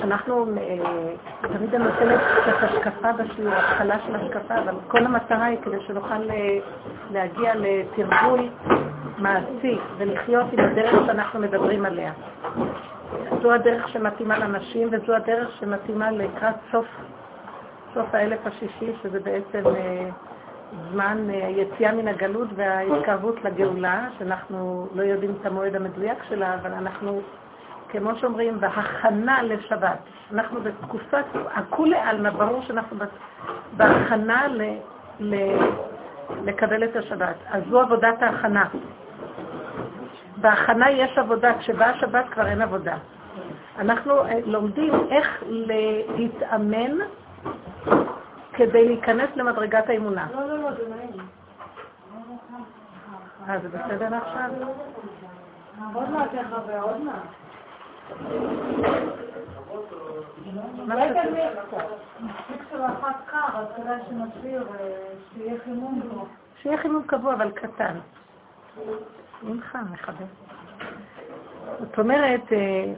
[0.00, 0.78] אנחנו, אה,
[1.40, 6.30] תמיד אני נותנת קצת השקפה בשיעור, התחלה של השקפה, אבל כל המטרה היא כדי שנוכל
[6.30, 6.58] אה,
[7.12, 8.48] להגיע לתרגול
[9.18, 12.12] מעשי ולחיות עם הדרך שאנחנו מדברים עליה.
[13.42, 16.86] זו הדרך שמתאימה לנשים וזו הדרך שמתאימה לקראת סוף,
[17.94, 20.08] סוף האלף השישי, שזה בעצם אה,
[20.92, 27.20] זמן היציאה מן הגלות וההתקרבות לגאולה, שאנחנו לא יודעים את המועד המדויק שלה, אבל אנחנו
[27.98, 29.98] כמו שאומרים, בהכנה לשבת.
[30.32, 32.96] אנחנו בתקופת, הכולי עלמא, ברור שאנחנו
[33.76, 34.62] בהכנה ל,
[35.20, 35.56] ל,
[36.44, 37.36] לקבל את השבת.
[37.50, 38.64] אז זו עבודת ההכנה.
[40.36, 42.96] בהכנה יש עבודה, כשבאה השבת כבר אין עבודה.
[43.78, 45.42] אנחנו אה, לומדים איך
[46.16, 46.96] להתאמן
[48.52, 50.26] כדי להיכנס למדרגת האמונה.
[50.34, 51.26] לא, לא, לא, זה נעים.
[53.48, 54.50] אה, זה בסדר עכשיו?
[55.94, 57.14] עוד מעט איך ועוד מעט.
[66.62, 67.98] שיהיה חימום קבוע, אבל קטן.
[69.42, 70.26] ממך, מכבד.
[71.78, 72.92] זאת אומרת, אה,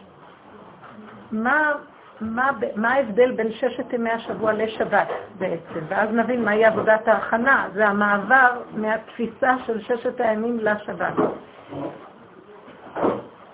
[1.33, 1.73] מה,
[2.21, 5.81] מה, מה ההבדל בין ששת ימי השבוע לשבת בעצם?
[5.89, 7.69] ואז נבין מהי עבודת ההכנה.
[7.75, 11.15] זה המעבר מהתפיסה של ששת הימים לשבת.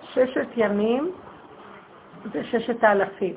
[0.02, 1.12] ששת ימים
[2.32, 3.34] זה ששת האלפים,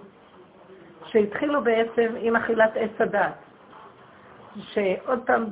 [1.05, 3.33] שהתחילו בעצם עם אכילת עץ הדת,
[4.59, 5.45] שעוד פעם,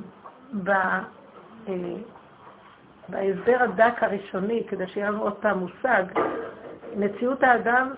[0.64, 1.74] ב, אה,
[3.08, 6.04] בהסבר הדק הראשוני, כדי שיהיה לנו עוד פעם מושג,
[6.96, 7.94] מציאות האדם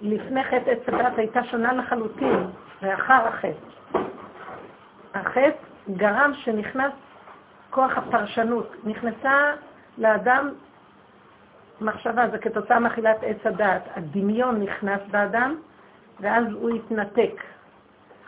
[0.00, 2.46] לפני חטא עץ הדת הייתה שונה לחלוטין,
[2.82, 3.98] לאחר החטא.
[5.14, 5.50] החטא
[5.90, 6.92] גרם שנכנס
[7.70, 9.52] כוח הפרשנות, נכנסה
[9.98, 10.50] לאדם
[11.80, 13.82] מחשבה, זה כתוצאה מאכילת עץ הדעת.
[13.96, 15.56] הדמיון נכנס באדם,
[16.20, 17.42] ואז הוא התנתק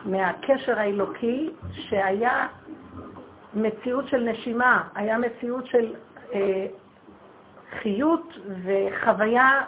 [0.05, 2.47] מהקשר האלוקי, שהיה
[3.53, 5.93] מציאות של נשימה, היה מציאות של
[6.33, 6.65] אה,
[7.81, 9.61] חיות וחוויה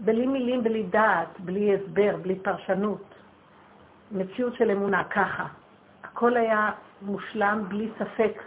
[0.00, 3.14] בלי מילים, בלי דעת, בלי הסבר, בלי פרשנות.
[4.12, 5.46] מציאות של אמונה, ככה.
[6.04, 6.70] הכל היה
[7.02, 8.42] מושלם בלי ספק,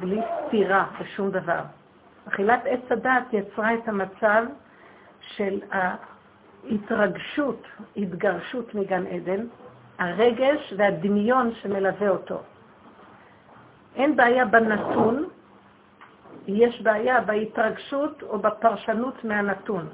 [0.00, 1.60] בלי סתירה בשום דבר.
[2.28, 4.44] אכילת עץ הדת יצרה את המצב
[5.20, 7.66] של ההתרגשות,
[7.96, 9.46] התגרשות מגן עדן,
[9.98, 12.40] הרגש והדמיון שמלווה אותו.
[13.96, 15.28] אין בעיה בנתון,
[16.46, 19.88] יש בעיה בהתרגשות או בפרשנות מהנתון.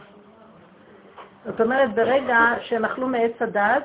[1.45, 3.85] זאת אומרת, ברגע שהם אכלו מעץ הדת,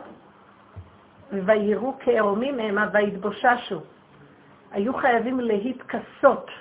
[1.31, 3.81] ויראו כערומים המה ויתבוששו,
[4.71, 6.51] היו חייבים להתכסות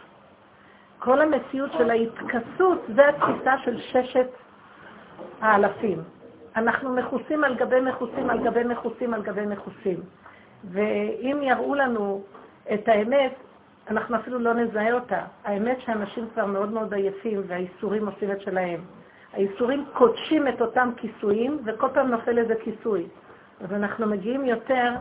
[1.05, 4.29] כל המציאות של ההתכסות זה התפיסה של ששת
[5.41, 5.99] האלפים.
[6.57, 10.01] אנחנו מכוסים על גבי מכוסים על גבי מכוסים על גבי מכוסים.
[10.65, 12.23] ואם יראו לנו
[12.75, 13.35] את האמת,
[13.91, 15.21] אנחנו אפילו לא נזהה אותה.
[15.45, 18.81] האמת שאנשים כבר מאוד מאוד עייפים והאיסורים עושים את שלהם.
[19.33, 23.07] האיסורים קודשים את אותם כיסויים וכל פעם נופל איזה כיסוי.
[23.61, 24.93] אז אנחנו מגיעים יותר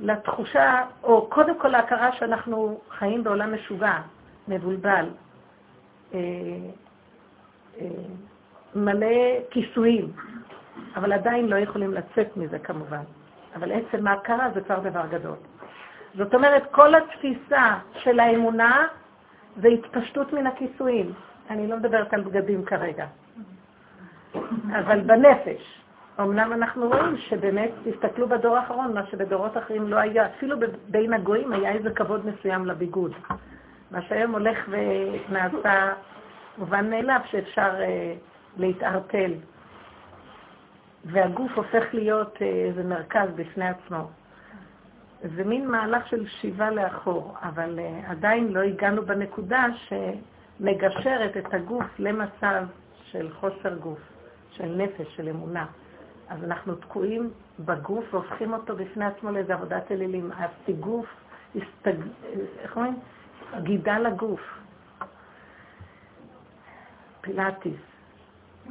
[0.00, 3.98] לתחושה, או קודם כל להכרה שאנחנו חיים בעולם משוגע,
[4.48, 5.06] מבולבל,
[8.74, 10.12] מלא כיסויים,
[10.96, 13.02] אבל עדיין לא יכולים לצאת מזה כמובן.
[13.56, 15.36] אבל עצם ההכרה זה כבר דבר גדול.
[16.14, 18.86] זאת אומרת, כל התפיסה של האמונה
[19.56, 21.12] זה התפשטות מן הכיסויים.
[21.50, 23.06] אני לא מדברת על בגדים כרגע,
[24.78, 25.80] אבל בנפש.
[26.20, 30.56] אמנם אנחנו רואים שבאמת, תסתכלו בדור האחרון, מה שבדורות אחרים לא היה, אפילו
[30.88, 33.12] בין הגויים היה איזה כבוד מסוים לביגוד.
[33.90, 35.92] מה שהיום הולך ונעשה
[36.58, 38.14] מובן מאליו שאפשר אה,
[38.56, 39.32] להתערטל.
[41.04, 44.10] והגוף הופך להיות אה, איזה מרכז בפני עצמו.
[45.36, 51.86] זה מין מהלך של שיבה לאחור, אבל אה, עדיין לא הגענו בנקודה שמגשרת את הגוף
[51.98, 52.64] למצב
[53.04, 53.98] של חוסר גוף,
[54.50, 55.66] של נפש, של אמונה.
[56.28, 60.30] אז אנחנו תקועים בגוף והופכים אותו בפני עצמו לאיזו עבודת אלילים.
[60.32, 61.06] אהבתי גוף,
[61.56, 61.96] הסתג...
[62.62, 62.96] איך אומרים?
[63.58, 64.40] גידה לגוף.
[67.20, 67.80] פילאטיס.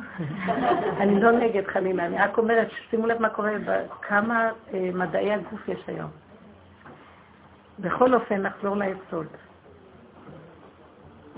[1.01, 3.51] אני לא נגד חלילה, אני רק אומרת, שימו לב מה קורה,
[4.01, 6.09] כמה אה, מדעי הגוף יש היום.
[7.79, 9.27] בכל אופן, נחזור ליסוד.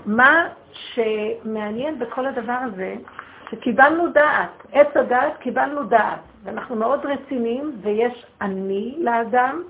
[0.06, 2.94] מה שמעניין בכל הדבר הזה,
[3.50, 9.62] שקיבלנו דעת, עץ הדעת קיבלנו דעת, ואנחנו מאוד רציניים, ויש אני לאדם,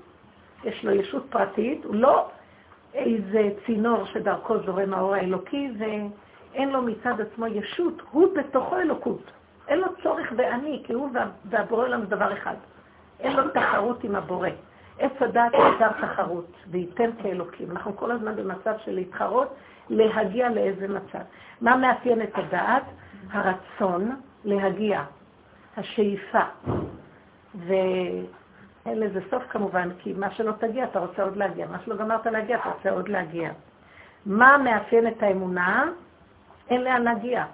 [0.63, 2.29] יש לו ישות פרטית, הוא לא
[2.93, 9.31] איזה צינור שדרכו זורם האור האלוקי, ואין לו מצד עצמו ישות, הוא בתוכו אלוקות.
[9.67, 11.09] אין לו צורך באני, כי הוא
[11.45, 12.55] והבורא עולם זה דבר אחד.
[13.19, 14.49] אין לו תחרות עם הבורא.
[14.99, 17.71] עץ הדעת יצר תחרות, וייתן כאלוקים.
[17.71, 19.55] אנחנו כל הזמן במצב של להתחרות,
[19.89, 21.19] להגיע לאיזה מצב.
[21.61, 22.83] מה מאפיין את הדעת?
[23.31, 25.03] הרצון להגיע,
[25.77, 26.41] השאיפה.
[28.85, 31.67] ואין לזה סוף כמובן, כי מה שלא תגיע, אתה רוצה עוד להגיע.
[31.67, 33.51] מה שלא גמרת להגיע, אתה רוצה עוד להגיע.
[34.25, 35.85] מה מאפיין את האמונה?
[36.69, 37.45] אין לאן להגיע.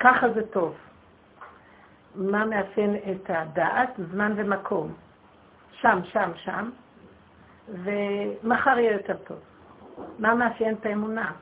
[0.00, 0.74] ככה זה טוב.
[2.14, 3.90] מה מאפיין את הדעת?
[4.10, 4.92] זמן ומקום.
[5.80, 6.70] שם, שם, שם,
[7.68, 9.38] ומחר יהיה יותר טוב.
[10.18, 11.32] מה מאפיין את האמונה?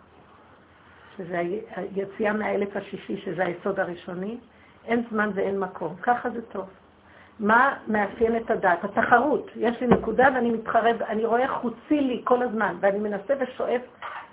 [1.17, 1.43] שזה
[1.77, 4.39] היציאה מהאלף השישי, שזה היסוד הראשוני,
[4.85, 5.97] אין זמן ואין מקום.
[6.03, 6.69] ככה זה טוב.
[7.41, 8.85] מה מאפיין את הדת?
[8.85, 9.51] התחרות.
[9.57, 13.81] יש לי נקודה ואני מתחרב, אני רואה חוצי לי כל הזמן, ואני מנסה ושואף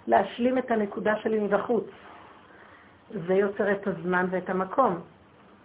[0.07, 1.85] להשלים את הנקודה שלי מבחוץ.
[3.27, 4.99] זה יוצר את הזמן ואת המקום.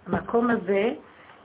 [0.06, 0.90] המקום הזה,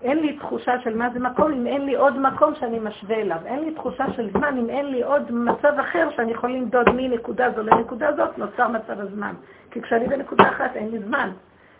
[0.01, 3.38] אין לי תחושה של מה זה מקום אם אין לי עוד מקום שאני משווה אליו.
[3.45, 7.51] אין לי תחושה של זמן אם אין לי עוד מצב אחר שאני יכול למדוד מנקודה
[7.56, 9.33] זו לנקודה זאת, נוצר מצב הזמן.
[9.71, 11.31] כי כשאני בנקודה אחת אין לי זמן.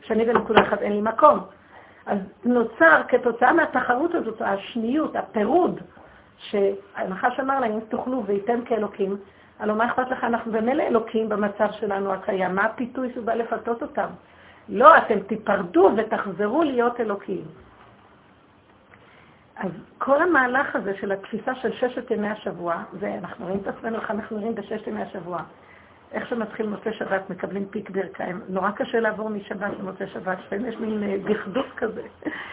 [0.01, 1.39] כשאני בנקודה אחת אין לי מקום.
[2.09, 5.79] אז נוצר כתוצאה מהתחרות הזאת, השניות, הפירוד,
[6.38, 9.17] שהנחש אמר להם, אם תאכלו וייתן כאלוקים,
[9.59, 13.81] הלוא מה אכפת לך, אנחנו במילא אלוקים במצב שלנו הקיים, מה הפיתוי שהוא בא לפתות
[13.81, 14.07] אותם?
[14.69, 17.44] לא, אתם תיפרדו ותחזרו להיות אלוקים.
[19.56, 23.95] אז כל המהלך הזה של התפיסה של ששת ימי השבוע, זה, אנחנו רואים את עצמנו
[23.95, 25.41] איך אנחנו נראים בששת ימי השבוע.
[26.11, 28.41] איך שמתחיל מוצא שבת, מקבלים פיק ברכיים.
[28.50, 32.01] נורא קשה לעבור משבת למוצא שבת, לפעמים יש מין אה, דכדוך כזה.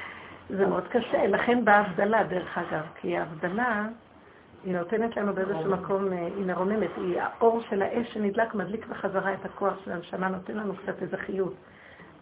[0.57, 3.89] זה מאוד קשה, לכן באה הבדלה, דרך אגב, כי ההבדלה,
[4.65, 9.33] היא נותנת לנו באיזשהו מקום, אה, היא מרוממת, היא האור של האש שנדלק, מדליק בחזרה
[9.33, 11.55] את הכוח של הנשמה, נותן לנו קצת איזה חיות.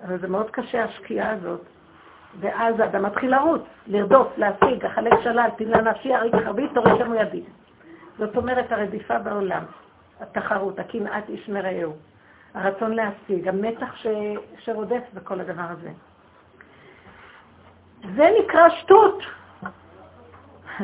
[0.05, 1.61] אבל זה מאוד קשה, השקיעה הזאת.
[2.41, 7.43] ואז האדם מתחיל לרוץ, לרדוף, להשיג, החלק שלל, תמלה נפשי, הריק חרבי, תוריד לנו ידי.
[8.19, 9.63] זאת אומרת, הרדיפה בעולם,
[10.21, 11.93] התחרות, הקנאת איש מרעהו,
[12.55, 14.07] הרצון להשיג, המתח ש...
[14.59, 15.91] שרודף בכל הדבר הזה.
[18.17, 19.23] זה נקרא שטות.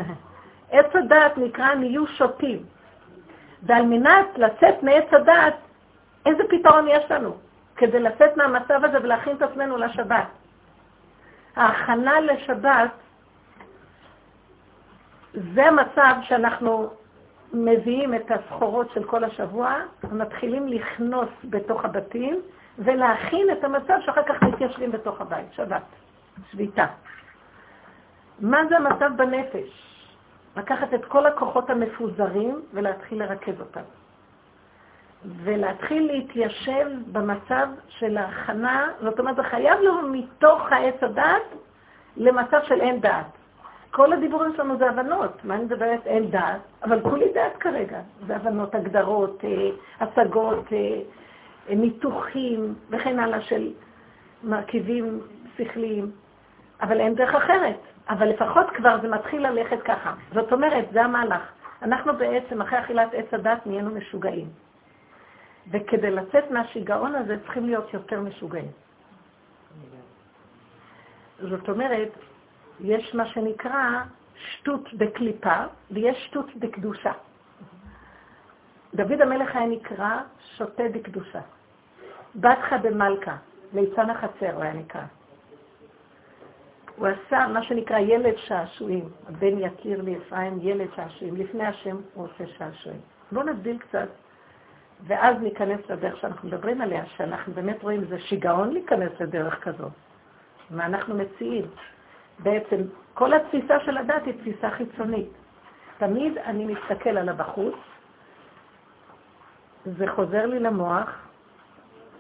[0.71, 2.63] עץ הדעת נקרא נהיו שוטים.
[3.63, 5.55] ועל מנת לצאת מעץ הדעת,
[6.27, 7.37] איזה פתרון יש לנו
[7.77, 10.27] כדי לצאת מהמצב הזה ולהכין את עצמנו לשבת?
[11.57, 12.91] ההכנה לשבת
[15.55, 16.91] זה המצב שאנחנו
[17.53, 19.75] מביאים את הסחורות של כל השבוע,
[20.05, 22.41] ומתחילים לכנוס בתוך הבתים
[22.79, 25.83] ולהכין את המצב שאחר כך מתיישבים בתוך הבית, שבת,
[26.51, 26.87] שביתה.
[28.41, 29.91] מה זה המצב בנפש?
[30.57, 33.81] לקחת את כל הכוחות המפוזרים ולהתחיל לרכז אותם.
[35.25, 41.43] ולהתחיל להתיישב במצב של ההכנה, זאת אומרת, זה חייב להיות מתוך העץ הדת
[42.17, 43.40] למצב של אין דעת.
[43.91, 46.07] כל הדיבורים שלנו זה הבנות, מה אני מדברת?
[46.07, 48.01] אין דעת, אבל כולי דעת כרגע.
[48.27, 49.71] זה הבנות, הגדרות, אה,
[50.01, 53.73] השגות, אה, ניתוחים וכן הלאה של
[54.45, 55.21] מרכיבים
[55.57, 56.11] שכליים,
[56.83, 57.77] אבל אין דרך אחרת.
[58.11, 60.15] אבל לפחות כבר זה מתחיל ללכת ככה.
[60.35, 61.43] זאת אומרת, זה המהלך.
[61.83, 64.49] אנחנו בעצם, אחרי אכילת עץ הדת, נהיינו משוגעים.
[65.71, 68.71] וכדי לצאת מהשיגעון הזה צריכים להיות יותר משוגעים.
[71.41, 72.09] זאת אומרת,
[72.81, 74.03] יש מה שנקרא
[74.35, 77.13] שטות בקליפה ויש שטות בקדושה.
[78.95, 80.21] דוד המלך היה נקרא
[80.57, 81.41] שוטה בקדושה.
[82.37, 83.37] בתך במלכה,
[83.73, 85.03] ליצן החצר הוא היה נקרא.
[86.97, 89.09] הוא עשה מה שנקרא ילד שעשועים.
[89.29, 91.37] הבן יכיר לי אפרים ילד שעשועים.
[91.37, 93.01] לפני השם הוא עושה שעשועים.
[93.33, 94.09] בואו נבדיל קצת
[95.07, 99.93] ואז ניכנס לדרך שאנחנו מדברים עליה, שאנחנו באמת רואים, זה שיגעון להיכנס לדרך כזאת.
[100.71, 101.65] מה אנחנו מציעים?
[102.43, 102.77] בעצם,
[103.15, 105.29] כל התפיסה של הדת היא תפיסה חיצונית.
[105.99, 107.75] תמיד אני מסתכל על הבחוץ,
[109.85, 111.09] זה חוזר לי למוח,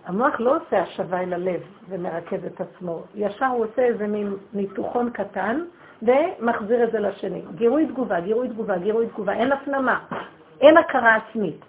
[0.06, 5.10] המוח לא עושה השבה אל הלב ומרכז את עצמו, ישר הוא עושה איזה מין ניתוחון
[5.10, 5.64] קטן
[6.02, 7.42] ומחזיר את זה לשני.
[7.54, 9.98] גירוי תגובה, גירוי תגובה, גירוי תגובה, אין הפנמה,
[10.60, 11.60] אין הכרה עצמית.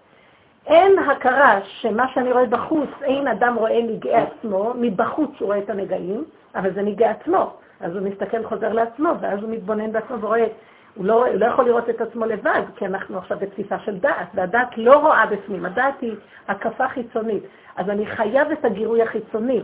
[0.65, 5.69] אין הכרה שמה שאני רואה בחוץ, אין אדם רואה נגעי עצמו, מבחוץ הוא רואה את
[5.69, 7.53] הנגעים, אבל זה נגעי עצמו.
[7.81, 10.47] אז הוא מסתכל, חוזר לעצמו, ואז הוא מתבונן בעצמו ורואה,
[10.95, 14.27] הוא לא, הוא לא יכול לראות את עצמו לבד, כי אנחנו עכשיו בתפיסה של דעת,
[14.33, 16.15] והדעת לא רואה בפנים, הדעת היא
[16.47, 17.43] הקפה חיצונית.
[17.75, 19.61] אז אני חייב את הגירוי החיצוני.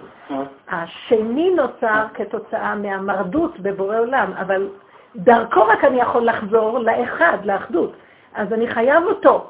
[0.70, 4.70] השני נוצר כתוצאה מהמרדות בבורא עולם, אבל
[5.16, 7.94] דרכו רק אני יכול לחזור לאחד, לאחדות.
[8.34, 9.50] אז אני חייב אותו.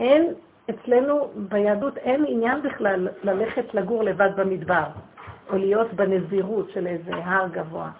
[0.00, 0.32] אין,
[0.70, 4.84] אצלנו ביהדות אין עניין בכלל ללכת לגור לבד במדבר.
[5.50, 7.90] או להיות בנזירות של איזה הר גבוה.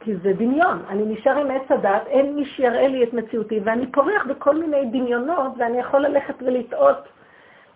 [0.00, 0.82] כי זה דמיון.
[0.88, 4.84] אני נשאר עם עץ הדת, אין מי שיראה לי את מציאותי, ואני פורח בכל מיני
[4.84, 7.08] דמיונות, ואני יכול ללכת ולטעות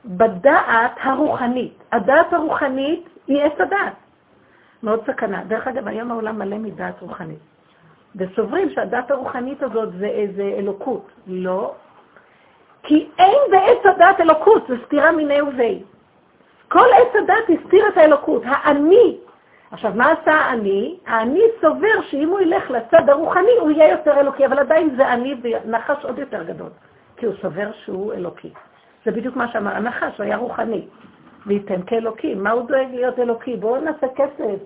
[0.05, 1.85] בדעת הרוחנית.
[1.93, 3.93] הדעת הרוחנית היא עץ הדת.
[4.83, 5.45] מאוד סכנה.
[5.45, 7.39] דרך אגב, היום העולם מלא מדעת רוחנית.
[8.17, 11.07] וסוברים שהדת הרוחנית הזאת זה איזה אלוקות.
[11.27, 11.75] לא.
[12.83, 15.83] כי אין בעץ הדת אלוקות, זה סתירה מיני ובי.
[16.75, 18.43] כל עץ הדת הסתיר את האלוקות.
[18.47, 19.17] האני
[19.71, 20.97] עכשיו, מה עשה האני?
[21.07, 25.35] האני סובר שאם הוא ילך לצד הרוחני, הוא יהיה יותר אלוקי, אבל עדיין זה אני
[25.43, 26.69] ונחש עוד יותר גדול,
[27.17, 28.51] כי הוא סובר שהוא אלוקי.
[29.05, 30.87] זה בדיוק מה שאמר הנחש, הוא היה רוחני,
[31.47, 32.35] וייתן כאלוקי.
[32.35, 33.57] מה הוא דואג להיות אלוקי?
[33.57, 34.59] בואו נעשה כסף.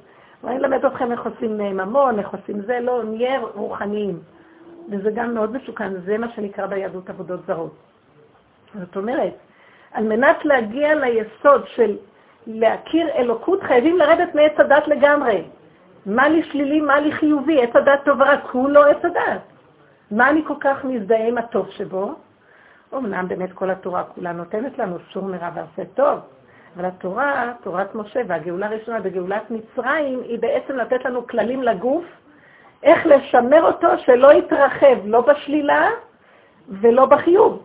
[0.42, 4.18] בואו נלמד אתכם איך עושים ממון, איך עושים זה, לא, נהיה רוחניים.
[4.90, 7.74] וזה גם מאוד מסוכן, זה מה שנקרא ביהדות עבודות זרות.
[8.74, 9.34] זאת אומרת,
[9.92, 11.96] על מנת להגיע ליסוד של
[12.46, 15.42] להכיר אלוקות, חייבים לרדת מעץ הדת לגמרי.
[16.06, 19.40] מה לי שלילי, מה לי חיובי, עץ הדת טוב ורע, כולו עץ הדת.
[20.10, 22.14] מה אני כל כך מזדהה עם הטוב שבו?
[22.94, 26.18] אמנם באמת כל התורה כולה נותנת לנו סור מרע ועשה טוב,
[26.76, 32.04] אבל התורה, תורת משה והגאולה הראשונה בגאולת מצרים, היא בעצם לתת לנו כללים לגוף,
[32.82, 35.88] איך לשמר אותו שלא יתרחב, לא בשלילה
[36.68, 37.62] ולא בחיוב,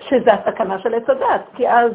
[0.00, 1.92] שזה הסכנה של עץ הדת, כי אז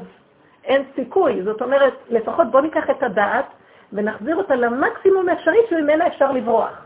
[0.64, 1.44] אין סיכוי.
[1.44, 3.46] זאת אומרת, לפחות בוא ניקח את הדעת
[3.94, 6.86] ונחזיר אותה למקסימום האפשרי שממנה אפשר לברוח.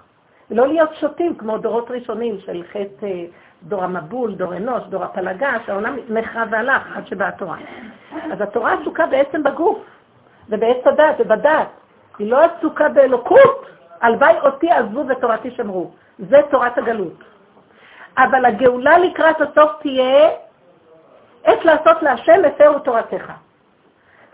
[0.51, 3.25] ולא להיות שוטים כמו דורות ראשונים של חטא אה,
[3.63, 7.57] דור המבול, דור אנוש, דור הפלגה, שהעולם נחרב והלך עד שבאה התורה.
[8.31, 9.79] אז התורה עסוקה בעצם בגוף,
[10.49, 11.67] ובעץ הדת ובדת.
[12.19, 13.65] היא לא עסוקה באלוקות.
[14.01, 15.91] הלוואי אותי עזבו ותורתי שמרו.
[16.19, 17.23] זה תורת הגלות.
[18.17, 20.29] אבל הגאולה לקראת הסוף תהיה
[21.43, 23.31] עת לעשות להשם הפרו תורתך.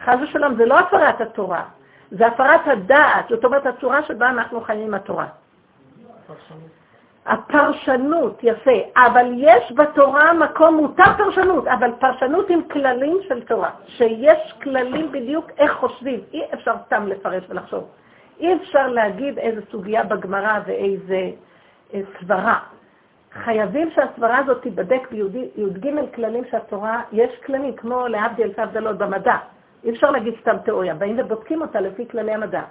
[0.03, 1.63] חס ושלום, זה לא הפרת התורה,
[2.11, 5.25] זה הפרת הדעת, זאת אומרת הצורה שבה אנחנו חיים עם התורה.
[7.25, 14.53] הפרשנות, יפה, אבל יש בתורה מקום מותר פרשנות, אבל פרשנות עם כללים של תורה, שיש
[14.63, 17.87] כללים בדיוק איך חושבים, אי אפשר סתם לפרש ולחשוב.
[18.39, 21.29] אי אפשר להגיד איזה סוגיה בגמרא ואיזה
[21.93, 22.59] אה, סברה.
[23.33, 29.37] חייבים שהסברה הזאת תיבדק בי"ג כללים שהתורה, יש כללים, כמו להבדיל אלפי הבדלות במדע.
[29.83, 32.61] אי אפשר להגיד סתם תיאוריה, באים ובודקים אותה לפי כללי המדע.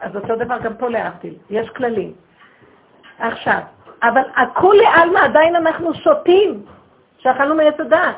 [0.00, 2.12] אז אותו דבר גם פה להבדיל, יש כללים.
[3.18, 3.60] עכשיו,
[4.02, 6.62] אבל הכולי עלמא עדיין אנחנו שותים,
[7.18, 8.16] שאכלנו מעץ הדעת.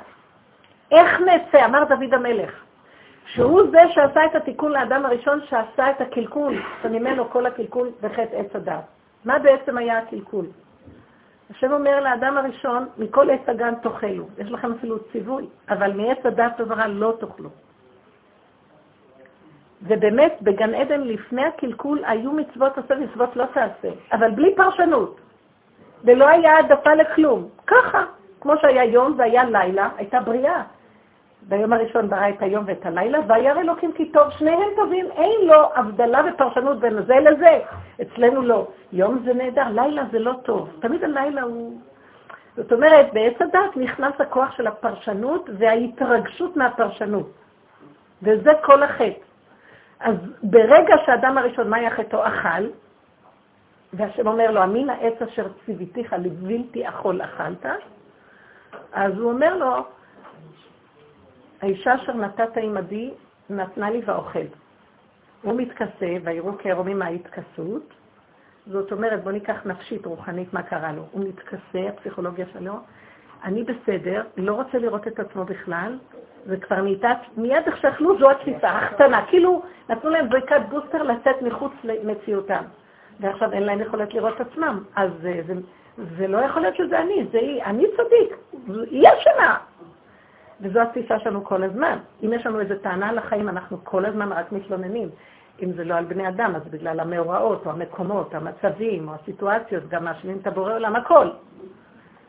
[0.91, 1.65] איך נצא?
[1.65, 2.65] אמר דוד המלך,
[3.27, 8.57] שהוא זה שעשה את התיקון לאדם הראשון שעשה את הקלקול, שממנו כל הקלקול בחטא עץ
[8.57, 8.85] הדעת.
[9.25, 10.47] מה בעצם היה הקלקול?
[11.51, 14.27] השם אומר לאדם הראשון, מכל עץ הגן תאכלו.
[14.39, 17.49] יש לכם אפילו ציווי, אבל מעץ הדת טובה לא תאכלו.
[19.83, 25.21] ובאמת, בגן עדן לפני הקלקול היו מצוות עשה מצוות לא תעשה, אבל בלי פרשנות.
[26.05, 27.49] ולא היה העדפה לכלום.
[27.67, 28.05] ככה,
[28.41, 30.63] כמו שהיה יום והיה לילה, הייתה בריאה.
[31.49, 35.75] ביום הראשון ברא את היום ואת הלילה, וירא אלוקים כי טוב, שניהם טובים, אין לו
[35.75, 37.61] הבדלה ופרשנות בין זה לזה.
[38.03, 38.67] אצלנו לא.
[38.93, 40.69] יום זה נהדר, לילה זה לא טוב.
[40.81, 41.81] תמיד הלילה הוא...
[42.57, 47.31] זאת אומרת, בעץ הדת נכנס הכוח של הפרשנות וההתרגשות מהפרשנות.
[48.23, 49.21] וזה כל החטא.
[50.01, 52.27] אז ברגע שהאדם הראשון, מה היה חטאו?
[52.27, 52.67] אכל,
[53.93, 57.67] והשם אומר לו, אמין העץ אשר ציוויתיך לבלתי אכול אכלת,
[58.93, 59.85] אז הוא אומר לו,
[61.63, 63.11] האישה אשר נתת עמדי
[63.51, 64.47] נתנה לי ואוכל.
[65.43, 67.95] הוא מתכסה, ויראו כערומים מההתכסות.
[68.67, 71.03] זאת אומרת, בוא ניקח נפשית, רוחנית, מה קרה לו.
[71.13, 72.73] הוא מתכסה, הפסיכולוגיה שלו,
[73.45, 75.99] אני בסדר, לא רוצה לראות את עצמו בכלל,
[76.47, 81.43] זה כבר נהייתה, מיד איך שאכלו זו התפיסה, החתנה, כאילו נתנו להם זריקת בוסטר לצאת
[81.43, 82.65] מחוץ למציאותם,
[83.21, 85.55] ועכשיו אין להם יכולת לראות את עצמם, אז זה, זה,
[86.19, 88.37] זה לא יכול להיות שזה אני, זה היא, אני צדיק,
[88.91, 89.59] היא אשמה.
[90.61, 91.99] וזו התפיסה שלנו כל הזמן.
[92.25, 95.09] אם יש לנו איזו טענה על החיים, אנחנו כל הזמן רק מתלוננים.
[95.63, 100.05] אם זה לא על בני אדם, אז בגלל המאורעות, או המקומות, המצבים, או הסיטואציות, גם
[100.05, 101.29] מאשימים את הבורא עולם, הכל.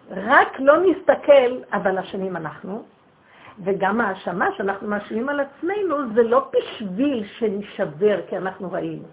[0.10, 2.84] רק לא נסתכל, אבל אשמים אנחנו,
[3.64, 9.04] וגם ההאשמה שאנחנו מאשימים על עצמנו זה לא בשביל שנשבר כי אנחנו רעים.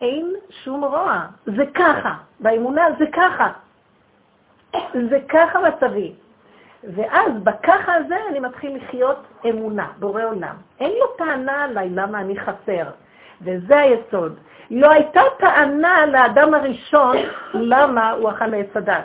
[0.00, 3.52] אין שום רוע, זה ככה, באמונה זה ככה.
[4.92, 6.12] זה ככה מצבי.
[6.84, 9.18] ואז בככה הזה אני מתחיל לחיות
[9.50, 10.54] אמונה, בורא עולם.
[10.80, 12.84] אין לו טענה עליי למה אני חסר,
[13.42, 14.38] וזה היסוד.
[14.70, 17.16] לא הייתה טענה לאדם הראשון
[17.54, 19.04] למה הוא אכל מעץ הדת.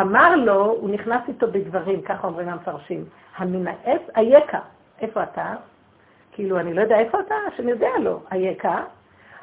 [0.00, 3.04] אמר לו, הוא נכנס איתו בדברים, ככה אומרים המפרשים,
[3.36, 4.58] המנאץ אייכה,
[5.00, 5.54] איפה אתה?
[6.32, 8.82] כאילו, אני לא יודע איפה אתה, שאני יודע לו, אייכה.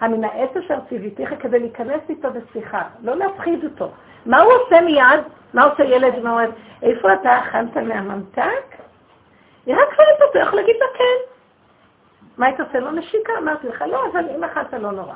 [0.01, 3.91] העץ אשר ציוויתיך כדי להיכנס איתו בשיחה, לא להפחיד אותו.
[4.27, 5.23] מה הוא עושה מיד?
[5.53, 6.49] מה עושה ילד ואומר,
[6.81, 8.75] איפה אתה אכלת מהממתק?
[9.65, 11.31] היא רק אותו, יכול להגיד לה כן.
[12.37, 13.33] מה היית עושה לו נשיקה?
[13.37, 15.13] אמרתי לך, לא, אבל אם אכלת לא נורא.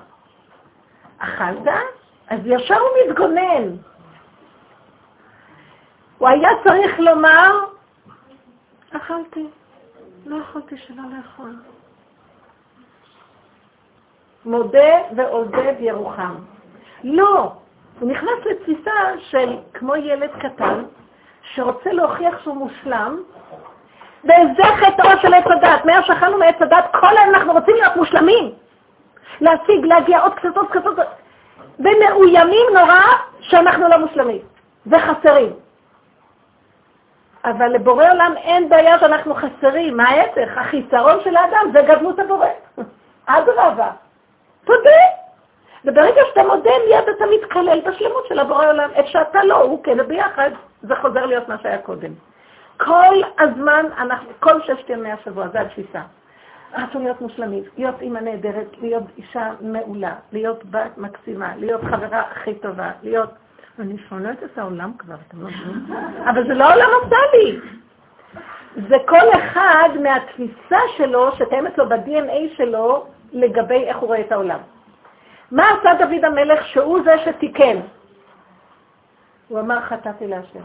[1.17, 1.73] אכלת?
[2.27, 3.75] אז ישר הוא מתגונן.
[6.17, 7.59] הוא היה צריך לומר,
[8.91, 9.47] אכלתי,
[10.25, 11.55] לא יכולתי שלא לאכול.
[14.45, 16.35] מודה ועוזב ירוחם.
[17.03, 17.53] לא,
[18.01, 20.83] הוא נכנס לתפיסה של כמו ילד קטן,
[21.41, 23.21] שרוצה להוכיח שהוא מושלם,
[24.23, 25.85] וזה חטאו של עץ הדת.
[25.85, 28.51] מאז שאכלנו מעץ הדת, כל היום אנחנו רוצים להיות מושלמים.
[29.41, 31.07] להשיג, להגיע עוד קצת, עוד קצת.
[31.79, 33.01] ומאוימים נורא
[33.39, 34.41] שאנחנו לא מושלמים,
[34.87, 35.53] וחסרים.
[37.45, 40.57] אבל לבורא עולם אין בעיה שאנחנו חסרים, ההפך?
[40.57, 42.47] החיסרון של האדם זה גדלות הבורא.
[43.25, 43.91] אדרבה,
[44.65, 45.20] תודה.
[45.85, 48.89] וברגע שאתה מודה, מיד אתה מתקלל בשלמות של הבורא עולם.
[48.93, 52.11] איפה שאתה לא, הוא כן, וביחד זה חוזר להיות מה שהיה קודם.
[52.77, 56.01] כל הזמן, אנחנו, כל ששת ימי השבוע, זו התפיסה.
[56.73, 62.55] רצו להיות מושלמים, להיות אימא נהדרת, להיות אישה מעולה, להיות בת מקסימה, להיות חברה הכי
[62.55, 63.29] טובה, להיות...
[63.79, 65.95] אני שונאת את העולם כבר, אתם לא מבינים?
[66.29, 67.59] אבל זה לא העולם עושה לי.
[68.89, 74.59] זה כל אחד מהתפיסה שלו, שקיימת לו ב-DNA שלו, לגבי איך הוא רואה את העולם.
[75.51, 77.79] מה עשה דוד המלך שהוא זה שתיקן?
[79.47, 80.59] הוא אמר, חטאתי להשם.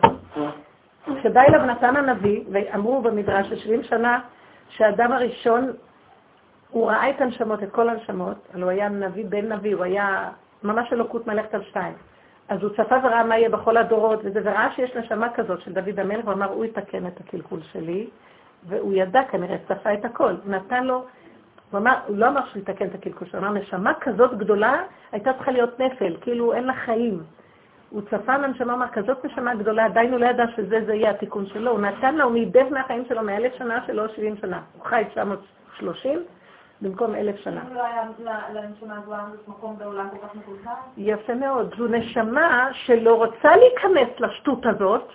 [1.20, 4.20] כשבא אליו נתן הנביא, ואמרו במדרש ש שנה
[4.68, 5.72] שהאדם הראשון,
[6.70, 10.30] הוא ראה את הנשמות, את כל הנשמות, אבל הוא היה נביא בן נביא, הוא היה
[10.62, 11.94] ממש אלוקות מלכת על שתיים.
[12.48, 16.00] אז הוא צפה וראה מה יהיה בכל הדורות, וזה, וראה שיש נשמה כזאת של דוד
[16.00, 18.10] המלך, הוא אמר, הוא יתקן את הקלקול שלי,
[18.68, 20.34] והוא ידע כנראה, צפה את הכל.
[20.44, 21.04] נתן לו,
[21.70, 24.82] הוא אמר, הוא לא אמר שהוא יתקן את הקלקול שלו, הוא אמר, נשמה כזאת גדולה
[25.12, 27.22] הייתה צריכה להיות נפל, כאילו אין לה חיים.
[27.90, 31.46] הוא צפה לנשמה, אמר, כזאת נשמה גדולה, עדיין הוא לא ידע שזה זה יהיה התיקון
[31.46, 31.70] שלו.
[31.70, 34.60] הוא נתן לה, הוא נידב מהחיים שלו מאלף שנה שלו שבעים שנה.
[34.72, 36.22] הוא חי 930
[36.80, 37.60] במקום אלף שנה.
[37.70, 38.02] אם לא היה
[38.54, 40.70] לנשמה הגבוהה מקום בעולם כל כך מקולקל?
[40.96, 41.74] יפה מאוד.
[41.78, 45.08] זו נשמה שלא רוצה להיכנס לשטות הזאת,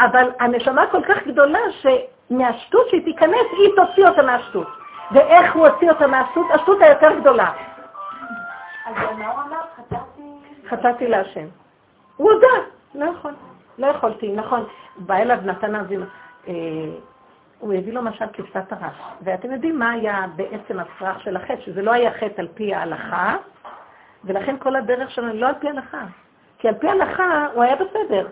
[0.00, 4.83] אבל הנשמה כל כך גדולה שמהשטות שהיא תיכנס, היא תוציא אותה מהשטות.
[5.12, 6.46] ואיך הוא הוציא אותה מהשטות?
[6.50, 7.52] השטות היותר גדולה.
[8.86, 9.60] אז מה הוא אמר?
[9.76, 10.22] חטאתי...
[10.68, 11.46] חטאתי להשם.
[12.16, 12.46] הוא הודה,
[12.94, 13.34] לא יכול,
[13.78, 14.66] לא יכולתי, נכון.
[14.96, 16.04] בא אליו נתן אבינו,
[16.48, 16.52] אה,
[17.58, 18.96] הוא הביא לו משל כבשת הרש.
[19.22, 23.36] ואתם יודעים מה היה בעצם הצרח של החטא, שזה לא היה חטא על פי ההלכה,
[24.24, 26.02] ולכן כל הדרך שלנו לא על פי ההלכה.
[26.58, 28.26] כי על פי ההלכה הוא היה בסדר.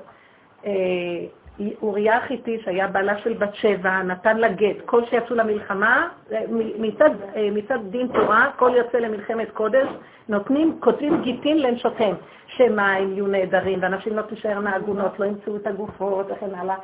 [1.82, 4.76] אוריה החיתי, שהיה בעלה של בת שבע, נתן לה גט.
[4.84, 6.44] כל שיצאו למלחמה, אה,
[6.78, 9.88] מצד, אה, מצד דין תורה, כל יוצא למלחמת קודש,
[10.28, 12.14] נותנים, כותבים גיטין לנשותיהם,
[12.46, 16.76] שמא הם יהיו נהדרים, ואנשים לא תישארנה עגונות, לא ימצאו את הגופות וכן הלאה.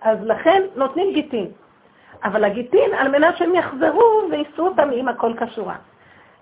[0.00, 1.50] אז לכן נותנים גיטין.
[2.24, 5.76] אבל הגיטין, על מנת שהם יחזרו ויישאו אותם עם הכל כשורה.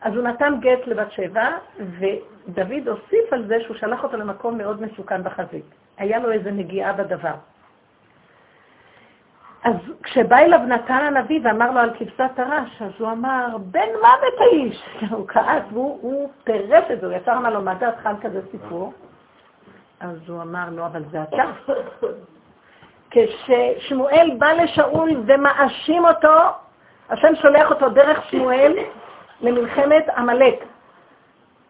[0.03, 4.83] אז הוא נתן גט לבת שבע, ודוד הוסיף על זה שהוא שלח אותו למקום מאוד
[4.83, 5.64] מסוכן בחזית.
[5.99, 7.35] היה לו איזו נגיעה בדבר.
[9.64, 14.40] אז כשבא אליו נתן הנביא ואמר לו על כבשת הרש, אז הוא אמר, בן מוות
[14.40, 14.85] האיש.
[15.11, 18.92] הוא כעס, והוא פירש את זה, הוא ישר אמר לו, מה דעתך על כזה סיפור?
[20.01, 21.44] אז הוא אמר לו, אבל זה אתה.
[23.11, 26.35] כששמואל בא לשאול ומאשים אותו,
[27.11, 28.72] השם שולח אותו דרך שמואל
[29.40, 30.64] למלחמת עמלק.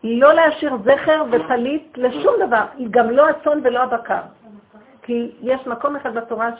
[0.05, 4.21] לא להשאיר זכר ופליט לשום דבר, גם לא הצאן ולא הבקר.
[5.03, 6.51] כי יש מקום אחד בתורה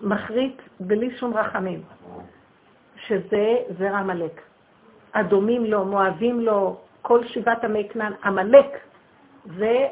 [0.00, 1.82] שמחריט בלי שום רחמים,
[2.96, 4.40] שזה זרע עמלק.
[5.12, 8.66] אדומים לו, מואבים לו, כל שבעת עמי כנען, עמלק
[9.58, 9.86] זה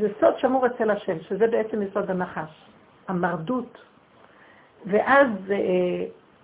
[0.00, 2.66] זה סוד שמור אצל השם, שזה בעצם יסוד הנחש,
[3.08, 3.78] המרדות.
[4.86, 5.56] ואז אה,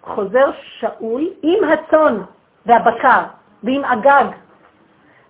[0.03, 2.19] חוזר שאול עם הצאן
[2.67, 3.23] והבקר
[3.63, 4.25] ועם הגג,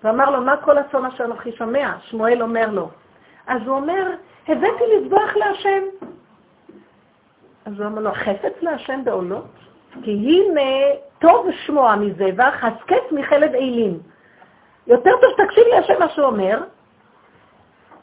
[0.05, 1.93] ואמר לו, מה כל הצאן אשר אנוכי שומע?
[2.01, 2.91] שמואל אומר לו.
[3.47, 4.11] אז הוא אומר,
[4.49, 5.83] הבאתי לזבוח להשם.
[7.65, 9.47] אז הוא אומר לו, חפץ להשם בעולות?
[10.03, 13.99] כי הנה טוב שמוע מזבח, הסכת מחלד אילים.
[14.87, 16.63] יותר טוב תקשיב להשם מה שהוא אומר,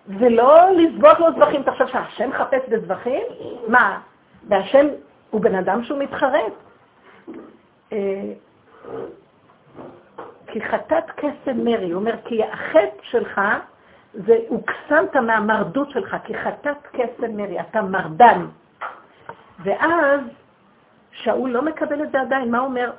[0.08, 1.62] ולא לזבוח לו זבחים.
[1.62, 3.24] אתה חושב שהשם חפץ בזבחים?
[3.68, 4.00] מה,
[4.48, 4.88] והשם
[5.30, 6.54] הוא בן אדם שהוא מתחרט?
[7.94, 7.98] אה,
[10.48, 13.42] כי חטאת קסם מרי, הוא אומר, כי החטא שלך,
[14.14, 18.46] זה הוקסמת מהמרדות שלך, כי חטאת קסם מרי, אתה מרדן.
[19.64, 20.22] ואז
[21.12, 22.92] שאול לא מקבל את זה עדיין, מה הוא אומר?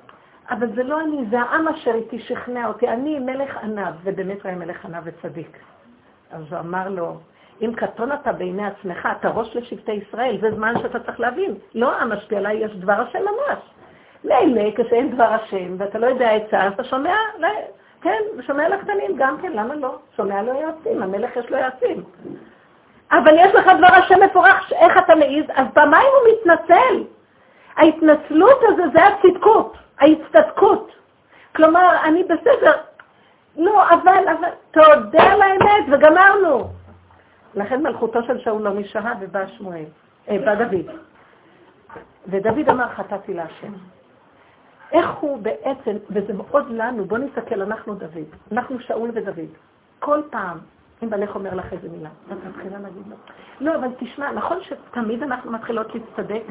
[0.50, 2.88] אבל זה לא אני, זה העם אשר איתי שכנע אותי.
[2.88, 5.58] אני מלך ענב, ובאמת היה מלך ענב וצדיק.
[6.30, 7.16] אז הוא אמר לו,
[7.62, 11.54] אם קטון אתה בעיני עצמך, אתה ראש לשבטי ישראל, זה זמן שאתה צריך להבין.
[11.74, 13.58] לא העם משפיע עליי, יש דבר השם ממש.
[14.24, 17.14] מילא, כשאין דבר השם, ואתה לא יודע עצה, אתה שומע,
[18.02, 19.98] כן, שומע לקטנים גם כן, למה לא?
[20.16, 22.04] שומע לו יועצים, המלך יש לו יועצים.
[23.12, 25.44] אבל יש לך דבר השם מפורח, איך אתה מעז?
[25.54, 27.04] אז פעמיים הוא מתנצל.
[27.76, 30.92] ההתנצלות הזו זה הצדקות, ההצטדקות.
[31.56, 32.72] כלומר, אני בסדר,
[33.56, 36.68] לא, אבל, אבל, תודה על האמת, וגמרנו.
[37.54, 39.84] לכן מלכותו של שאול לא נשארה, ובא שמואל,
[40.28, 40.86] אה, בא דוד.
[42.26, 43.72] ודוד אמר, חטאתי להשם.
[44.92, 49.50] איך הוא בעצם, וזה מאוד לנו, בואו נסתכל, אנחנו דוד, אנחנו שאול ודוד.
[49.98, 50.58] כל פעם,
[51.02, 53.16] אם בלך אומר לך איזה מילה, את מתחילה להגיד לו.
[53.60, 56.42] לא, אבל תשמע, נכון שתמיד אנחנו מתחילות להצטדק?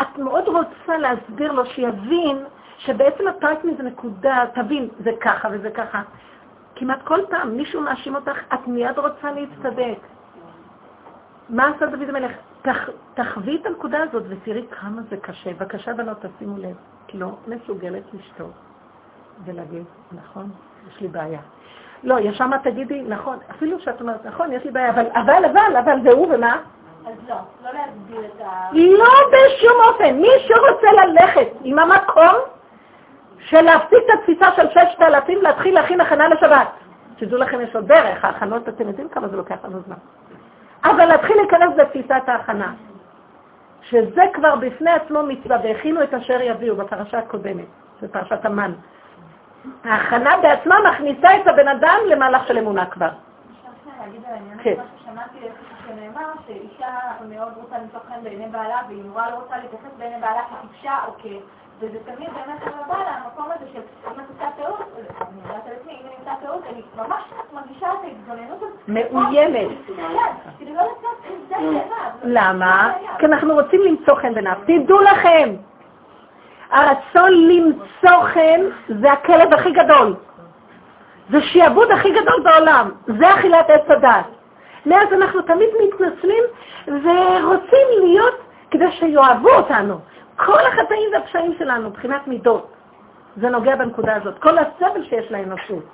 [0.00, 2.44] את מאוד רוצה להסביר לו, שיבין
[2.78, 6.02] שבעצם הפרט מזה נקודה, תבין, זה ככה וזה ככה.
[6.74, 9.98] כמעט כל פעם מישהו מאשים אותך, את מיד רוצה להצטדק.
[11.48, 12.32] מה עשה דוד המלך?
[12.62, 15.52] תח, תחווי את הנקודה הזאת ותראי כמה זה קשה.
[15.54, 16.76] בבקשה, בנות, תשימו לב.
[17.14, 18.52] לא מסוגלת לשתות
[19.44, 20.50] ולהגיד, נכון,
[20.88, 21.40] יש לי בעיה.
[22.04, 25.76] לא, ישר מה תגידי, נכון, אפילו שאת אומרת, נכון, יש לי בעיה, אבל, אבל, אבל,
[25.76, 26.56] אבל, והוא ומה?
[27.06, 28.68] אז לא, לא להסביר את ה...
[28.72, 30.16] לא בשום אופן.
[30.16, 32.34] מי שרוצה ללכת עם המקום
[33.38, 36.68] של להפסיק את התפיסה של ששת אלפים, להתחיל להכין הכנה לשבת.
[37.16, 39.96] שתדעו לכם, יש עוד דרך, ההכנות, אתם יודעים כמה זה לוקח לנו זמן.
[40.84, 42.72] אבל להתחיל להיכנס בתפיסת ההכנה.
[43.82, 47.66] שזה כבר בפני עצמו מצווה, והכינו את אשר יביאו בפרשה הקודמת,
[48.02, 48.72] בפרשת המן.
[49.84, 53.08] ההכנה בעצמה מכניסה את הבן אדם למהלך של אמונה כבר.
[54.62, 54.74] כן.
[55.04, 55.38] שמעתי
[55.86, 56.88] שנאמר שאישה
[57.28, 61.12] מאוד רוצה למצוא חן בעיני בעלה, והיא נורא לא רוצה להתייחס בעיני בעלה כטיפשה או
[61.18, 61.26] כ...
[61.80, 64.80] וזה תמיד באמת הרבה למקום הזה של אם את עושה טעות,
[65.20, 67.22] אני יודעת על עצמי, אם אני עושה טעות, אני ממש
[67.54, 68.88] מרגישה את ההתגוננות הזאת.
[68.88, 69.68] מאוימת.
[70.60, 70.82] לא
[71.48, 71.56] זה
[72.22, 72.92] למה?
[73.18, 74.56] כי אנחנו רוצים למצוא חן בעיניו.
[74.66, 75.54] תדעו לכם,
[76.74, 78.60] הרצון למצוא חן
[79.00, 80.14] זה הכלב הכי גדול.
[81.30, 82.90] זה שיעבוד הכי גדול בעולם.
[83.18, 84.26] זה אכילת עץ הדת.
[84.86, 86.44] מאז אנחנו תמיד מתנצלים
[86.86, 88.34] ורוצים להיות
[88.70, 89.98] כדי שיאהבו אותנו.
[90.36, 92.72] כל החטאים והפשעים שלנו, מבחינת מידות,
[93.36, 94.38] זה נוגע בנקודה הזאת.
[94.38, 95.84] כל הסבל שיש לאנושות.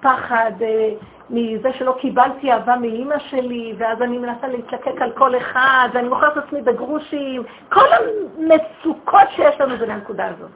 [0.00, 0.90] פחד אה,
[1.30, 6.38] מזה שלא קיבלתי אהבה מאימא שלי, ואז אני מנסה להתלקק על כל אחד, ואני מוכרת
[6.38, 7.42] את עצמי בגרושים.
[7.68, 10.50] כל המצוקות שיש לנו זה לנקודה הזאת.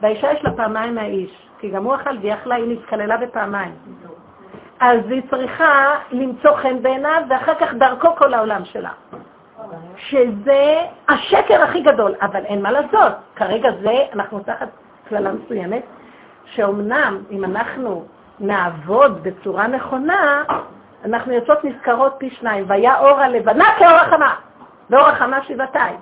[0.00, 3.74] והאישה יש לה פעמיים מהאיש, כי גם הוא אכל והיא אכלה, היא נתקללה בפעמיים.
[4.80, 8.90] אז היא צריכה למצוא חן בעיניו, ואחר כך דרכו כל העולם שלה.
[9.96, 13.12] שזה השקר הכי גדול, אבל אין מה לעשות.
[13.36, 14.68] כרגע זה, אנחנו תחת
[15.08, 15.82] כללה מסוימת,
[16.44, 18.04] שאומנם אם אנחנו
[18.40, 20.42] נעבוד בצורה נכונה,
[21.04, 24.34] אנחנו יוצאות נזכרות פי שניים, והיה אור הלבנה כאור החמה,
[24.90, 25.96] ואור החמה שבעתיים.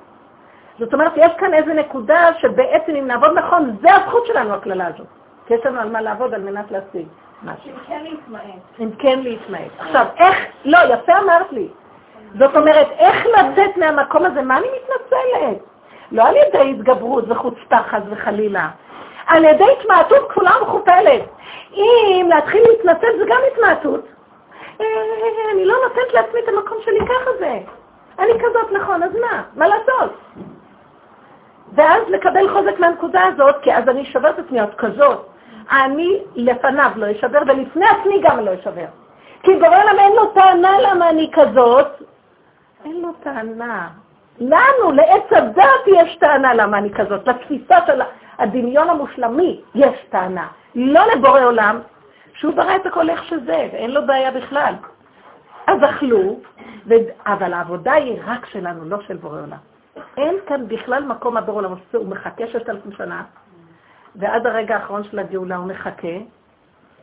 [0.79, 5.07] זאת אומרת, יש כאן איזו נקודה שבעצם אם נעבוד נכון, זה הזכות שלנו, הכללה הזאת.
[5.47, 7.07] כי יש לנו על מה לעבוד על מנת להשיג
[7.43, 7.71] משהו.
[7.71, 8.43] אם כן להתמעט.
[8.81, 9.71] אם כן להתמעט.
[9.79, 11.69] עכשיו, איך, לא, יפה אמרת לי.
[12.39, 14.43] זאת אומרת, איך לצאת מהמקום הזה?
[14.43, 15.59] מה אני מתנצלת?
[16.13, 18.69] לא על ידי התגברות וחוצפה חס וחלילה,
[19.27, 21.23] על ידי התמעטות כפולה ומכופלת.
[21.75, 24.07] אם להתחיל להתנצל זה גם התמעטות,
[24.81, 24.87] אה,
[25.53, 27.59] אני לא נותנת לעצמי את המקום שלי ככה זה.
[28.19, 29.43] אני כזאת, נכון, אז מה?
[29.57, 30.13] מה לעשות?
[31.73, 35.27] ואז לקבל חוזק מהנקודה הזאת, כי אז אני אשבר את עצמי עוד כזאת.
[35.73, 38.87] אני לפניו לא אשבר, ולפני עצמי גם לא אשבר.
[39.43, 41.87] כי בורא עולם אין לו טענה למה אני כזאת,
[42.85, 43.89] אין לו טענה.
[44.41, 47.29] לנו, לעץ הדת יש טענה למה אני כזאת.
[47.29, 48.03] לתפיסה של
[48.39, 50.49] הדמיון המושלמי יש טענה.
[50.75, 51.81] לא לבורא עולם,
[52.35, 54.75] שהוא ברא את הכל איך שזה, ואין לו בעיה בכלל.
[55.67, 56.41] אז אכלו,
[56.87, 56.95] ו...
[57.27, 59.59] אבל העבודה היא רק שלנו, לא של בורא עולם.
[60.17, 63.25] אין כאן בכלל מקום הבורא עולם, הוא מחכה ששת אלפים שנה,
[64.17, 66.17] ועד הרגע האחרון של הגאולה הוא מחכה.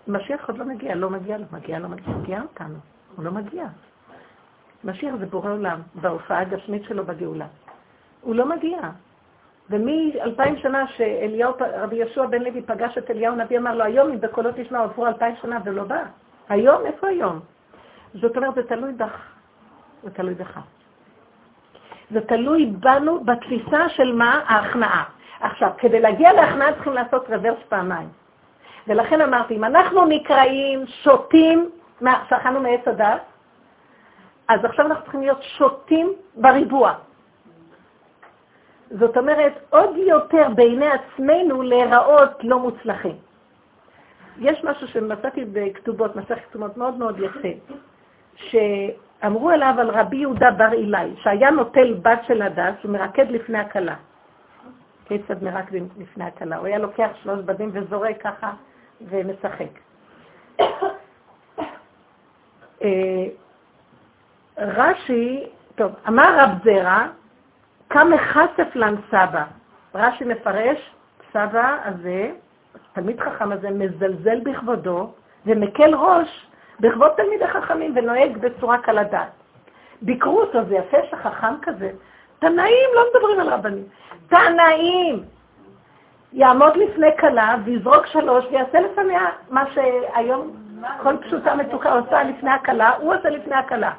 [0.08, 2.76] משיח עוד לא מגיע, לא מגיע, לא מגיע, לא מגיע, מגיע אותנו,
[3.16, 3.66] הוא לא מגיע.
[4.84, 7.46] משיח זה בורא עולם, בהופעה הגשמית שלו בגאולה.
[8.22, 8.78] הוא לא מגיע.
[9.70, 14.22] ומאלפיים שנה שאליהו, רבי יהושע בן לוי פגש את אליהו נביא, אמר לו, היום אם
[14.22, 16.04] בקולות תשמע עברו אלפיים שנה ולא בא.
[16.50, 16.86] היום?
[16.86, 17.40] איפה היום?
[18.14, 19.22] זאת אומרת, זה תלוי בך.
[20.04, 20.60] זה תלוי בך.
[22.12, 24.42] זה תלוי בנו בתפיסה של מה?
[24.48, 25.04] ההכנעה.
[25.40, 28.10] עכשיו, כדי להגיע להכנעה צריכים לעשות רוורס פעמיים.
[28.88, 31.70] ולכן אמרתי, אם אנחנו נקראים שותים,
[32.30, 33.22] שאכלנו מעץ הדת,
[34.48, 36.94] אז עכשיו אנחנו צריכים להיות שותים בריבוע.
[38.92, 43.16] זאת אומרת, עוד יותר בעיני עצמנו להיראות לא מוצלחים.
[44.40, 47.50] יש משהו שמצאתי בכתובות, מסכת כתובות מאוד מאוד יפה,
[48.36, 53.96] שאמרו עליו על רבי יהודה בר אילאי, שהיה נוטל בת של הדס ומרקד לפני הכלה.
[55.06, 56.58] כיצד מרקדים לפני הכלה?
[56.58, 58.52] הוא היה לוקח שלוש בדים וזורק ככה
[59.02, 59.80] ומשחק.
[62.82, 63.26] אה,
[64.58, 65.44] רש"י,
[65.76, 67.08] טוב, אמר רב זרע,
[67.94, 69.44] כמה חשף לן סבא.
[69.96, 70.92] רש"י מפרש,
[71.34, 72.32] סבא הזה,
[72.94, 75.12] תלמיד חכם הזה, מזלזל בכבודו
[75.46, 76.48] ומקל ראש
[76.80, 79.28] בכבוד תלמידי חכמים ונוהג בצורה קלה דעת.
[80.02, 81.92] ביקרו אותו, זה יפה שחכם כזה.
[82.40, 83.84] תנאים לא מדברים על רבנים.
[84.28, 85.24] תנאים!
[86.34, 90.52] יעמוד לפני כלה ויזרוק שלוש ויעשה לפניה מה שהיום
[91.04, 93.92] כל פשוטה מתוקה עושה לפני הכלה, הוא עושה לפני הכלה.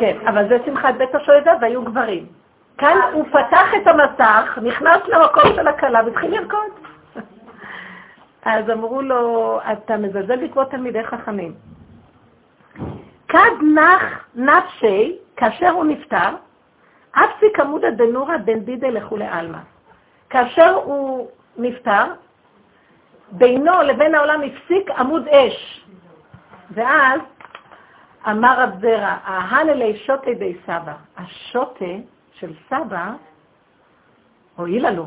[0.00, 2.26] כן, אבל זה שמחת בית השואבה והיו גברים.
[2.78, 6.70] כאן הוא פתח את המסך, נכנס למקום של הכלה והתחיל לרקוד.
[8.44, 11.54] אז אמרו לו, אתה מזלזל בעקבות תלמידי חכמים.
[13.28, 16.30] כד נח נפשי, כאשר הוא נפטר,
[17.12, 19.58] אפסיק עמודא דנורא בן דידי לכולי עלמא.
[20.30, 22.04] כאשר הוא נפטר,
[23.32, 25.86] בינו לבין העולם הפסיק עמוד אש.
[26.70, 27.20] ואז
[28.30, 30.92] אמר רב זרע, ההנלי שוטי די סבא.
[31.16, 31.94] השוטה
[32.32, 33.10] של סבא
[34.56, 35.06] הועילה לו.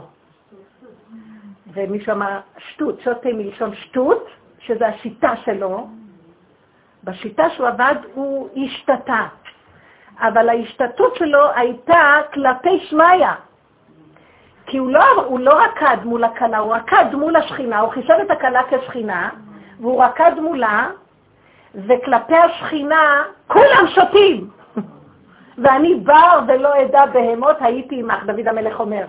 [1.73, 4.27] ומישהו אמר שטות, שוטה מלשון שטות,
[4.59, 5.87] שזה השיטה שלו.
[7.03, 9.27] בשיטה שהוא עבד הוא השתתה.
[10.19, 13.27] אבל ההשתתות שלו הייתה כלפי שמיא.
[14.65, 18.31] כי הוא לא, הוא לא רקד מול הכלה, הוא רקד מול השכינה, הוא חישב את
[18.31, 19.29] הכלה כשכינה,
[19.79, 20.89] והוא רקד מולה,
[21.75, 24.49] וכלפי השכינה כולם שותים.
[25.63, 29.05] ואני בר ולא אדע בהמות הייתי עמך, דוד המלך אומר.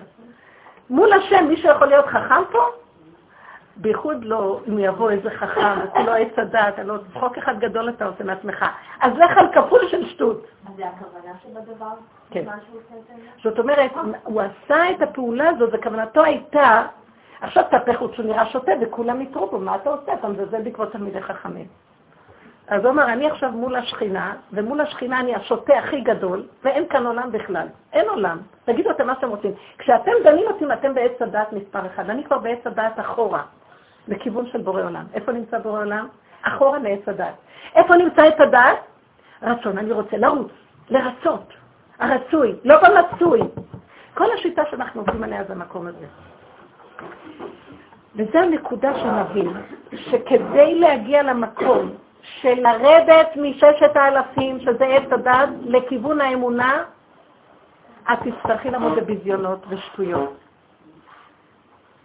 [0.89, 2.59] מול השם, מישהו יכול להיות חכם פה?
[3.77, 8.23] בייחוד לא אם יבוא איזה חכם, וכולו עץ הדעת, הלוא צחוק אחד גדול אתה עושה
[8.23, 8.65] מעצמך.
[9.01, 10.45] אז לך על כפול של שטות.
[10.67, 11.93] אז זה הכוונה שבדבר?
[12.31, 12.45] כן.
[13.43, 13.91] זאת אומרת,
[14.23, 16.83] הוא עשה את הפעולה הזאת, וכוונתו הייתה,
[17.41, 20.13] עכשיו תהפך הוא נראה שוטה וכולם יתרו בו, מה אתה עושה?
[20.13, 21.65] אתה מזלזל בעקבות תלמידי חכמים.
[22.71, 27.05] אז הוא אמר, אני עכשיו מול השכינה, ומול השכינה אני השוטה הכי גדול, ואין כאן
[27.05, 27.67] עולם בכלל.
[27.93, 28.37] אין עולם.
[28.65, 29.51] תגידו אתם מה שאתם רוצים.
[29.77, 32.09] כשאתם דנים אותי, אתם בעץ הדעת מספר אחד.
[32.09, 33.43] אני כבר בעץ הדעת אחורה,
[34.07, 35.05] לכיוון של בורא עולם.
[35.13, 36.07] איפה נמצא בורא עולם?
[36.41, 37.33] אחורה מעץ הדעת.
[37.75, 38.77] איפה נמצא עץ הדעת?
[39.43, 39.77] רצון.
[39.77, 40.51] אני רוצה לרוץ,
[40.89, 41.53] לרצות.
[41.99, 43.41] הרצוי, לא במצוי.
[44.13, 46.05] כל השיטה שאנחנו עובדים עליה זה המקום הזה.
[48.15, 49.53] וזו הנקודה שנבין,
[49.95, 56.83] שכדי להגיע למקום של לרדת מששת האלפים, שזה עץ הדת, לכיוון האמונה,
[58.13, 60.37] את תצטרכי לעמוד בביזיונות ושטויות.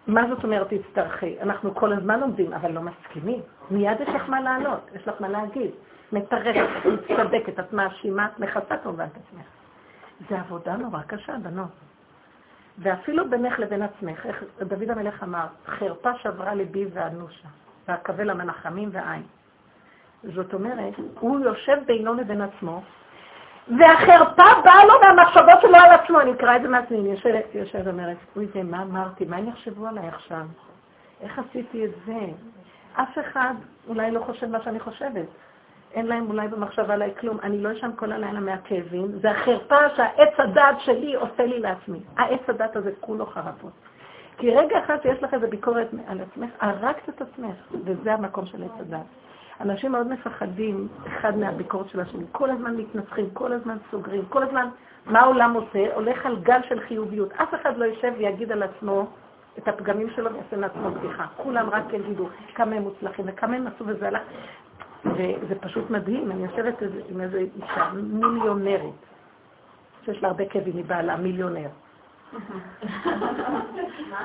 [0.07, 1.37] מה זאת אומרת תצטרכי?
[1.41, 3.41] אנחנו כל הזמן עומדים, אבל לא מסכימים.
[3.71, 5.71] מיד יש לך מה לענות, יש לך מה להגיד.
[6.13, 9.47] מטרפת, את מצטדקת, את מאשימה, מכסה כמובן את עצמך.
[10.31, 11.69] זה עבודה נורא קשה, בנות.
[12.79, 17.49] ואפילו בינך לבין עצמך, איך דוד המלך אמר, חרפה שברה ליבי ואנושה,
[17.89, 19.23] ואקבל המנחמים ועין.
[20.35, 22.83] זאת אומרת, הוא יושב בינו לבין עצמו,
[23.79, 27.87] והחרפה באה לו מהמחשבות שלו על עצמו, אני אקרא את זה מעצמי, אני יושבת, יושבת
[27.87, 29.25] ואומרת, אוי זה, מה אמרתי?
[29.25, 30.47] מה הם יחשבו עליי עכשיו?
[31.21, 32.19] איך עשיתי את זה?
[32.95, 33.55] אף אחד
[33.89, 35.27] אולי לא חושב מה שאני חושבת.
[35.93, 37.39] אין להם אולי במחשבה עליי כלום.
[37.43, 39.07] אני לא אשם כל הלילה מהכאבים.
[39.21, 42.01] זה החרפה שהעץ הדת שלי עושה לי לעצמי.
[42.17, 43.73] העץ הדת הזה כולו חרפות.
[44.39, 48.63] כי רגע אחד שיש לך איזו ביקורת על עצמך, הרגת את עצמך, וזה המקום של
[48.63, 49.07] עץ הדת.
[49.61, 52.25] אנשים מאוד מפחדים אחד מהביקורת של השני.
[52.33, 54.69] כל הזמן מתנצחים, כל הזמן סוגרים, כל הזמן,
[55.07, 55.95] מה העולם עושה?
[55.95, 57.33] הולך על גל של חיוביות.
[57.33, 59.07] אף אחד לא יושב ויגיד על עצמו
[59.59, 61.27] את הפגמים שלו ויעשה לעצמו בדיחה.
[61.37, 64.23] כולם רק יגידו כמה הם מוצלחים וכמה הם עשו וזה הלך.
[65.05, 68.95] וזה פשוט מדהים, אני יושבת עם איזו אישה מיליונרית,
[70.05, 71.69] שיש לה הרבה כאבים מבעלה, מיליונר.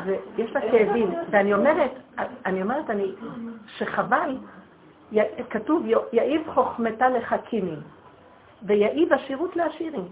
[0.06, 1.92] ויש לה כאבים, ואני אומרת,
[2.46, 3.12] אני אומרת, אני,
[3.78, 4.38] שחבל,
[5.50, 7.80] כתוב, יעיב חוכמתה לחכימים,
[8.64, 10.08] ויעיב עשירות לעשירים.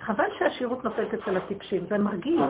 [0.00, 2.40] חבל שהשירות נופלת אצל הטיפשים, זה מרגיש.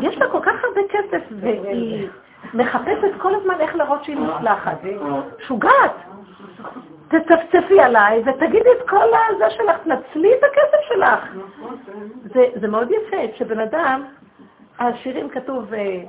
[0.00, 2.08] יש לה כל כך הרבה כסף, והיא
[2.54, 4.78] מחפשת כל הזמן איך להראות שהיא מוצלחת.
[5.38, 5.92] שוגעת.
[7.08, 11.20] תצפצפי עליי ותגידי את כל הזה שלך, תנצלי את הכסף שלך.
[12.34, 14.04] זה, זה מאוד יפה, שבן אדם,
[14.78, 16.02] השירים כתוב, אה,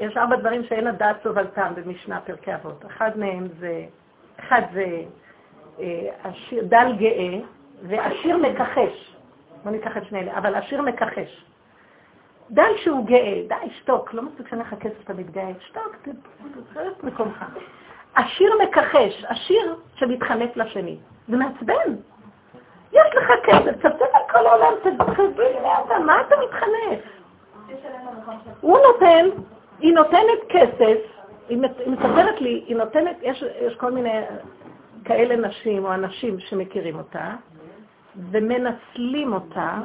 [0.00, 2.84] יש ארבע דברים שאין הדעת סובלתם במשנה פרקי אבות.
[2.86, 3.84] אחד מהם זה,
[4.40, 5.02] אחד זה
[5.80, 7.38] אה, השיר, דל גאה
[7.82, 9.16] ועשיר מכחש.
[9.64, 11.44] בוא ניקח את שני אלה, אבל עשיר מכחש.
[12.50, 17.04] די שהוא גאה, די, שתוק, לא מספיק שאין לך כסף, אתה מתגאה, שתוק, תתחיל את
[17.04, 17.44] מקומך.
[18.14, 20.96] עשיר מכחש, עשיר שמתחנף לשני.
[21.28, 21.94] זה מעצבן.
[22.92, 25.00] יש לך כסף, תצפצף על כל העולם, תגיד
[25.84, 27.00] אתה, מה אתה מתחנף?
[28.60, 29.26] הוא נותן,
[29.78, 30.98] היא נותנת כסף,
[31.48, 34.20] היא מספרת לי, היא נותנת, יש, יש כל מיני
[35.04, 37.34] כאלה נשים או אנשים שמכירים אותה,
[38.30, 39.78] ומנצלים אותה,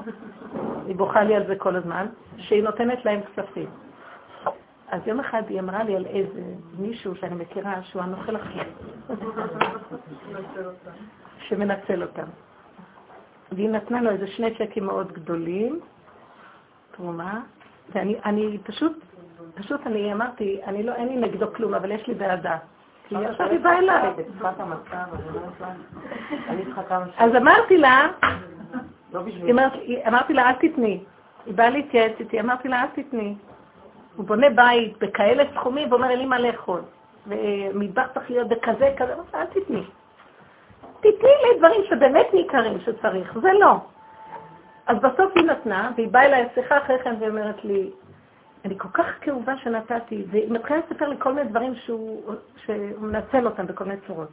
[0.87, 2.05] היא בוכה לי על זה כל הזמן,
[2.37, 3.69] שהיא נותנת להם כספים.
[4.91, 6.41] אז יום אחד היא אמרה לי על איזה
[6.79, 8.59] מישהו שאני מכירה שהוא הנוכל הכי,
[11.39, 12.27] שמנצל אותם.
[13.51, 15.79] והיא נתנה לו איזה שני צ'קים מאוד גדולים,
[16.91, 17.41] תרומה,
[17.91, 18.93] ואני אני פשוט,
[19.55, 22.57] פשוט אני אמרתי, אני לא, אין לי נגדו כלום, אבל יש לי בעדה.
[23.07, 24.13] כי עכשיו היא באה אליי.
[27.17, 28.07] אז אמרתי לה,
[29.13, 29.21] לא
[30.07, 31.03] אמרתי לה, אל תתני.
[31.45, 33.35] היא באה להתייעץ איתי, אמרתי לה, אל תתני.
[34.15, 36.81] הוא בונה בית בכאלה סכומים ואומר, אין לי מה לאכול.
[37.27, 39.83] ומטבח צריך להיות בכזה, כזה, אל תתני.
[40.99, 43.75] תתני לי דברים שבאמת ניכרים שצריך, זה לא.
[44.87, 47.89] אז בסוף היא נתנה, והיא באה אליי שיחה אחרי כן ואומרת לי,
[48.65, 52.33] אני כל כך כאובה שנתתי, והיא מתחילה לספר לי כל מיני דברים שהוא,
[52.65, 54.29] שהוא מנצל אותם בכל מיני צורות.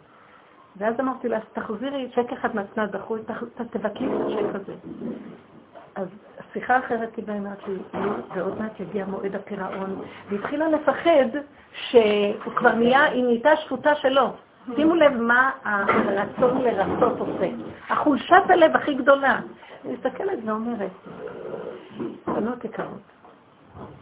[0.77, 3.17] ואז אמרתי לה, תחזירי צ'ק אחד נתנה, דחו,
[3.71, 4.75] תבטלי את הצ'ק הזה.
[5.95, 6.09] אז
[6.53, 7.75] שיחה אחרת היא אומרת לי,
[8.35, 11.29] ועוד מעט יגיע מועד הפירעון, והיא התחילה לפחד
[11.73, 14.33] שהוא כבר נהיה, היא נהייתה שפוטה שלו.
[14.77, 17.49] שימו לב מה הרצון לרצות עושה.
[17.89, 19.41] החולשת הלב הכי גדולה.
[19.85, 20.91] אני מסתכלת ואומרת,
[22.27, 23.16] בנות יקרות,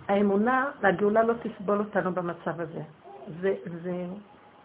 [0.09, 2.83] האמונה והגאולה לא תסבול אותנו במצב הזה.
[3.41, 4.05] זה, זה,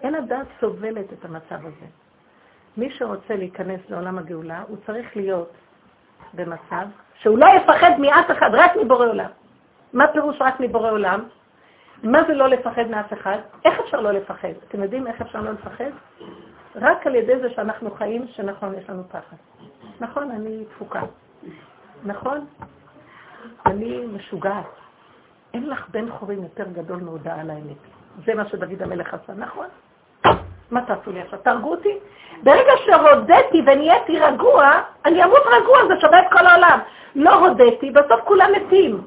[0.01, 1.85] אין הדעת סובלת את המצב הזה.
[2.77, 5.51] מי שרוצה להיכנס לעולם הגאולה, הוא צריך להיות
[6.33, 6.85] במצב
[7.19, 9.29] שהוא לא יפחד מאף אחד, רק מבורא עולם.
[9.93, 11.23] מה פירוש רק מבורא עולם?
[12.03, 13.37] מה זה לא לפחד מאף אחד?
[13.65, 14.53] איך אפשר לא לפחד?
[14.67, 15.91] אתם יודעים איך אפשר לא לפחד?
[16.75, 19.37] רק על ידי זה שאנחנו חיים, שנכון, יש לנו פחד.
[19.99, 21.01] נכון, אני תפוקה.
[22.03, 22.45] נכון?
[23.65, 24.65] אני משוגעת.
[25.53, 27.77] אין לך בן חורים יותר גדול מהודעה על האמת.
[28.25, 29.65] זה מה שדוד המלך עשה, נכון?
[30.71, 31.39] מה תעשו לי עכשיו?
[31.39, 31.97] תהרגו אותי?
[32.43, 34.71] ברגע שהודיתי ונהייתי רגוע,
[35.05, 36.79] אני אמות רגוע, זה שווה את כל העולם.
[37.15, 39.01] לא הודיתי, בסוף כולם מתים.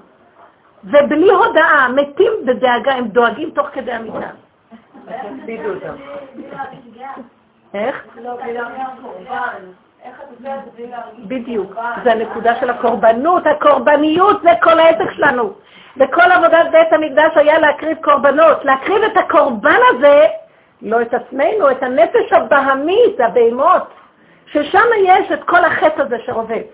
[0.85, 4.31] ובלי הודעה, מתים בדאגה, הם דואגים תוך כדי המיטה.
[7.75, 8.07] איך?
[11.19, 15.53] בדיוק, זה הנקודה של הקורבנות, הקורבניות זה כל העסק שלנו.
[15.97, 20.27] וכל עבודת בית המקדש היה להקריב קורבנות, להקריב את הקורבן הזה,
[20.83, 23.83] לא את עצמנו, את הנפש הבהמית, הבהמות,
[24.47, 26.67] ששם יש את כל החטא הזה שרובץ.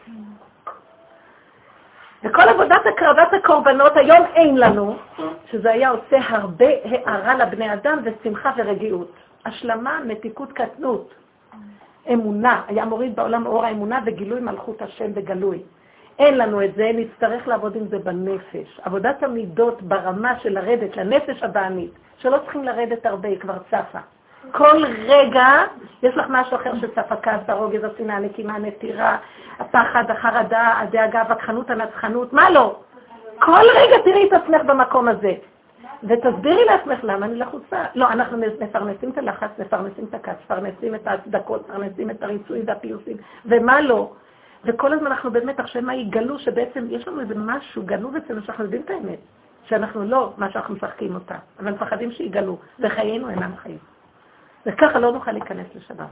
[2.24, 4.96] וכל עבודת הקרבת הקורבנות היום אין לנו,
[5.50, 9.12] שזה היה עושה הרבה הערה לבני אדם ושמחה ורגיעות.
[9.44, 11.14] השלמה, מתיקות, קטנות.
[12.12, 15.62] אמונה, היה מוריד בעולם אור האמונה וגילוי מלכות השם בגלוי.
[16.18, 18.80] אין לנו את זה, נצטרך לעבוד עם זה בנפש.
[18.82, 23.98] עבודת המידות ברמה של לרדת לנפש הבעמית, שלא צריכים לרדת הרבה, היא כבר צפה.
[24.52, 25.46] כל רגע
[26.02, 29.16] יש לך משהו אחר שצף, הכעס, הרוגז, השנאה, הנקימה, הנטירה,
[29.58, 32.76] הפחד, החרדה, הדאגה, הווכחנות, הנצחנות, מה לא?
[33.38, 35.32] כל רגע תראי את עצמך במקום הזה.
[36.02, 37.84] ותסבירי לעצמך למה אני לחוצה.
[37.94, 43.16] לא, אנחנו מפרנסים את הלחץ, מפרנסים את הכעס, מפרנסים את ההצדקות, מפרנסים את הריצוי והפיוסים,
[43.46, 44.12] ומה לא?
[44.64, 48.64] וכל הזמן אנחנו באמת, עכשיו מה יגלו שבעצם יש לנו איזה משהו גנוב אצלנו שאנחנו
[48.64, 49.18] יודעים את האמת,
[49.64, 53.78] שאנחנו לא מה שאנחנו משחקים אותה, אבל מפחדים שיגלו, וחיינו אינם חיים.
[54.66, 56.08] וככה לא נוכל להיכנס לשבת.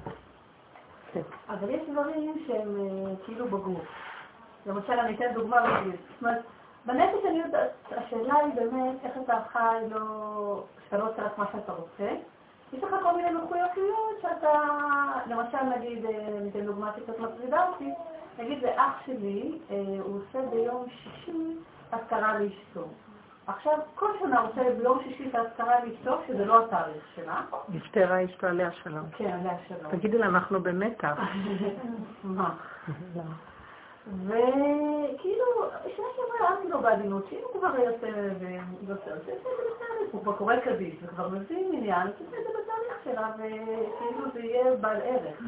[1.13, 1.21] כן.
[1.49, 3.85] אבל יש דברים שהם אה, כאילו בגוף.
[4.67, 5.57] למשל, אני אתן דוגמה.
[5.85, 6.43] זאת אומרת,
[6.87, 11.45] בנפש אני יודעת, השאלה היא באמת איך אתה חי, לא, שאתה לא עושה רק מה
[11.53, 12.15] שאתה רוצה.
[12.73, 14.63] יש לך כל מיני מחויבויות שאתה,
[15.27, 17.91] למשל נגיד, אה, ניתן דוגמה שקצת מטרידה אותי,
[18.39, 21.57] נגיד זה אח שלי, אה, הוא עושה ביום שישי
[21.93, 22.85] אזכרה לאשתו.
[23.47, 27.43] עכשיו, כל שנה רוצה ביום שישי את האזכרה לאשתו, שזה לא התאריך שלה.
[27.69, 29.05] נפטרה אשתו עליה שלום.
[29.17, 29.93] כן, עליה שלום.
[29.93, 31.19] תגידי לה, אנחנו במתח.
[32.25, 32.55] מה?
[34.07, 35.45] וכאילו,
[35.97, 38.07] שנה שעברה אמרתי לו בעדינות, שאם הוא כבר יוצא
[38.87, 43.05] ועושה את זה בתאריך, הוא כבר קורא קדיש וכבר מבין עניין, תעשה את זה בתאריך
[43.05, 45.43] שלה, וכאילו זה יהיה בעל ערך.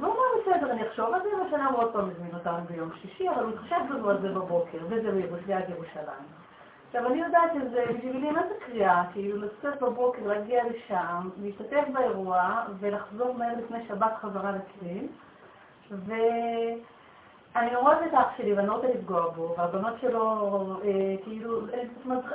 [0.00, 3.28] והוא אמר, בסדר, אני אחשוב על זה, והשנה הוא עוד פעם מזמין אותנו ביום שישי,
[3.28, 5.10] אבל הוא התחשב לנו על זה בבוקר, וזה
[5.46, 6.26] ליד ירושלים.
[6.86, 9.04] עכשיו, אני יודעת שזה, בשבילי מה זה קריאה?
[9.12, 14.52] כאילו, לצאת בבוקר, להגיע לשם, להשתתף באירוע, ולחזור מהר לפני שבת חזרה
[15.90, 16.12] ו...
[17.56, 20.22] אני רואה את האח שלי ואני לא רוצה לפגוע בו, והבנות שלו,
[20.84, 21.60] אה, כאילו,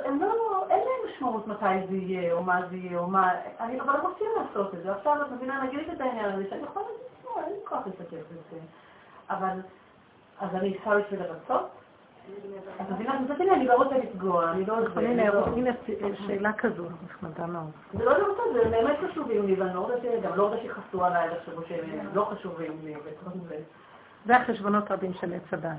[0.04, 3.80] הם לא, אין להם משמעות מתי זה יהיה, או מה זה יהיה, או מה, אני,
[3.80, 4.92] אבל הם רוצים לעשות את זה.
[4.92, 8.60] עכשיו את מבינה, נגיד את העניין הזה, שאני יכולה להגיד, אין לי כוח לשתף בזה.
[9.30, 9.60] אבל,
[10.40, 11.68] אז אני אסע בשביל לרצות?
[12.80, 14.76] את מבינה, מצד שני, אני לא רוצה לפגוע, אני לא...
[14.96, 15.70] הנה, הנה
[16.26, 17.70] שאלה כזו, נחמדה מאוד.
[17.92, 21.28] זה לא לרצות, זה באמת חשובים לי, ואני לא רוצה, גם לא רוצה שיכעסו עליי,
[21.36, 23.56] יחשבו שהם לא חשובים לי, וכל זה.
[24.26, 25.76] זה החשבונות רבים של עץ הדעת.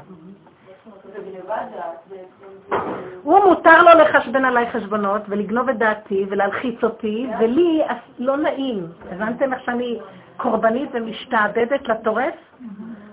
[3.24, 7.82] הוא מותר לו לחשבן עליי חשבונות ולגנוב את דעתי ולהלחיץ אותי, ולי
[8.20, 8.88] לא נעים.
[9.12, 10.00] הבנתם איך שאני
[10.38, 12.34] קורבנית ומשתעבדת לטורף?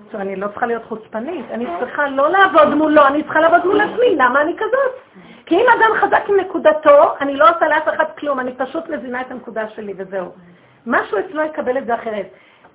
[0.07, 3.81] עכשיו, אני לא צריכה להיות חוצפנית, אני צריכה לא לעבוד מולו, אני צריכה לעבוד מול
[3.81, 4.16] עצמי.
[4.16, 5.22] למה אני כזאת?
[5.47, 9.20] כי אם אדם חזק עם נקודתו, אני לא עושה לאף אחד כלום, אני פשוט מזינה
[9.20, 10.33] את הנקודה שלי וזהו.
[10.87, 12.27] משהו אצלו יקבל את זה אחרת.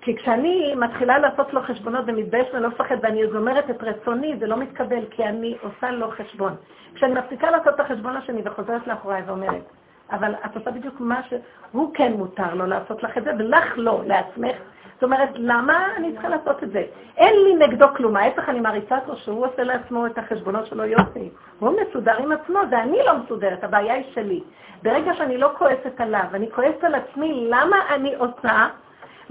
[0.02, 4.58] כי כשאני מתחילה לעשות לו חשבונות ומתבייש ולא מפחד ואני אומרת את רצוני, זה לא
[4.58, 6.56] מתקבל, כי אני עושה לו חשבון.
[6.96, 9.64] כשאני מפסיקה לעשות את החשבון השני וחוזרת לאחוריי ואומרת,
[10.12, 14.02] אבל את עושה בדיוק מה שהוא כן מותר לו לעשות לך את זה, ולך לא,
[14.06, 14.56] לעצמך.
[14.94, 16.84] זאת אומרת, למה אני צריכה לעשות את זה?
[17.18, 21.30] אין לי נגדו כלום, ההפך אני מעריצה אותו שהוא עושה לעצמו את החשבונות שלו יופי.
[21.60, 24.44] הוא מסודר עם עצמו, זה אני לא מסודרת, הבעיה היא שלי.
[24.84, 28.68] ברגע שאני לא כועסת עליו, אני כועסת על עצמי, למה אני עושה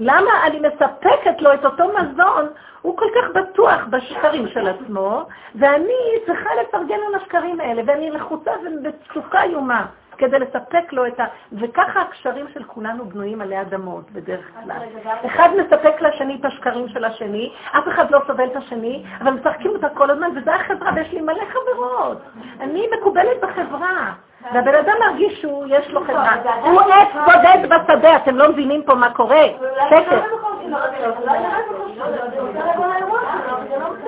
[0.03, 2.47] למה אני מספקת לו את אותו מזון?
[2.81, 5.23] הוא כל כך בטוח בשקרים של עצמו,
[5.55, 5.93] ואני
[6.25, 9.85] צריכה לפרגן על השקרים האלה, ואני לחוצה ובצוקה איומה
[10.21, 11.25] כדי לספק לו את ה...
[11.53, 14.77] וככה הקשרים של כולנו בנויים עלי אדמות בדרך כלל.
[15.25, 19.71] אחד מספק לשני את השקרים של השני, אף אחד לא סובל את השני, אבל משחקים
[19.71, 22.17] אותה כל הזמן, וזה החברה, ויש לי מלא חברות.
[22.59, 24.13] אני מקובלת בחברה.
[24.53, 26.35] והבן אדם מרגיש שהוא, יש לו חברה.
[26.63, 29.45] הוא עץ בודד בשדה, אתם לא מבינים פה מה קורה.
[29.89, 30.23] שקט.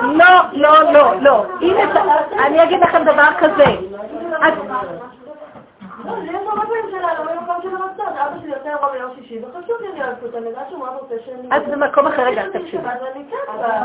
[0.01, 1.45] לא, לא, לא, לא.
[2.45, 3.65] אני אגיד לכם דבר כזה.
[6.05, 8.17] לא, יש הרבה פעמים שלה, לא במקום של הרצון.
[8.17, 11.15] אבא שלי יוצא אירוע ביום שישי, וחשוב לי להיות פה, אני יודעת שהוא מאוד רוצה
[11.25, 11.57] שאני...
[11.57, 12.87] את במקום אחר, רגע, תקשיבי.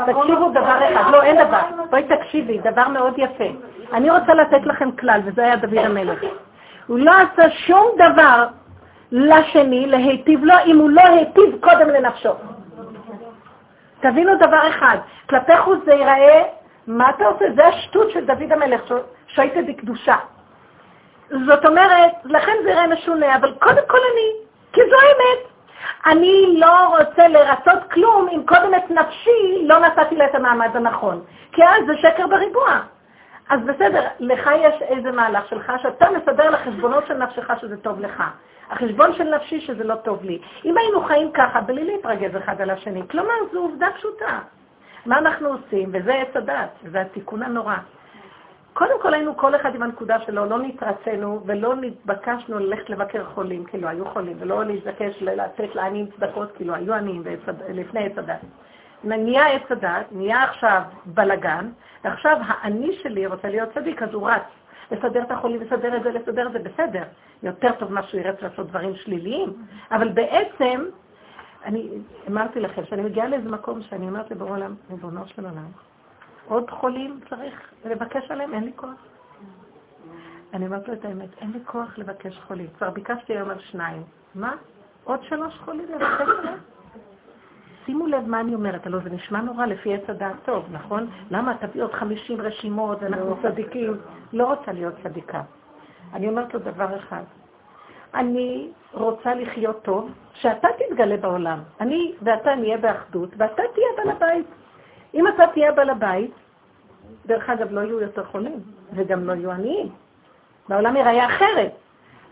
[0.05, 1.59] תקשיבו דבר אחד, לא, אין דבר.
[1.89, 3.43] בואי תקשיבי, דבר מאוד יפה.
[3.93, 6.19] אני רוצה לתת לכם כלל, וזה היה דוד המלך.
[6.87, 8.47] הוא לא עשה שום דבר
[9.11, 12.31] לשני להיטיב לו, אם הוא לא היטיב קודם לנפשו.
[13.99, 14.97] תבינו דבר אחד,
[15.29, 16.43] כלפי חוץ זה ייראה,
[16.87, 17.45] מה אתה עושה?
[17.55, 18.93] זה השטות של דוד המלך,
[19.27, 20.15] שייטת בקדושה.
[21.29, 24.31] זאת אומרת, לכן זה יראה משונה, אבל קודם כל אני,
[24.73, 25.49] כי זו האמת.
[26.05, 31.21] אני לא רוצה לרצות כלום אם קודם את נפשי לא נתתי לה את המעמד הנכון.
[31.51, 32.79] כי אז זה שקר בריבוע.
[33.49, 38.23] אז בסדר, לך יש איזה מהלך שלך, שאתה מסדר לחשבונות של נפשך שזה טוב לך.
[38.69, 40.41] החשבון של נפשי שזה לא טוב לי.
[40.65, 44.39] אם היינו חיים ככה, בלי להתרגז אחד על השני, כלומר, זו עובדה פשוטה.
[45.05, 45.89] מה אנחנו עושים?
[45.93, 47.75] וזה עץ הדת, זה התיקון הנורא.
[48.73, 53.63] קודם כל היינו כל אחד עם הנקודה שלו, לא נתרצינו ולא נתבקשנו ללכת לבקר חולים,
[53.63, 57.23] כאילו היו חולים, ולא להתבקש לתת לעניים צדקות, כאילו היו עניים
[57.69, 58.39] לפני עץ הדת.
[59.03, 61.69] נהיה עץ הדת, נהיה עכשיו בלגן,
[62.03, 64.43] ועכשיו האני שלי רוצה להיות צדיק, אז הוא רץ
[64.91, 67.03] לסדר את החולים, לסדר את זה, לסדר את זה, בסדר.
[67.43, 69.53] יותר טוב מה שהוא ירץ לעשות דברים שליליים,
[69.91, 70.85] אבל בעצם,
[71.65, 71.89] אני
[72.27, 75.65] אמרתי לכם, שאני מגיעה לאיזה מקום שאני אומרת לבורא עולם, ריבונו של עולם,
[76.49, 78.53] עוד חולים צריך לבקש עליהם?
[78.53, 79.05] אין לי כוח.
[80.53, 82.67] אני אומרת לו את האמת, אין לי כוח לבקש חולים.
[82.77, 84.03] כבר ביקשתי היום על שניים.
[84.35, 84.55] מה?
[85.03, 86.59] עוד שלוש חולים לבקש עליהם?
[87.85, 91.07] שימו לב מה אני אומרת, הלוא זה נשמע נורא לפי עץ הדעת טוב, נכון?
[91.31, 93.97] למה תביא עוד חמישים רשימות, אנחנו צדיקים?
[94.33, 95.41] לא רוצה להיות צדיקה.
[96.13, 97.23] אני אומרת לו דבר אחד,
[98.13, 101.59] אני רוצה לחיות טוב, שאתה תתגלה בעולם.
[101.79, 104.45] אני ואתה נהיה באחדות, ואתה תהיה בעל הבית.
[105.13, 106.31] אם אתה תהיה בעל הבית,
[107.25, 108.59] דרך אגב, לא יהיו יותר חולים,
[108.93, 109.89] וגם לא יהיו עניים.
[110.69, 111.71] בעולם ייראה אחרת.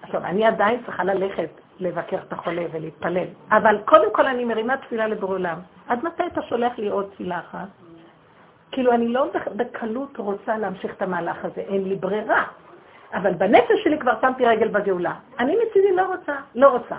[0.02, 1.50] עכשיו, אני עדיין צריכה ללכת
[1.80, 5.60] לבקר את החולה ולהתפלל, אבל קודם כל אני מרימה תפילה לבורא עולם.
[5.88, 7.68] עד מתי אתה שולח לי עוד תפילה אחת?
[8.72, 9.26] כאילו, אני לא
[9.56, 12.46] בקלות רוצה להמשיך את המהלך הזה, אין לי ברירה.
[13.14, 15.14] אבל בנפש שלי כבר שמתי רגל בגאולה.
[15.40, 16.96] אני מצידי לא רוצה, לא רוצה.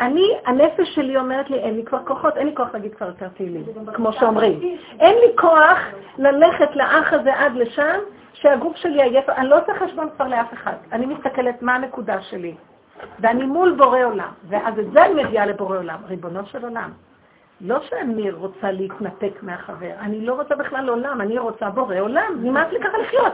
[0.00, 3.28] אני, הנפש שלי אומרת לי, אין לי כבר כוחות, אין לי כוח להגיד כבר יותר
[3.28, 3.64] תהילים,
[3.94, 4.60] כמו שאומרים.
[5.00, 5.78] אין לי כוח
[6.18, 7.98] ללכת לאח הזה עד לשם,
[8.32, 10.72] שהגוף שלי עייף, אני לא עושה חשבון כבר לאף אחד.
[10.92, 12.54] אני מסתכלת מה הנקודה שלי,
[13.20, 16.90] ואני מול בורא עולם, ואז את זה אני מגיעה לבורא עולם, ריבונו של עולם.
[17.60, 22.72] לא שאני רוצה להתנתק מהחבר, אני לא רוצה בכלל עולם, אני רוצה בורא עולם, נמאס
[22.72, 23.32] לי ככה לחיות.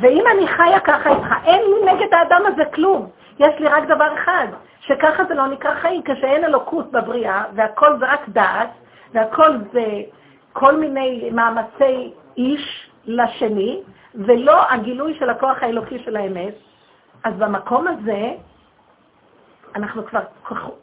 [0.00, 3.08] ואם אני חיה ככה איתך, אין לי נגד האדם הזה כלום.
[3.40, 4.46] יש לי רק דבר אחד,
[4.80, 8.70] שככה זה לא נקרא חיים, כשאין אלוקות בבריאה, והכל זה רק דעת,
[9.12, 9.86] והכל זה
[10.52, 13.82] כל מיני מאמצי איש לשני,
[14.14, 16.54] ולא הגילוי של הכוח האלוקי של האמת.
[17.24, 18.30] אז במקום הזה,
[19.76, 20.20] אנחנו כבר,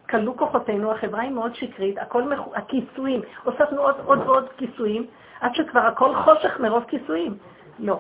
[0.10, 2.40] כלו כוחותינו, החברה היא מאוד שקרית, הכל, מח...
[2.56, 5.06] הכיסויים, הוספנו עוד עוד ועוד כיסויים,
[5.42, 7.38] עד שכבר הכל חושך מרוב כיסויים.
[7.80, 8.00] לא.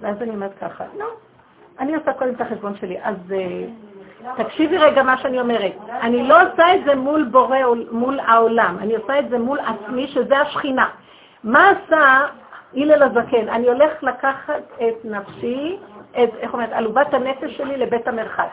[0.00, 1.06] ואז אני אומרת ככה, לא,
[1.80, 2.98] אני עושה קודם את החשבון שלי.
[3.02, 5.72] אז uh, תקשיבי רגע מה שאני אומרת.
[6.00, 7.58] אני לא עושה את זה מול בורא,
[7.90, 10.88] מול העולם, אני עושה את זה מול עצמי, שזה השכינה.
[11.44, 12.26] מה עשה
[12.76, 13.48] הלל הזקן?
[13.48, 15.78] אני הולך לקחת את נפשי,
[16.10, 18.50] את, איך אומרת, עלובת הנפש שלי לבית המרחץ.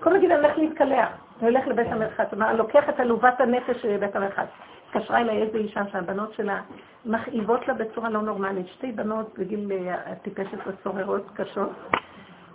[0.00, 1.08] כל נגיד אני הולך להתקלח,
[1.42, 4.46] אני הולך לבית המרחץ, אני לוקח את עלובת הנפש שלי לבית המרחץ.
[4.90, 6.60] התקשרה אליי איזה אישה שהבנות שלה
[7.06, 9.72] מכאיבות לה בצורה לא נורמלית, שתי בנות בגיל
[10.06, 11.70] הטיפשת אה, וסוררות קשות,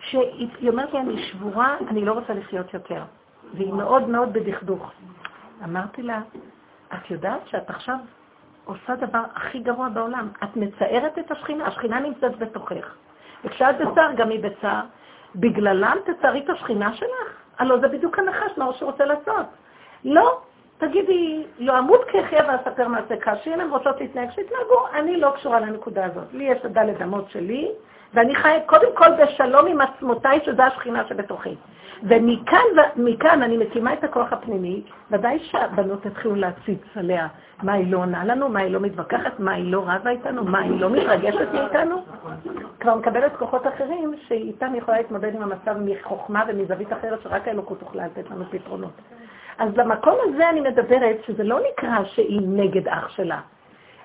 [0.04, 3.04] שהיא אומרת לי, אני שבורה, אני לא רוצה לחיות יותר.
[3.54, 4.92] והיא מאוד מאוד בדכדוך.
[5.64, 6.22] אמרתי לה,
[6.94, 7.96] את יודעת שאת עכשיו
[8.66, 10.30] עושה דבר הכי גרוע בעולם.
[10.44, 12.96] את מצערת את השכינה, השכינה נמצאת בתוכך.
[13.46, 14.82] וכשאת בצער, גם היא בצער.
[15.36, 17.38] בגללם תצערי את השכינה שלך?
[17.60, 19.46] הלוא זה בדיוק הנחש, מה שהוא רוצה לעשות.
[20.06, 20.42] לא,
[20.78, 25.60] תגידי, לא אמות כחיה ואספר מעשה קש, אם הן רוצות להתנהג, שיתנהגו, אני לא קשורה
[25.60, 26.34] לנקודה הזאת.
[26.34, 27.72] לי יש את דלת אמות שלי,
[28.14, 31.56] ואני חיה קודם כל בשלום עם עצמותיי, שזו השכינה שבתוכי.
[32.04, 37.28] ומכאן אני מקימה את הכוח הפנימי, ודאי שהבנות יתחילו להציץ עליה
[37.64, 40.60] מה היא לא עונה לנו, מה היא לא מתווכחת, מה היא לא רבה איתנו, מה
[40.60, 42.04] היא לא מתרגשת מאיתנו.
[42.80, 48.06] כבר מקבלת כוחות אחרים שאיתם יכולה להתמודד עם המצב מחוכמה ומזווית אחרת שרק האלוקות תוכלה
[48.06, 49.02] לתת לנו פתרונות.
[49.58, 53.40] אז למקום הזה אני מדברת שזה לא נקרא שהיא נגד אח שלה.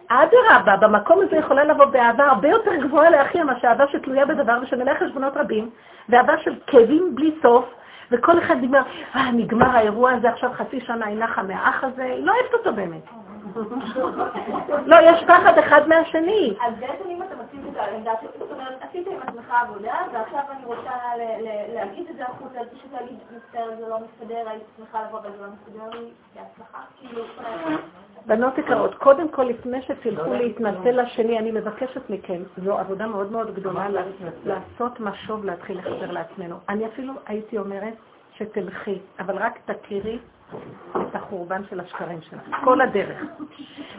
[0.09, 4.93] אדרבה, במקום הזה יכולה לבוא באהבה הרבה יותר גבוהה לאחיה מאשר אהבה שתלויה בדבר ושמלא
[5.01, 5.71] חשבונות רבים,
[6.09, 7.65] ואהבה של כאבים בלי סוף,
[8.11, 8.83] וכל אחד נגמר,
[9.17, 12.73] אה, נגמר האירוע הזה, עכשיו חצי שנה היא נחה מהאח הזה, היא לא אוהבת אותו
[12.73, 13.03] באמת.
[14.87, 16.55] לא, יש פחד אחד מהשני.
[16.67, 20.65] אז בעצם אם אתה מציב את העמדה, זאת אומרת, עשית עם עצמך עבודה, ועכשיו אני
[20.65, 20.91] רוצה
[21.75, 25.49] להגיד את זה החוצה, פשוט להגיד, מצטער, זה לא מסתדר, הייתי שמחה לבוא וזה לא
[25.53, 26.79] מסתדר לי, בהצלחה.
[27.01, 27.23] כאילו,
[28.27, 33.55] בנות יקרות, קודם כל, לפני שתלכו להתנצל לשני, אני מבקשת מכם, זו עבודה מאוד מאוד
[33.55, 33.89] גדולה
[34.45, 36.57] לעשות משוב, להתחיל לחזר לעצמנו.
[36.69, 37.95] אני אפילו הייתי אומרת
[38.35, 40.19] שתלכי, אבל רק תכירי
[40.97, 43.23] את החורבן של השקרים שלך, כל הדרך.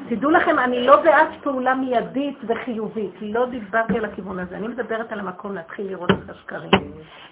[0.09, 5.11] תדעו לכם, אני לא בעד פעולה מיידית וחיובית, לא דיברתי על הכיוון הזה, אני מדברת
[5.11, 6.71] על המקום להתחיל לראות את השקרים.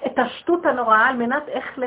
[0.06, 1.80] את השטות הנוראה על מנת איך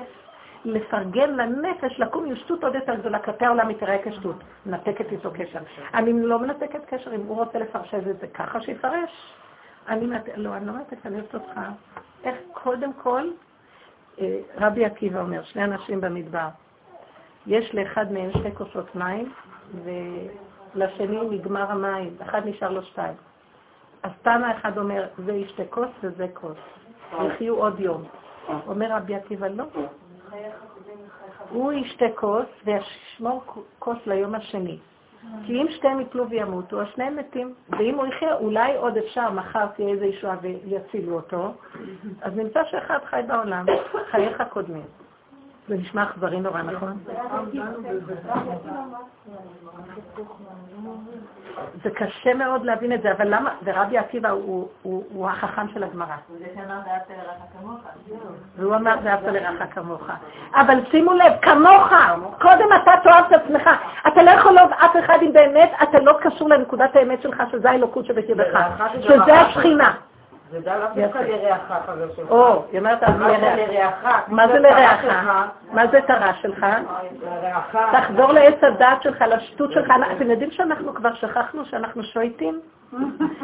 [0.64, 5.30] לפרגן לנפש, לקום עם שטות עוד יותר גדולה, כלפי העולם היא תראה כשטות, מנתקת איתו
[5.34, 5.58] קשר.
[5.94, 9.34] אני לא מנתקת קשר, אם הוא רוצה לפרשש את זה ככה, שיפרש.
[9.88, 10.06] אני
[10.36, 11.60] לא, אני לא מנתקת, אני אוהבת אותך.
[12.24, 13.30] איך קודם כל,
[14.20, 16.48] אה, רבי עקיבא אומר, שני אנשים במדבר,
[17.46, 19.32] יש לאחד מהם שתי כוסות מים,
[19.84, 23.14] ולשני נגמר המים, אחד נשאר לו שתיים.
[24.02, 26.58] אז תנא אחד אומר, זה ישתה כוס וזה כוס.
[27.26, 28.04] יחיו עוד יום.
[28.66, 29.64] אומר רבי עקיבא, לא.
[31.50, 33.42] הוא ישתה כוס וישמור
[33.78, 34.78] כוס ליום השני.
[35.46, 37.54] כי אם שתיהם יפלו וימותו, אז שניהם מתים.
[37.68, 41.52] ואם הוא יחיה, אולי עוד אפשר, מחר תהיה איזו ישועה ויצילו אותו,
[42.22, 43.66] אז נמצא שאחד חי בעולם,
[44.10, 44.84] חייך קודמים.
[45.70, 46.98] זה נשמע אכזרי נורא, נכון?
[51.82, 54.30] זה קשה מאוד להבין את זה, אבל למה, ורבי עקיבא
[54.80, 56.16] הוא החכם של הגמרא.
[58.56, 60.02] והוא אמר ואהבת לרעך כמוך.
[60.54, 61.92] אבל שימו לב, כמוך,
[62.40, 63.70] קודם אתה תאהב את עצמך.
[64.08, 67.70] אתה לא יכול לאהוב אף אחד אם באמת אתה לא קשור לנקודת האמת שלך, שזה
[67.70, 68.60] האלוקות שבקרבך,
[69.00, 69.92] שזה השכינה.
[70.50, 72.30] זה אף אחד לרעך, חבר שלך.
[72.30, 74.28] או, היא אומרת, אז לרעך.
[74.28, 75.04] מה זה לרעך?
[75.72, 76.66] מה זה הרע שלך?
[77.92, 79.92] תחזור לעץ הדעת שלך, לשטות שלך.
[80.16, 82.60] אתם יודעים שאנחנו כבר שכחנו שאנחנו שויטים?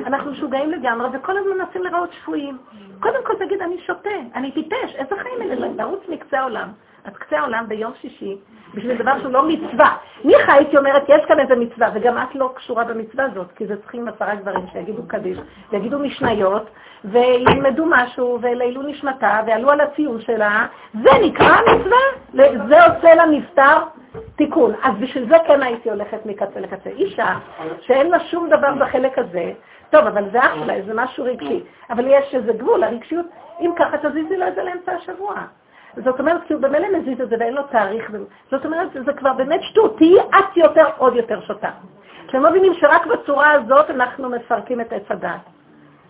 [0.07, 2.59] אנחנו משוגעים לגמרי, וכל הזמן מנסים לראות שפויים.
[3.01, 5.69] קודם כל תגיד, אני שותה, אני טיפש, איזה חיים אלה?
[5.77, 6.69] לרוץ מקצה העולם.
[7.07, 8.37] אז קצה העולם ביום שישי,
[8.75, 9.97] בשביל דבר שהוא לא מצווה.
[10.25, 13.77] ניחא הייתי אומרת, יש כאן איזה מצווה, וגם את לא קשורה במצווה הזאת, כי זה
[13.77, 15.39] צריכים עשרה גברים שיגידו קדיש,
[15.71, 16.71] ויגידו משניות,
[17.05, 20.67] וילמדו משהו, ולעילו נשמתה, ועלו על הציון שלה,
[21.03, 22.47] זה נקרא מצווה?
[22.69, 23.77] זה עושה לנפטר
[24.37, 24.75] תיקון.
[24.83, 26.91] אז בשביל זה כן הייתי הולכת מקצה לקצה.
[26.91, 27.39] אישה
[27.81, 29.53] שאין לה שום דבר בחלק הזה,
[29.91, 31.63] טוב, אבל זה אח שלה, זה משהו רגשי.
[31.91, 33.27] אבל יש איזה גבול, הרגשיות,
[33.61, 35.35] אם ככה תזיזי לו את זה לאמצע השבוע.
[36.05, 38.11] זאת אומרת, כי הוא במילא מזיז את זה ואין לו תאריך.
[38.51, 41.71] זאת אומרת, זה כבר באמת שטות, תהיי את יותר, עוד יותר שותה.
[42.27, 45.41] אתם לא מבינים שרק בצורה הזאת אנחנו מפרקים את עץ הדעת.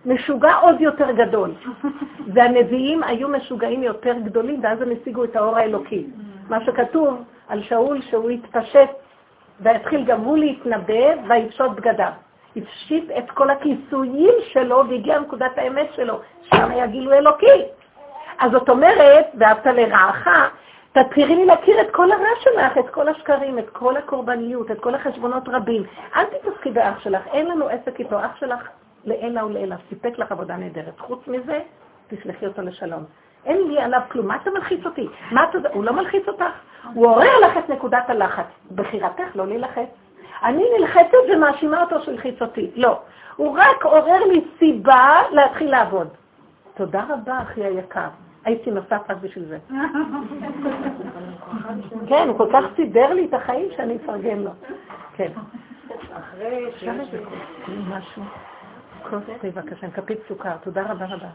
[0.06, 1.50] משוגע עוד יותר גדול.
[2.34, 6.06] והנביאים היו משוגעים יותר גדולים, ואז הם השיגו את האור האלוקי.
[6.48, 8.90] מה שכתוב על שאול, שהוא התפשט
[9.60, 12.12] ויתחיל גם הוא להתנבא ויפשוט בגדיו.
[12.56, 17.62] הפשיט את כל הכיסויים שלו והגיע לנקודת האמת שלו, שם היה גילוי אלוקי.
[18.38, 20.28] אז זאת אומרת, ואהבת לרעך,
[20.92, 24.94] תתחילי לי להכיר את כל הרע שלך, את כל השקרים, את כל הקורבניות, את כל
[24.94, 25.82] החשבונות רבים.
[26.16, 28.18] אל תתעסקי באח שלך, אין לנו עסק איתו.
[28.18, 28.68] אח שלך
[29.04, 31.00] לעילא ולעילא, סיפק לך עבודה נהדרת.
[31.00, 31.60] חוץ מזה,
[32.08, 33.04] תסלחי אותו לשלום.
[33.44, 35.08] אין לי עליו כלום, מה אתה מלחיץ אותי?
[35.30, 35.58] מה אתה...
[35.72, 36.52] הוא לא מלחיץ אותך,
[36.94, 38.46] הוא עורר לך את נקודת הלחץ.
[38.74, 39.88] בחירתך לא להילחץ.
[40.44, 42.70] אני נלחצת ומאשימה אותו שהלחיץ אותי.
[42.74, 43.00] לא.
[43.36, 46.08] הוא רק עורר לי סיבה להתחיל לעבוד.
[46.76, 48.08] תודה רבה, אחי היקר.
[48.44, 49.58] הייתי נוסעת רק בשביל זה.
[52.08, 54.50] כן, הוא כל כך סידר לי את החיים שאני אפרגן לו.
[55.16, 55.32] כן.
[56.12, 56.70] אחרי.
[57.88, 58.22] משהו.
[59.10, 60.56] כוס תה בבקשה, כפית סוכר.
[60.56, 61.28] תודה רבה רבה.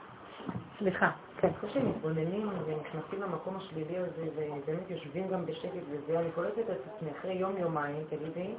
[0.78, 1.10] סליחה.
[1.38, 1.50] כן.
[1.58, 6.78] אחרי שהם מתבוננים ונכנסים למקום השלילי הזה, ובאמת יושבים גם בשקט וזה, אני קולטת את
[6.96, 8.54] עצמי אחרי יום-יומיים, תגידי,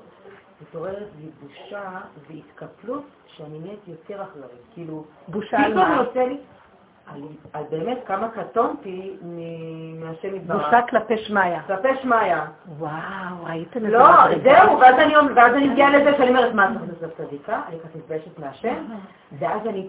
[0.62, 4.62] מתעוררת לי בושה והתקפלות שאני נהיית יותר אחראית.
[4.74, 6.03] כאילו, בושה על מה?
[7.53, 9.16] על באמת כמה קטונתי
[10.00, 10.64] מהשם יתברך.
[10.64, 11.59] בושה כלפי שמיא.
[11.66, 12.34] כלפי שמיא.
[12.78, 13.90] וואו, ראיתם את זה?
[13.90, 14.07] לא,
[14.44, 14.78] זהו,
[15.36, 17.61] ואז אני מגיעה לזה שאני אומרת, מה, אני חושבת צדיקה?
[17.68, 18.74] אני ככה מתביישת מהשם?
[19.38, 19.88] ואז אני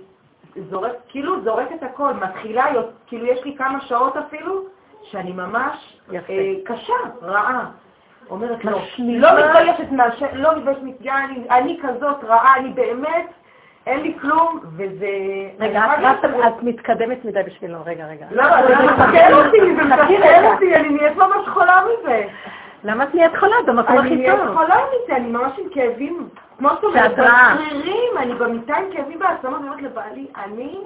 [0.70, 2.66] זורק, כאילו זורקת הכל, מתחילה,
[3.08, 4.62] כאילו יש לי כמה שעות אפילו,
[5.04, 7.66] שאני ממש אה, קשה, רעה.
[8.30, 10.82] אומרת, לא, לא מתביישת מהשם, לא מתביישת,
[11.50, 13.26] אני כזאת רעה, אני באמת...
[13.88, 15.08] אין לי כלום, וזה...
[15.60, 15.86] רגע,
[16.48, 18.26] את מתקדמת מדי בשבילו, רגע, רגע.
[18.32, 22.24] לא, זה מסכן אותי, זה מסכן אותי, אני נהיית ממש חולה מזה.
[22.84, 23.56] למה את נהיית חולה?
[23.66, 24.10] במקום הכי טוב.
[24.10, 28.86] אני נהיית חולה מזה, אני ממש עם כאבים, כמו שאת אומרת, בשרירים, אני במיטה עם
[28.94, 30.78] כאבים בעצמות, אני אומרת לבעלי, אני...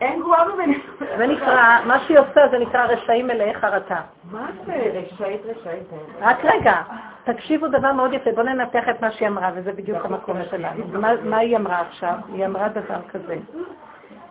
[0.00, 0.78] אין גרועה ממני.
[1.18, 4.00] זה נקרא, מה שהיא עושה זה נקרא רשעים מלאי חרטה.
[4.30, 4.72] מה זה?
[4.72, 5.86] רשעית רשעית.
[6.20, 6.82] רק רגע,
[7.24, 10.84] תקשיבו דבר מאוד יפה, בואו ננתח את מה שהיא אמרה, וזה בדיוק המקום שלנו.
[11.24, 12.14] מה היא אמרה עכשיו?
[12.32, 13.36] היא אמרה דבר כזה,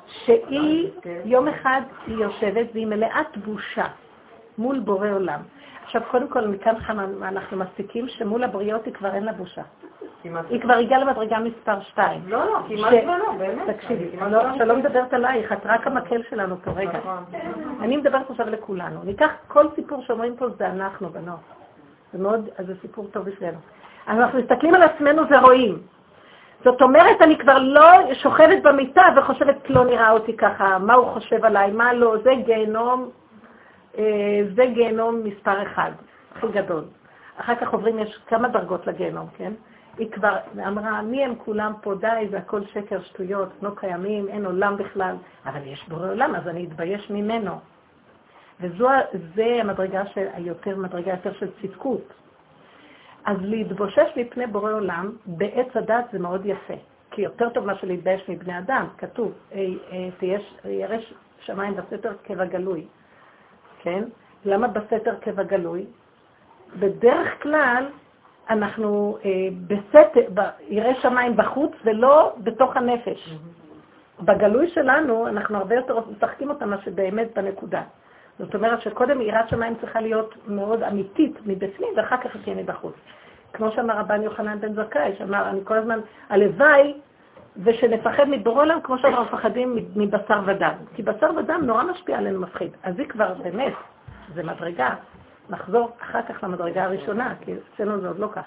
[0.07, 0.89] שהיא,
[1.25, 3.85] יום אחד היא יושבת והיא מלאת בושה
[4.57, 5.39] מול בורא עולם.
[5.87, 6.75] עכשיו, קודם כל, מכאן
[7.21, 9.61] אנחנו מסיקים שמול הבריות היא כבר אין לה בושה.
[10.49, 12.21] היא כבר הגיעה למדרגה מספר 2.
[12.27, 13.75] לא, לא, כמעט ולא, באמת.
[13.75, 14.17] תקשיבי,
[14.65, 16.97] לא מדברת עלייך, את רק המקל שלנו פה, רגע.
[16.97, 17.23] נכון.
[17.81, 19.03] אני מדברת עכשיו לכולנו.
[19.03, 21.39] ניקח כל סיפור שאומרים פה, זה אנחנו, בנות.
[22.13, 23.57] זה מאוד, אז זה סיפור טוב בשבילנו.
[24.07, 25.79] אנחנו מסתכלים על עצמנו ורואים.
[26.63, 31.45] זאת אומרת, אני כבר לא שוכבת במיטה וחושבת, לא נראה אותי ככה, מה הוא חושב
[31.45, 33.09] עליי, מה לא, זה גיהנום,
[34.55, 35.91] זה גיהנום מספר אחד,
[36.35, 36.83] הכי גדול.
[37.37, 39.53] אחר כך עוברים, יש כמה דרגות לגיהנום, כן?
[39.97, 40.37] היא כבר
[40.67, 45.15] אמרה, מי הם כולם פה, די, זה הכל שקר, שטויות, לא קיימים, אין עולם בכלל,
[45.45, 47.51] אבל יש בורא עולם, אז אני אתבייש ממנו.
[48.61, 48.89] וזו
[49.61, 52.13] המדרגה של, היותר, מדרגה יותר של צדקות.
[53.25, 56.73] אז להתבושש מפני בורא עולם, בעץ הדת זה מאוד יפה.
[57.11, 59.31] כי יותר טוב מאשר להתבייש מבני אדם, כתוב,
[60.65, 62.85] ירש שמיים בסתר קבע גלוי.
[63.87, 64.03] כן?
[64.45, 65.85] למה בסתר קבע גלוי?
[66.79, 67.85] בדרך כלל
[68.49, 69.29] אנחנו אה,
[69.67, 70.21] בסתר,
[70.67, 73.35] ירא שמיים בחוץ ולא בתוך הנפש.
[74.21, 77.81] בגלוי שלנו אנחנו הרבה יותר משחקים אותה מאשר באמת בנקודה.
[78.39, 82.93] זאת אומרת שקודם יראת שמיים צריכה להיות מאוד אמיתית מבפנים, ואחר כך תהיה מבחוץ.
[83.53, 86.93] כמו שאמר רבן יוחנן בן זכאי, שאמר, אני כל הזמן, הלוואי
[87.63, 90.73] ושנפחד מבורא עולם כמו שאנחנו מפחדים מבשר ודם.
[90.95, 92.71] כי בשר ודם נורא משפיע עלינו מפחיד.
[92.83, 93.73] אז היא כבר, באמת,
[94.35, 94.89] זה מדרגה.
[95.49, 98.41] נחזור אחר כך למדרגה הראשונה, כי אצלנו זה עוד לא כך.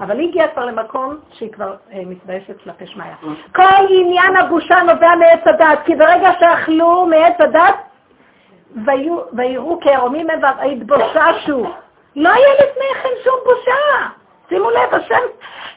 [0.00, 3.04] אבל היא הגיעה כבר למקום שהיא כבר אה, מתביישת כלפי שמיא.
[3.54, 7.74] כל עניין הבושה נובע מעץ הדת, כי ברגע שאכלו מעץ הדת,
[9.32, 11.66] ויראו כערומים הם והתבוששו.
[12.16, 14.06] לא היה לפני כן שום בושה.
[14.48, 15.20] שימו לב, השם,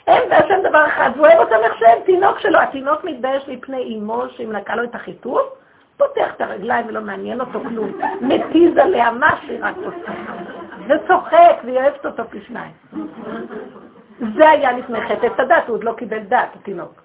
[0.07, 2.59] אין והשם דבר אחד, והוא אוהב אותם איך שהם, תינוק שלו.
[2.59, 5.41] התינוק מתבייש מפני אמו, שאם נקע לו את החיתוך,
[5.97, 7.91] פותח את הרגליים ולא מעניין אותו כלום.
[8.21, 10.11] מתיז עליה מה שהיא רק עושה.
[10.87, 12.71] וצוחק, והיא אוהבת אותו פי שניים.
[14.37, 17.01] זה היה לפני חטא את הדת, הוא עוד לא קיבל דת, התינוק.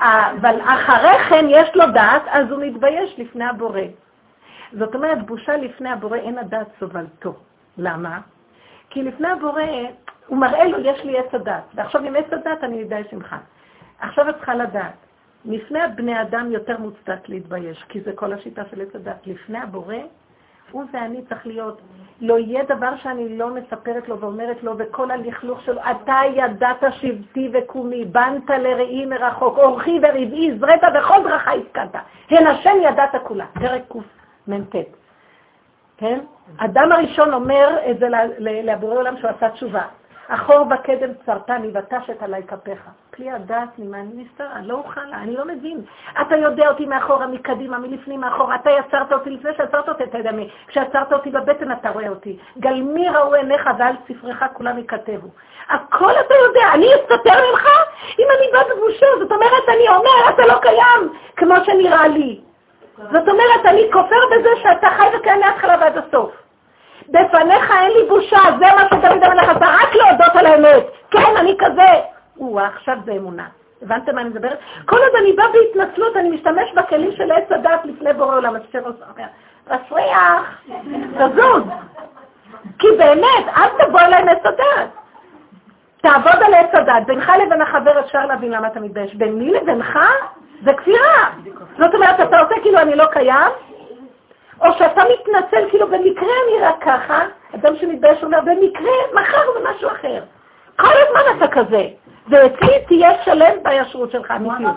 [0.00, 3.80] אבל אחרי כן יש לו דת, אז הוא מתבייש לפני הבורא.
[4.72, 7.34] זאת אומרת, בושה לפני הבורא אין הדעת סובלתו.
[7.78, 8.18] למה?
[8.90, 9.62] כי לפני הבורא,
[10.26, 13.36] הוא מראה לו, יש לי עץ הדת, ועכשיו עם עץ הדת אני אתבייש ממך.
[14.00, 14.92] עכשיו את צריכה לדעת,
[15.44, 19.26] לפני הבני אדם יותר מוצדק להתבייש, כי זה כל השיטה של עץ הדת.
[19.26, 19.94] לפני הבורא,
[20.70, 21.80] הוא ואני צריך להיות,
[22.20, 27.50] לא יהיה דבר שאני לא מספרת לו ואומרת לו, וכל הלכלוך שלו, אתה ידעת שבטי
[27.52, 31.96] וקומי, בנת לראי מרחוק, אורחי ורבעי, זרעת וכל דרכה הסכנת.
[32.30, 33.46] הן השם ידעת כולה.
[33.54, 34.76] פרק קמ"ט.
[35.96, 36.20] כן?
[36.56, 38.08] אדם הראשון אומר את זה
[38.38, 39.82] לבורא עולם שהוא עשה תשובה.
[40.28, 42.80] אחור בקדם צרתני ותשת עלי כפיך.
[43.10, 45.80] פלי הדעת ממה אני נסתרה, לא אוכל, אני לא מבין.
[46.20, 48.54] אתה יודע אותי מאחורה, מקדימה, מלפנים, מאחורה.
[48.54, 50.50] אתה יצרת אותי לפני שעצרת אותי, אתה יודע מי.
[50.66, 52.38] כשעצרת אותי בבטן אתה רואה אותי.
[52.58, 55.28] גלמי ראו עיניך ועל ספרך כולם ייכתבו.
[55.68, 57.68] הכל אתה יודע, אני אסתתר ממך?
[58.18, 62.40] אם אני בת בושה, זאת אומרת, אני אומר, אתה לא קיים, כמו שנראה לי.
[62.96, 66.45] זאת אומרת, אני כופר בזה שאתה חי וקיים מההתחלה ועד הסוף.
[67.08, 70.84] בפניך אין לי בושה, זה מה שדוד המלך עשה, רק להודות על האמת.
[71.10, 71.88] כן, אני כזה.
[72.40, 73.46] או, עכשיו זה אמונה.
[73.82, 74.58] הבנתם מה אני מדברת?
[74.84, 78.56] כל עוד אני באה בהתנצלות, אני משתמש בכלים של עץ הדת לפני בורא עולם.
[78.56, 79.26] אז שרוס אומר,
[79.64, 80.62] תסריח,
[81.18, 81.62] תזוז.
[82.78, 84.88] כי באמת, אל תבוא אליי עם עץ הדת.
[86.02, 87.06] תעבוד על עץ הדת.
[87.06, 89.14] בינך לבין החבר אפשר להבין למה אתה מתבייש.
[89.14, 89.98] ביני לבינך
[90.64, 91.30] זה כפירה.
[91.78, 93.52] זאת אומרת, אתה עושה כאילו אני לא קיים,
[94.60, 99.88] או שאתה מתנצל כאילו במקרה אני רק ככה, אדם שמתבייש אומר במקרה, מחר זה משהו
[99.88, 100.22] אחר.
[100.76, 101.88] כל הזמן אתה כזה.
[102.28, 104.74] ואצלי תהיה שלם בישרות שלך, אמיתיות.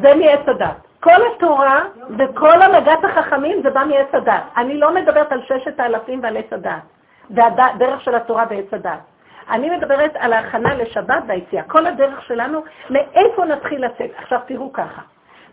[0.00, 0.76] זה מעץ הדת.
[1.00, 1.84] כל התורה
[2.18, 4.42] וכל הנהגת החכמים זה בא מעץ הדת.
[4.56, 6.82] אני לא מדברת על ששת האלפים ועל עץ הדת,
[7.30, 9.11] והדרך של התורה בעץ הדת.
[9.50, 11.62] אני מדברת על ההכנה לשבת והיציאה.
[11.62, 14.10] כל הדרך שלנו, מאיפה נתחיל לצאת?
[14.16, 15.02] עכשיו תראו ככה.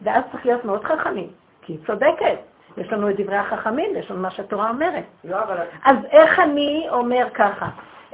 [0.02, 1.28] ואז צריך להיות מאוד חכמים,
[1.62, 2.40] כי היא צודקת.
[2.78, 5.04] יש לנו את דברי החכמים, יש לנו מה שהתורה אומרת.
[5.24, 5.58] לא, אבל...
[5.86, 7.68] אז איך אני אומר ככה?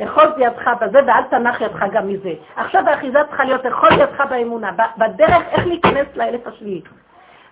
[0.03, 2.34] אחוז ידך בזה ואל תנח ידך גם מזה.
[2.55, 6.82] עכשיו האחיזה צריכה להיות אחוז ידך באמונה, בדרך איך להיכנס לאלף השביעי.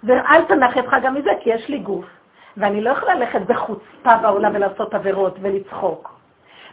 [0.04, 2.06] ואל תנח ידך גם מזה, כי יש לי גוף,
[2.58, 6.13] ואני לא יכולה ללכת בחוצפה בעולם ולעשות עבירות ולצחוק.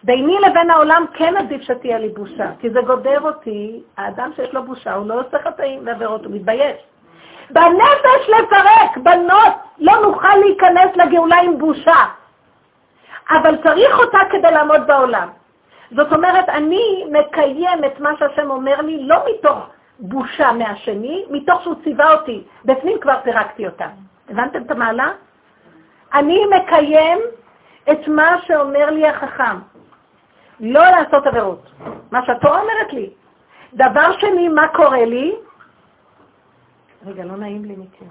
[0.02, 4.62] ביני לבין העולם כן עדיף שתהיה לי בושה, כי זה גודר אותי, האדם שיש לו
[4.62, 6.76] בושה, הוא לא עושה חטאים ועבירות, הוא מתבייש.
[7.50, 12.04] בנפש לפרק, בנות, לא נוכל להיכנס לגאולה עם בושה.
[13.30, 15.28] אבל צריך אותה כדי לעמוד בעולם.
[15.90, 19.58] זאת אומרת, אני מקיים את מה שהשם אומר לי, לא מתוך
[19.98, 22.42] בושה מהשני, מתוך שהוא ציווה אותי.
[22.64, 23.86] בפנים כבר פירקתי אותה.
[24.30, 25.08] הבנתם את המעלה?
[26.14, 27.18] אני מקיים
[27.90, 29.56] את מה שאומר לי החכם.
[30.60, 31.70] לא לעשות עבירות.
[32.10, 33.10] מה שהתורה אומרת לי.
[33.74, 35.34] דבר שני, מה קורה לי?
[37.06, 38.08] רגע, לא נעים לי מכיר.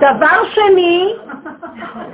[0.00, 1.14] דבר שני,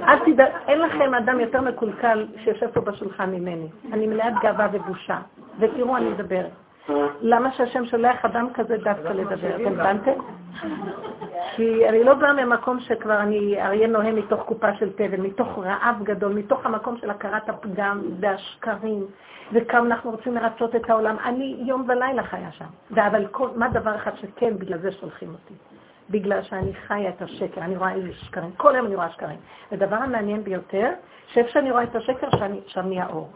[0.09, 3.68] אל תדע, אין לכם אדם יותר מקולקל שיושב פה בשולחן ממני.
[3.93, 5.18] אני מלאת גאווה ובושה.
[5.59, 6.51] ותראו, אני מדברת.
[7.20, 9.57] למה שהשם שולח אדם כזה דווקא לדבר?
[9.57, 10.12] אתם הבנתם?
[11.57, 16.03] כי אני לא באה ממקום שכבר אני אריה נוהם מתוך קופה של תבן, מתוך רעב
[16.03, 19.07] גדול, מתוך המקום של הכרת הפגם והשקרים,
[19.53, 21.16] וכמה אנחנו רוצים לרצות את העולם.
[21.24, 22.64] אני יום ולילה חיה שם.
[22.97, 25.55] אבל כל, מה דבר אחד שכן, בגלל זה שולחים אותי.
[26.11, 29.39] בגלל שאני חיה את השקר, אני רואה איזה שקרים, כל יום אני רואה שקרים.
[29.72, 30.91] הדבר המעניין ביותר,
[31.26, 33.28] שאיפה שאני רואה את השקר, שאני, שם נהיה אור.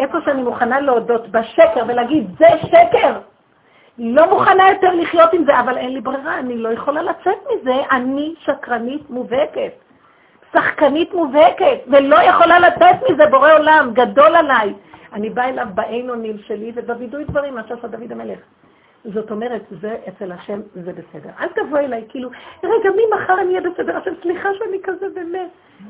[0.00, 3.18] איפה שאני מוכנה להודות בשקר ולהגיד, זה שקר,
[3.98, 7.74] לא מוכנה יותר לחיות עם זה, אבל אין לי ברירה, אני לא יכולה לצאת מזה,
[7.90, 9.72] אני שקרנית מובהקת,
[10.52, 14.74] שחקנית מובהקת, ולא יכולה לצאת מזה, בורא עולם, גדול עליי.
[15.12, 18.38] אני באה אליו בעין אונים שלי ובווידוי דברים, מה שעשה דוד המלך.
[19.04, 21.30] זאת אומרת, זה אצל השם, זה בסדר.
[21.40, 22.30] אל תבוא אליי, כאילו,
[22.64, 23.96] רגע, מי מחר אני אהיה בסדר?
[23.96, 25.48] השם, סליחה שאני כזה באמת.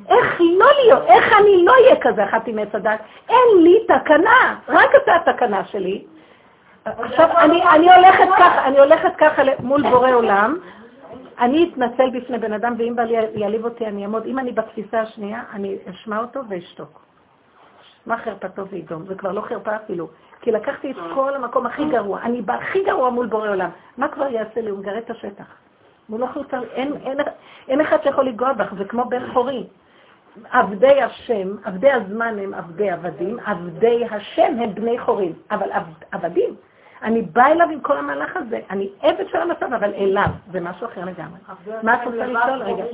[0.08, 3.00] איך לא להיות, איך אני לא אהיה כזה אחת עם עץ הדת?
[3.28, 6.04] אין לי תקנה, רק אתה התקנה שלי.
[6.84, 10.58] עכשיו, אני, אני הולכת ככה, אני הולכת ככה מול בורא עולם,
[11.40, 14.26] אני אתנצל בפני בן אדם, ואם בא לי יעליב אותי, אני אעמוד.
[14.26, 17.09] אם אני בתפיסה השנייה, אני אשמע אותו ואשתוק.
[18.10, 19.06] מה חרפתו וידום?
[19.06, 20.08] זה כבר לא חרפה אפילו.
[20.40, 22.20] כי לקחתי את כל המקום הכי גרוע.
[22.22, 23.70] אני בהכי גרוע מול בורא עולם.
[23.96, 24.70] מה כבר יעשה לי?
[24.70, 25.44] הוא מגרד את השטח.
[26.08, 26.44] הוא לא יכול...
[26.72, 27.18] אין, אין,
[27.68, 29.66] אין אחד שיכול לגוע בך, זה כמו בן חורי.
[30.50, 35.32] עבדי השם, עבדי הזמן הם עבדי עבדים, עבדי השם הם בני חורים.
[35.50, 35.68] אבל
[36.12, 36.54] עבדים,
[37.02, 38.60] אני באה אליו עם כל המהלך הזה.
[38.70, 40.28] אני עבד של המצב, אבל אליו.
[40.52, 41.38] זה משהו אחר לגמרי.
[41.82, 42.62] מה את רוצה לשאול?
[42.62, 42.84] רגע.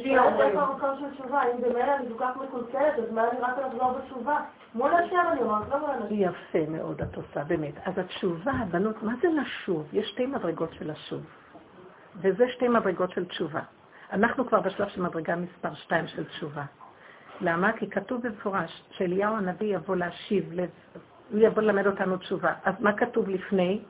[1.55, 4.37] אם במילא אני כל כך מקולקלת, אז מה אני רק לחזור בתשובה?
[4.75, 6.21] מול השם אני אומרת, לא מול אנשים.
[6.21, 7.75] יפה מאוד את עושה, באמת.
[7.85, 9.87] אז התשובה, הבנות, מה זה לשוב?
[9.93, 11.23] יש שתי מדרגות של לשוב.
[12.17, 13.61] וזה שתי מדרגות של תשובה.
[14.13, 16.63] אנחנו כבר בשלב של מדרגה מספר 2 של תשובה.
[17.41, 17.73] למה?
[17.73, 20.53] כי כתוב במפורש שאליהו הנביא יבוא להשיב,
[21.31, 22.53] הוא יבוא ללמד אותנו תשובה.
[22.65, 23.81] אז מה כתוב לפני?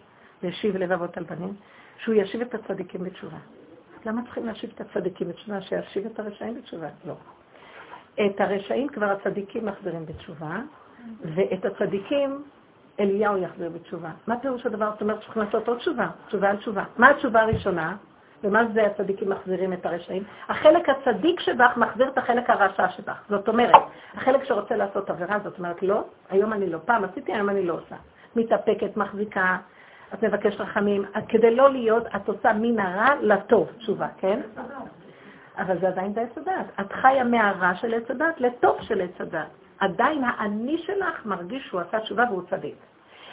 [0.42, 1.54] ישיב לב אבות על בנים,
[1.98, 3.38] שהוא ישיב את הצדיקים בתשובה.
[4.06, 5.60] למה צריכים להשיב את הצדיקים בתשובה?
[5.60, 6.88] שישיב את הרשעים בתשובה?
[7.06, 7.14] לא.
[8.26, 10.60] את הרשעים כבר הצדיקים מחזירים בתשובה,
[11.22, 12.42] ואת הצדיקים
[13.00, 14.10] אליהו יחזיר בתשובה.
[14.26, 14.90] מה פירוש הדבר?
[14.92, 16.84] זאת אומרת שצריכים לעשות עוד תשובה, תשובה על תשובה.
[16.98, 17.96] מה התשובה הראשונה?
[18.44, 20.22] ומה זה הצדיקים מחזירים את הרשעים?
[20.48, 23.22] החלק הצדיק שבך מחזיר את החלק הרשע שבך.
[23.28, 23.82] זאת אומרת,
[24.14, 26.78] החלק שרוצה לעשות עבירה, זאת אומרת, לא, היום אני לא.
[26.84, 27.96] פעם עשיתי, היום אני לא עושה.
[28.36, 29.56] מתאפקת, מחזיקה,
[30.14, 31.04] את מבקשת רחמים.
[31.28, 34.40] כדי לא להיות, את עושה מן הרע לטוב, תשובה, כן?
[35.58, 36.66] אבל זה עדיין בעץ הדת.
[36.80, 39.46] את חיה מהרע של עץ הדת לטוב של עץ הדת.
[39.78, 42.74] עדיין האני שלך מרגיש שהוא עשה תשובה והוא צדיק.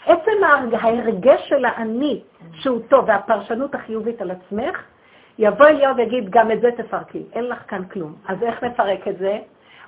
[0.05, 0.31] עצם
[0.73, 2.21] ההרגש של האני
[2.53, 4.83] שהוא טוב והפרשנות החיובית על עצמך,
[5.37, 8.15] יבוא אליהו ויגיד, גם את זה תפרקי, אין לך כאן כלום.
[8.27, 9.39] אז איך נפרק את זה?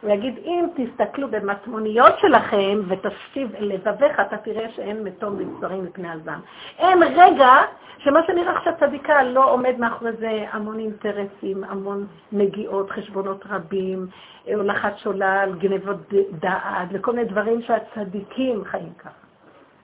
[0.05, 6.39] הוא יגיד, אם תסתכלו במטמוניות שלכם ותשיב לבביך, אתה תראה שאין מתום לבשרים מפני הזעם.
[6.79, 7.53] אין רגע
[7.97, 14.07] שמה שנראה עכשיו צדיקה לא עומד מאחורי זה המון אינטרסים, המון נגיעות, חשבונות רבים,
[14.55, 15.97] הולכת שולל, גנבות
[16.31, 19.24] דעת, וכל מיני דברים שהצדיקים חיים ככה.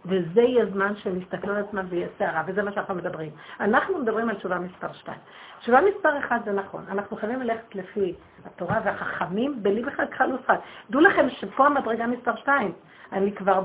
[0.05, 3.29] וזה יהיה זמן שהם יסתכלו על עצמם ויהיה סערה, וזה מה שאנחנו מדברים.
[3.59, 5.17] אנחנו מדברים על תשובה מספר 2.
[5.59, 8.13] תשובה מספר 1 זה נכון, אנחנו חייבים ללכת לפי
[8.45, 10.59] התורה והחכמים, בלי בכלל כחל ושחק.
[10.89, 12.71] דעו לכם שפה המדרגה מספר 2.
[13.11, 13.61] אני כבר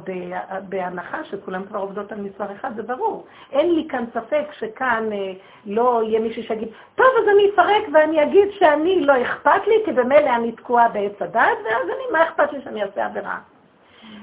[0.68, 3.26] בהנחה שכולם כבר עובדות על מספר 1, זה ברור.
[3.52, 5.32] אין לי כאן ספק שכאן אה,
[5.66, 9.92] לא יהיה מישהו שיגיד, טוב, אז אני אפרק ואני אגיד שאני לא אכפת לי, כי
[9.92, 13.38] במילא אני תקועה בעץ הדת, ואז אני, מה אכפת לי שאני אעשה עבירה?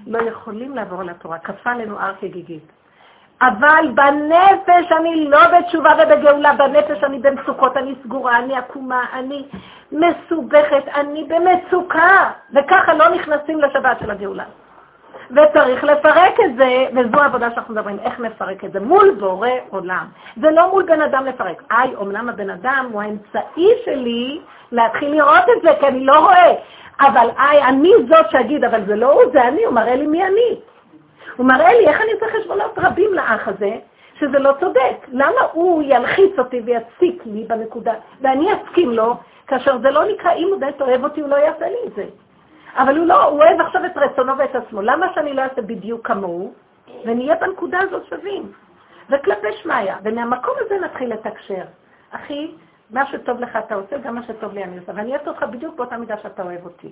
[0.08, 2.72] לא יכולים לעבור על התורה, כפה עלינו הר כגיגית.
[3.42, 9.46] אבל בנפש אני לא בתשובה ובגאולה, בנפש אני במצוקות, אני סגורה, אני עקומה, אני
[9.92, 14.44] מסובכת, אני במצוקה, וככה לא נכנסים לשבת של הגאולה.
[15.32, 20.06] וצריך לפרק את זה, וזו העבודה שאנחנו מדברים, איך נפרק את זה, מול בורא עולם.
[20.42, 21.64] זה לא מול בן אדם לפרק.
[21.72, 26.54] איי, אומנם הבן אדם הוא האמצעי שלי להתחיל לראות את זה, כי אני לא רואה.
[27.00, 30.24] אבל איי, אני זאת שאגיד, אבל זה לא הוא, זה אני, הוא מראה לי מי
[30.24, 30.60] אני.
[31.38, 33.76] הוא מראה לי איך אני עושה חשבונות רבים לאח הזה,
[34.20, 35.08] שזה לא צודק.
[35.08, 39.16] למה הוא ילחיץ אותי ויציק לי בנקודה, ואני אסכים לו,
[39.48, 42.06] כאשר זה לא נקרא, אם הוא באמת אוהב אותי, הוא לא יעשה לי את זה.
[42.76, 44.82] אבל הוא לא, הוא אוהב עכשיו את רצונו ואת עצמו.
[44.82, 46.54] למה שאני לא אעשה בדיוק כמוהו,
[47.06, 48.52] ונהיה בנקודה הזאת שווים?
[49.10, 51.64] וכלפי שמיא, ומהמקום הזה נתחיל לתקשר.
[52.12, 52.52] אחי,
[52.90, 54.92] מה שטוב לך אתה עושה, גם מה שטוב לי אני עושה.
[54.96, 56.92] ואני אוהבת אותך בדיוק באותה מידה שאתה אוהב אותי.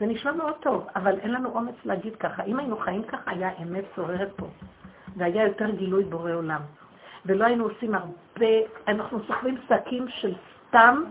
[0.00, 2.42] זה נשמע מאוד טוב, אבל אין לנו אומץ להגיד ככה.
[2.42, 4.46] אם היינו חיים ככה, היה אמת שוררת פה,
[5.16, 6.60] והיה יותר גילוי בורא עולם.
[7.26, 8.46] ולא היינו עושים הרבה,
[8.88, 10.34] אנחנו סוחבים שקים של
[10.68, 11.02] סתם,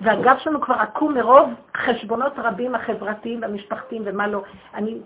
[0.00, 4.42] והגב שלנו כבר עקום מרוב חשבונות רבים החברתיים והמשפחתיים ומה לא.
[4.74, 4.98] אני,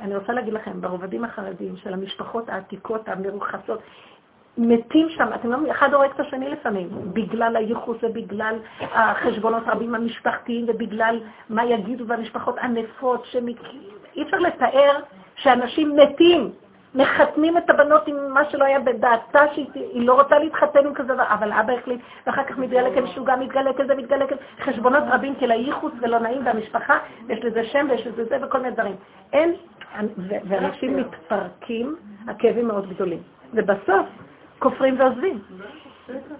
[0.00, 3.80] אני רוצה להגיד לכם, ברובדים החרדיים של המשפחות העתיקות, המרוחסות,
[4.60, 10.66] מתים שם, אתם לא, אחד הורג את השני לפעמים, בגלל הייחוס ובגלל החשבונות רבים המשפחתיים
[10.68, 14.96] ובגלל מה יגידו במשפחות ענפות, שאי אפשר לתאר
[15.36, 16.50] שאנשים מתים,
[16.94, 21.24] מחתנים את הבנות עם מה שלא היה בדעתה, שהיא לא רוצה להתחתן עם כזה דבר,
[21.28, 25.92] אבל אבא החליט, ואחר כך מתגלה כמשוגע, מתגלה כזה, מתגלה כזה, חשבונות רבים כי לייחוס
[26.00, 26.98] ולא נעים במשפחה,
[27.28, 28.96] יש לזה שם ויש לזה זה וכל מיני דברים.
[29.32, 29.54] אין,
[30.48, 31.96] ואנשים מתפרקים,
[32.28, 33.18] הכאבים מאוד גדולים.
[33.54, 34.06] ובסוף,
[34.60, 35.38] כופרים ועוזבים.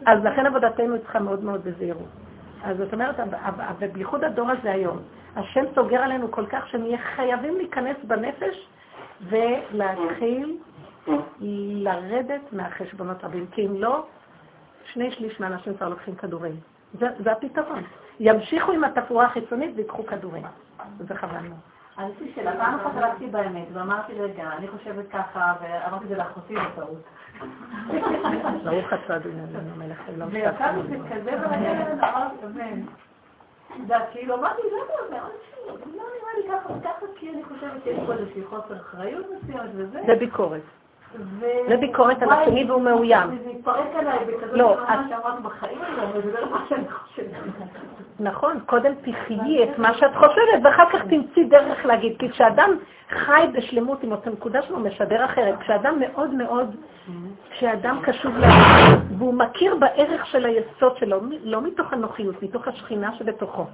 [0.07, 2.09] אז לכן עבודתנו צריכה מאוד מאוד בזהירות.
[2.65, 3.17] אז זאת אומרת,
[3.79, 4.99] ובייחוד הדור הזה היום,
[5.37, 8.69] השם סוגר עלינו כל כך שנהיה חייבים להיכנס בנפש
[9.23, 10.59] ולהתחיל
[11.85, 14.07] לרדת מהחשבונות רבים, כי אם לא,
[14.85, 16.57] שני שליש מהאנשים כבר לוקחים כדורים.
[16.99, 17.83] זה, זה הפתרון.
[18.21, 20.43] ימשיכו עם התפאורה החיצונית ויקחו כדורים.
[20.99, 21.70] זה חבל מאוד.
[21.97, 26.09] אז יש לי שאלה, פעם אחת הלכתי באמת ואמרתי, רגע, אני חושבת ככה, ואמרתי את
[26.09, 27.05] זה לאחותי בטעות.
[28.65, 29.43] ברוך אתה אדוני
[29.75, 30.29] המלך העולם.
[30.31, 32.37] ויצא מזה כזה מעניין, אמרתי,
[34.13, 35.23] כאילו אמרתי, לא יודע,
[35.67, 40.01] לא נראה לי ככה וככה, כי אני חושבת שיש פה איזושהי חוסר אחריות מסוימת וזה.
[40.07, 40.63] זה ביקורת.
[41.69, 43.29] זה ביקורת על השני והוא מאוים.
[43.45, 45.79] זה התפרק עליי בכזאת לא, רמה שאמרת בחיים,
[46.25, 47.27] זה לא מה שאני חושבת.
[48.21, 52.17] נכון, קודם תחיי את מה שאת חושבת, ואחר כך תמצאי דרך להגיד.
[52.19, 52.71] כי כשאדם
[53.11, 55.59] חי בשלמות עם אותה נקודה שלו, משדר אחרת.
[55.59, 56.77] כשאדם מאוד מאוד,
[57.51, 63.67] כשאדם קשוב לעצמו, והוא מכיר בערך של היסוד שלו, לא מתוך הנוחיות, מתוך השכינה שבתוכו.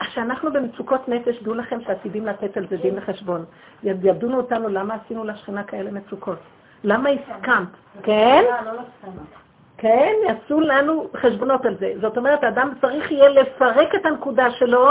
[0.00, 3.44] כשאנחנו במצוקות נפש, דעו לכם שעתידים לתת על זה דין וחשבון.
[3.82, 6.38] ידונו אותנו למה עשינו לשכינה כאלה מצוקות.
[6.84, 7.68] למה הסכמת?
[8.02, 8.44] כן?
[9.76, 11.92] כן, יעשו לנו חשבונות על זה.
[12.00, 14.88] זאת אומרת, האדם צריך יהיה לפרק את הנקודה שלו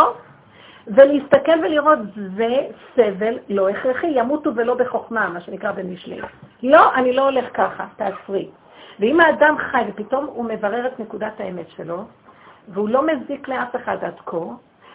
[0.88, 2.00] ולהסתכל ולראות,
[2.38, 2.58] זה
[2.96, 6.22] סבל לא הכרחי, ימותו ולא בחוכמה, מה שנקרא במשלי.
[6.64, 8.50] לא, אני לא הולך ככה, תעצרי.
[9.00, 12.04] ואם האדם חי ופתאום הוא מברר את נקודת האמת שלו,
[12.68, 14.38] והוא לא מזיק לאף אחד עד כה,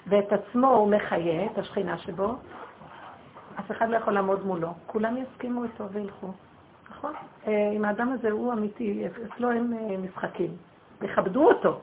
[0.06, 2.34] ואת עצמו הוא מחיה, את השכינה שבו,
[3.60, 4.68] אף אחד לא יכול לעמוד מולו.
[4.86, 6.32] כולם יסכימו איתו וילכו.
[6.90, 7.12] נכון?
[7.46, 10.50] אם אה, האדם הזה הוא אמיתי, אצלו אין אה, משחקים.
[11.02, 11.80] יכבדו אותו.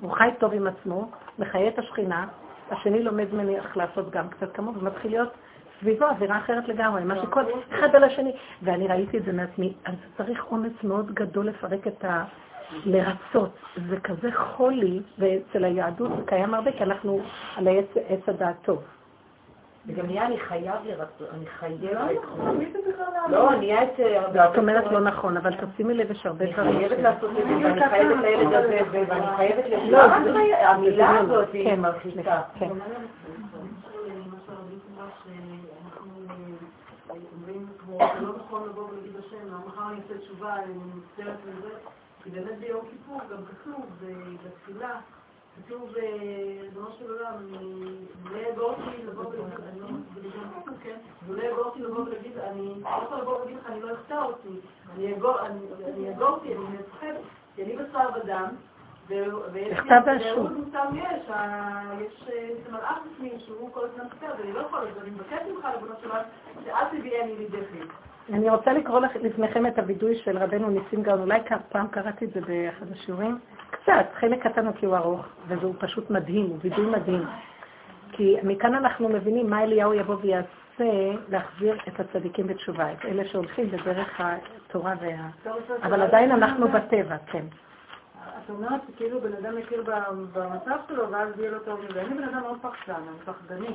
[0.00, 2.26] הוא חי טוב עם עצמו, מחיה את השכינה,
[2.70, 5.32] השני לומד ממני איך לעשות גם קצת כמוהו, ומתחיל להיות
[5.80, 7.42] סביבו אווירה אחרת לגמרי, מה שכל
[7.74, 8.32] אחד על השני.
[8.62, 12.24] ואני ראיתי את זה מעצמי, אז צריך אומץ מאוד גדול לפרק את ה...
[12.84, 13.50] לרצות.
[13.88, 17.20] זה כזה חולי, ואצל היהדות זה קיים הרבה, כי אנחנו
[17.56, 17.68] על
[18.08, 18.82] עץ הדעת טוב.
[19.86, 21.80] וגם נהיה אני חייב לרצות, אני חייבת.
[23.28, 24.00] לא, נהיה את...
[24.52, 26.68] את אומרת לא נכון, אבל תשימי לב, יש הרבה דברים.
[26.68, 29.90] אני חייבת לעשות את זה, ואני חייבת לילד הזה, ואני חייבת לשלם.
[29.90, 30.02] לא,
[30.64, 32.42] המילה הזאת היא כן, מרחיקה.
[32.58, 32.68] כן.
[38.20, 39.36] לא נכון לבוא ולהגיד השם,
[39.66, 41.68] מחר אני אעשה תשובה, אני מצטערת וזה,
[42.26, 43.86] כי באמת ביום כיפור גם כתוב
[44.44, 45.00] בתפילה,
[45.56, 45.90] כתוב,
[46.62, 48.74] ריבונו של עולם, לא
[49.68, 54.14] אני לא, לא יגורתי לבוא ולהגיד, אני לא יכולה לבוא ולהגיד לך, אני לא אחטא
[54.14, 54.60] אותי,
[54.94, 55.04] אני
[56.08, 57.14] יגורתי, אני מפחד,
[57.54, 58.48] כי אני בשר ודם,
[59.72, 60.48] נכתב באשור.
[62.00, 66.10] יש מלאך בפנים שהוא כל הזמן כתב, ואני לא יכולה, ואני מבקשת ממך, ריבונו של
[66.10, 66.24] עולם,
[66.64, 68.15] שאל תביאני לידי חטא.
[68.32, 72.40] אני רוצה לקרוא לפניכם את הווידוי של רבנו ניסים גאון, אולי פעם קראתי את זה
[72.40, 73.38] באחד השיעורים,
[73.70, 77.24] קצת, חלק קטן כי הוא ארוך, והוא פשוט מדהים, הוא וידוי מדהים.
[78.12, 83.70] כי מכאן אנחנו מבינים מה אליהו יבוא ויעשה להחזיר את הצדיקים בתשובה, את אלה שהולכים
[83.70, 85.52] בדרך התורה וה...
[85.82, 87.44] אבל עדיין אנחנו בטבע, כן.
[88.44, 89.84] את אומרת שכאילו בן אדם מכיר
[90.32, 92.00] במצב שלו ואז יהיה לו טוב מזה.
[92.00, 93.74] אני בן אדם מאוד פחדן, אני פחדני.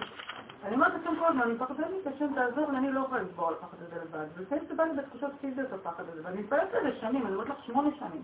[0.65, 3.53] אני אומרת לכם כל הזמן, אני פחדנית, השם תעזור לי, אני לא יכולה לסבור על
[3.53, 4.25] הפחד הזה לבד.
[4.37, 7.63] ולפעמים זה בא לי בתחושות פיזיות הפחד הזה, ואני מתפלאת לזה שנים, אני אומרת לך
[7.63, 8.21] שמונה שנים.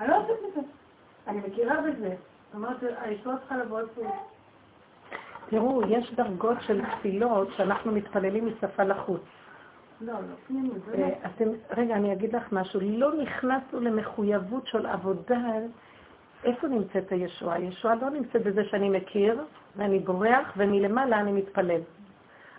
[0.00, 0.60] אני לא עושה מזה.
[1.26, 2.08] אני מכירה בזה.
[2.08, 4.04] זאת אומרת, הישועה צריכה לבוא אצלי.
[5.48, 9.22] תראו, יש דרגות של תפילות שאנחנו מתפללים משפה לחוץ.
[10.00, 11.06] לא, לא, זה לא.
[11.26, 11.44] אתם,
[11.76, 12.80] רגע, אני אגיד לך משהו.
[12.82, 15.40] לא נכנסנו למחויבות של עבודה.
[16.44, 17.56] איפה נמצאת הישועה?
[17.56, 19.44] הישועה לא נמצאת בזה שאני מכיר,
[19.76, 21.80] ואני בורח, ומלמעלה אני מתפלל.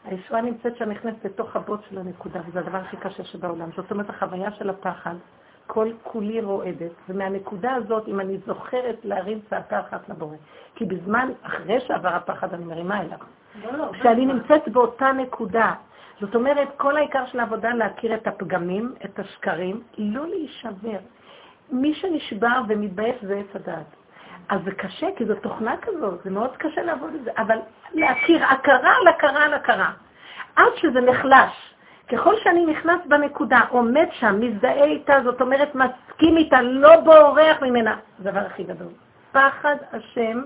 [0.05, 3.69] הישועה נמצאת שם נכנסת לתוך הבוט של הנקודה, וזה הדבר הכי קשה שבעולם.
[3.75, 5.15] זאת אומרת, החוויה של הפחד,
[5.67, 10.35] כל כולי רועדת, ומהנקודה הזאת, אם אני זוכרת להרים צעקה אחת לבורא,
[10.75, 13.17] כי בזמן, אחרי שעבר הפחד, אני מרימה אליו.
[13.63, 15.73] לא, לא, כשאני נמצאת באותה נקודה,
[16.21, 20.99] זאת אומרת, כל העיקר של העבודה להכיר את הפגמים, את השקרים, לא להישבר.
[21.71, 23.85] מי שנשבר ומתבייש זה עץ הדעת.
[24.49, 27.57] אז זה קשה, כי זו תוכנה כזאת, זה מאוד קשה לעבוד את זה, אבל
[27.93, 29.91] להכיר הכרה על הכרה על הכרה.
[30.55, 31.73] עד שזה נחלש.
[32.11, 37.97] ככל שאני נכנס בנקודה, עומד שם, מזדהה איתה, זאת אומרת, מסכים איתה, לא בורח ממנה,
[38.19, 38.91] זה הדבר הכי גדול.
[39.31, 40.41] פחד השם,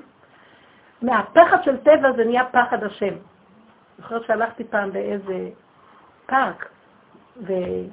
[1.02, 3.14] מהפחד של טבע זה נהיה פחד השם.
[3.98, 5.50] זוכרת שהלכתי פעם באיזה
[6.26, 6.70] פארק,
[7.38, 7.89] וישבתי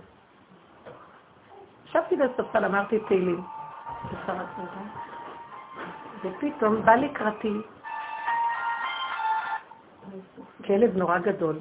[2.16, 3.40] בספסל, אמרתי תהילים.
[6.24, 7.60] ופתאום בא לקראתי
[10.64, 11.60] כלב נורא גדול.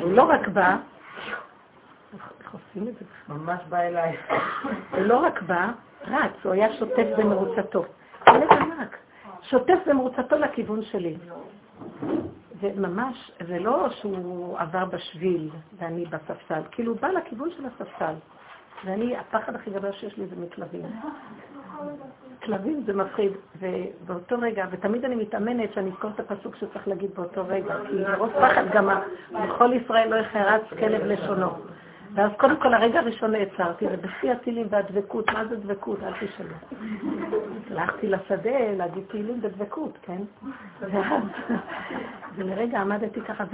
[0.00, 0.76] הוא לא רק בא,
[2.14, 3.04] איך עושים את זה?
[3.28, 4.16] ממש בא אליי.
[4.90, 5.68] הוא לא רק בא,
[6.06, 7.84] רץ, הוא היה שוטף במרוצתו.
[8.24, 8.96] כלב ענק,
[9.42, 11.16] שוטף במרוצתו לכיוון שלי.
[12.60, 18.14] וממש, זה לא שהוא עבר בשביל ואני בספסל, כאילו הוא בא לכיוון של הספסל.
[18.84, 20.82] ואני, הפחד הכי גדול שיש לי זה מכלבים.
[22.46, 27.44] כלבים זה מפחיד, ובאותו רגע, ותמיד אני מתאמנת שאני אזכור את הפסוק שצריך להגיד באותו
[27.48, 28.88] רגע, כי מרוב פחד גם
[29.32, 31.50] בכל ישראל לא יחרץ כלב לשונו.
[32.14, 35.98] ואז קודם כל הרגע הראשון נעצרתי, ובשיא הטילים והדבקות, מה זה דבקות?
[36.02, 36.54] אל תשאלו.
[37.70, 40.22] הלכתי לשדה להגיד תהילים בדבקות, כן?
[40.80, 41.22] ואז,
[42.36, 43.44] ולרגע עמדתי ככה,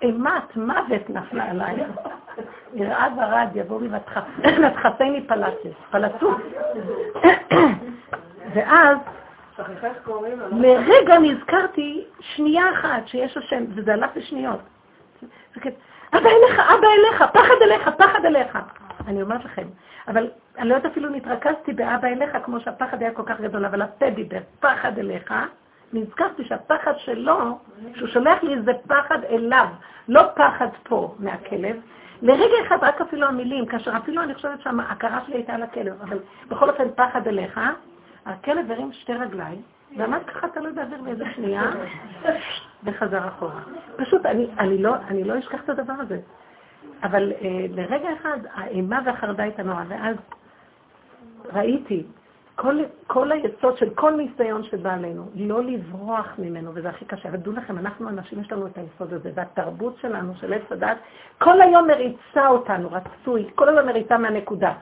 [0.00, 1.76] ואימת מוות נפלה עליי.
[2.74, 3.80] יראה ברד יבוא
[4.42, 6.38] ונתחסני פלטס, פלטוס.
[8.54, 8.96] ואז,
[10.52, 14.60] לרגע נזכרתי שנייה אחת שיש השם, וזה הלך לשניות.
[16.12, 18.58] אבא אליך, אבא אליך, פחד אליך, פחד אליך.
[19.06, 19.66] אני אומרת לכם,
[20.08, 23.64] אבל אני לא יודעת אפילו אם התרכזתי באבא אליך, כמו שהפחד היה כל כך גדול,
[23.64, 25.34] אבל הפה דיבר, פחד אליך,
[25.92, 27.58] נזכרתי שהפחד שלו,
[27.94, 29.66] שהוא שולח לי איזה פחד אליו,
[30.08, 31.76] לא פחד פה מהכלב.
[32.22, 36.18] לרגע אחד, רק אפילו המילים, כאשר אפילו אני חושבת שההכרה שלי הייתה על הכלב, אבל
[36.48, 37.60] בכל אופן פחד אליך,
[38.26, 39.62] הכלב הרים שתי רגליים,
[39.96, 41.62] ועמד ככה תלוי באוויר באיזה שנייה,
[42.84, 43.60] וחזר אחורה.
[43.96, 46.20] פשוט, אני, אני, לא, אני לא אשכח את הדבר הזה.
[47.02, 50.16] אבל אה, לרגע אחד, האימה והחרדה הייתה נורא, ואז
[51.52, 52.04] ראיתי
[52.56, 57.28] כל, כל היסוד של כל ניסיון שבא עלינו, לא לברוח ממנו, וזה הכי קשה.
[57.32, 60.96] ודעו לכם, אנחנו אנשים, יש לנו את היסוד הזה, והתרבות שלנו, של עץ הדת,
[61.38, 64.72] כל היום מריצה אותנו, רצוי, כל היום מריצה מהנקודה.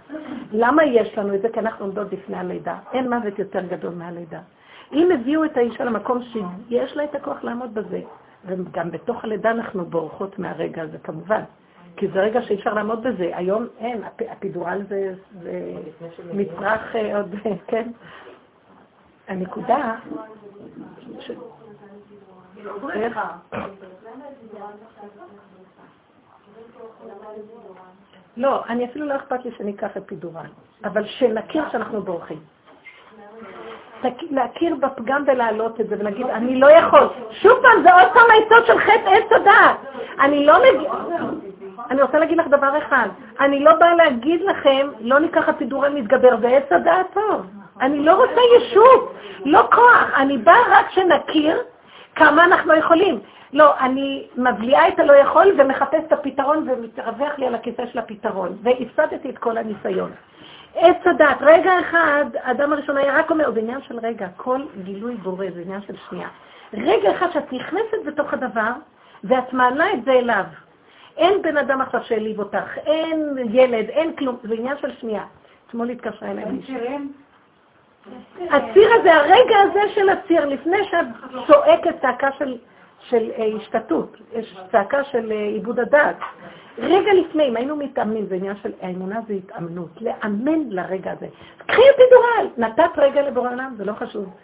[0.53, 1.49] למה יש לנו את זה?
[1.49, 2.79] כי אנחנו עומדות לפני הלידה.
[2.93, 4.41] אין מוות יותר גדול מהלידה.
[4.93, 8.01] אם הביאו את האישה למקום שיש לה את הכוח לעמוד בזה,
[8.47, 11.41] וגם בתוך הלידה אנחנו בורחות מהרגע הזה, כמובן.
[11.99, 13.31] כי זה רגע שאי אפשר לעמוד בזה.
[13.35, 15.75] היום אין, הפידורל זה, זה
[16.35, 17.35] מצרך אה, עוד,
[17.67, 17.91] כן.
[19.29, 19.95] הנקודה...
[28.37, 30.47] לא, אני אפילו לא אכפת לי שאני אקח אפידורל,
[30.85, 32.41] אבל שנכיר שאנחנו בורחים.
[34.31, 37.09] להכיר בפגם ולהעלות את זה ולהגיד, אני לא יכול.
[37.31, 39.77] שוב פעם, זה עוד פעם העצות של חטא עץ הדעת.
[40.21, 40.93] אני לא מגיע...
[41.91, 43.09] אני רוצה להגיד לך דבר אחד,
[43.41, 47.47] אני לא באה להגיד לכם, לא ניקח הפידורל מתגבר ועץ הדעת טוב.
[47.81, 49.15] אני לא רוצה ישות,
[49.45, 51.63] לא כוח, אני באה רק שנכיר
[52.15, 53.21] כמה אנחנו יכולים.
[53.53, 58.57] לא, אני מבליעה את הלא יכול ומחפש את הפתרון ומתרווח לי על הכיסא של הפתרון,
[58.63, 60.11] והפסדתי את כל הניסיון.
[60.75, 65.15] עץ הדת, רגע אחד, האדם הראשון היה רק אומר, זה עניין של רגע, כל גילוי
[65.15, 66.29] בורא, זה עניין של שנייה.
[66.75, 68.73] רגע אחד שאת נכנסת בתוך הדבר,
[69.25, 70.45] ואת מעלה את זה אליו.
[71.19, 75.25] אין בן אדם עכשיו שהעליב אותך, אין ילד, אין כלום, זה עניין של שנייה.
[75.69, 76.75] אתמול התקשרה אליי מישהו.
[78.51, 81.07] הציר הזה, הרגע הזה של הציר, לפני שאת
[81.47, 82.57] צועקת צעקה של,
[83.01, 84.17] של אה, השתתות,
[84.73, 86.17] צעקה של אה, עיבוד הדעת.
[86.79, 91.27] רגע לפני, אם היינו מתאמנים, זה עניין של האמונה זה התאמנות, לאמן לרגע הזה.
[91.67, 94.35] קחי אפידורל, נתת רגע לבורא עולם, זה לא חשוב,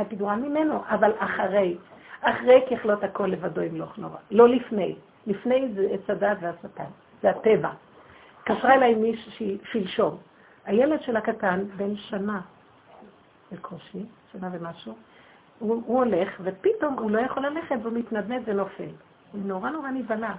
[0.00, 1.76] אפידורל ממנו, אבל אחרי,
[2.20, 4.94] אחרי ככלות הכל לבדו ימלוך נורא, לא לפני.
[5.26, 6.90] לפני זה עץ הדת והשטן,
[7.22, 7.70] זה הטבע.
[8.44, 10.16] קשרה אליי מישהי שלשום.
[10.64, 12.40] הילד של הקטן, בן שנה
[13.52, 14.94] בקושי, שנה ומשהו,
[15.58, 18.88] הוא, הוא הולך, ופתאום הוא לא יכול ללכת והוא מתנדנד ונופל.
[19.32, 20.34] הוא נורא נורא נבהלה.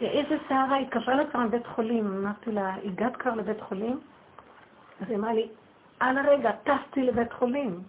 [0.00, 4.00] איזה סערה, היא התקשרה כבר מבית חולים, אמרתי לה, הגעת כבר לבית חולים?
[5.00, 5.48] אז היא אמרה לי,
[6.00, 7.80] על הרגע, טסתי לבית חולים.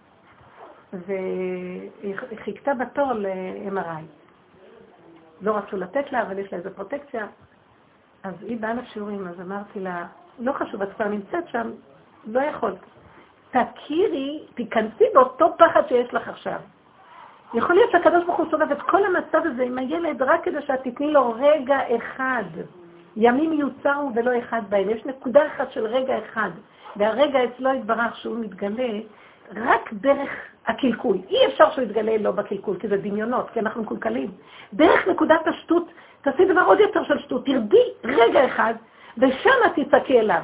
[0.92, 4.25] והיא חיכתה בתור ל-MRI.
[5.40, 7.26] לא רצו לתת לה, אבל יש לה איזו פרוטקציה.
[8.22, 10.06] אז היא באה לשיעורים, אז אמרתי לה,
[10.38, 11.70] לא חשוב, את כבר נמצאת שם,
[12.26, 12.78] לא יכולת.
[13.50, 16.60] תכירי, תיכנסי באותו פחד שיש לך עכשיו.
[17.54, 20.80] יכול להיות שהקדוש ברוך הוא סובב את כל המצב הזה עם הילד רק כדי שאת
[20.82, 22.44] תתני לו רגע אחד.
[23.16, 24.90] ימים יוצרו ולא אחד בהם.
[24.90, 26.50] יש נקודה אחת של רגע אחד,
[26.96, 29.00] והרגע אצלו יתברך שהוא מתגלה
[29.54, 30.30] רק דרך
[30.66, 31.18] הקלקול.
[31.30, 34.30] אי אפשר שהוא יתגלה לא בקלקול, כי זה דמיונות, כי אנחנו מקולקלים.
[34.72, 35.90] דרך נקודת השטות,
[36.22, 38.74] תעשי דבר עוד יותר של שטות, תרדי רגע אחד,
[39.18, 40.42] ושם תצעקי אליו.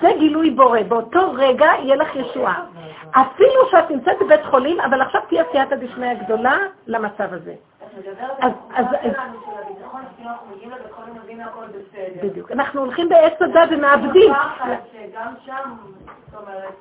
[0.00, 2.64] זה גילוי בורא, באותו רגע יהיה לך ישועה.
[3.10, 7.54] אפילו שאת נמצאת בבית חולים, אבל עכשיו תהיה סייעתא דשמיא גדולה למצב הזה.
[8.40, 8.86] אז, אז,
[12.22, 12.52] בדיוק.
[12.52, 14.32] אנחנו הולכים בעץ הדת ומאבדים.
[15.14, 15.76] גם שם,
[16.32, 16.74] זאת אומרת,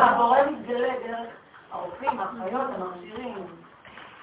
[0.00, 1.28] הבורא מתגלה דרך
[1.72, 3.34] הרופאים, האחיות, המכשירים.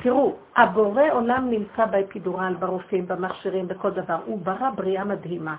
[0.03, 4.17] תראו, הבורא עולם נמצא באפידורל, ברופאים, במכשירים, בכל דבר.
[4.25, 5.55] הוא ברא בריאה מדהימה,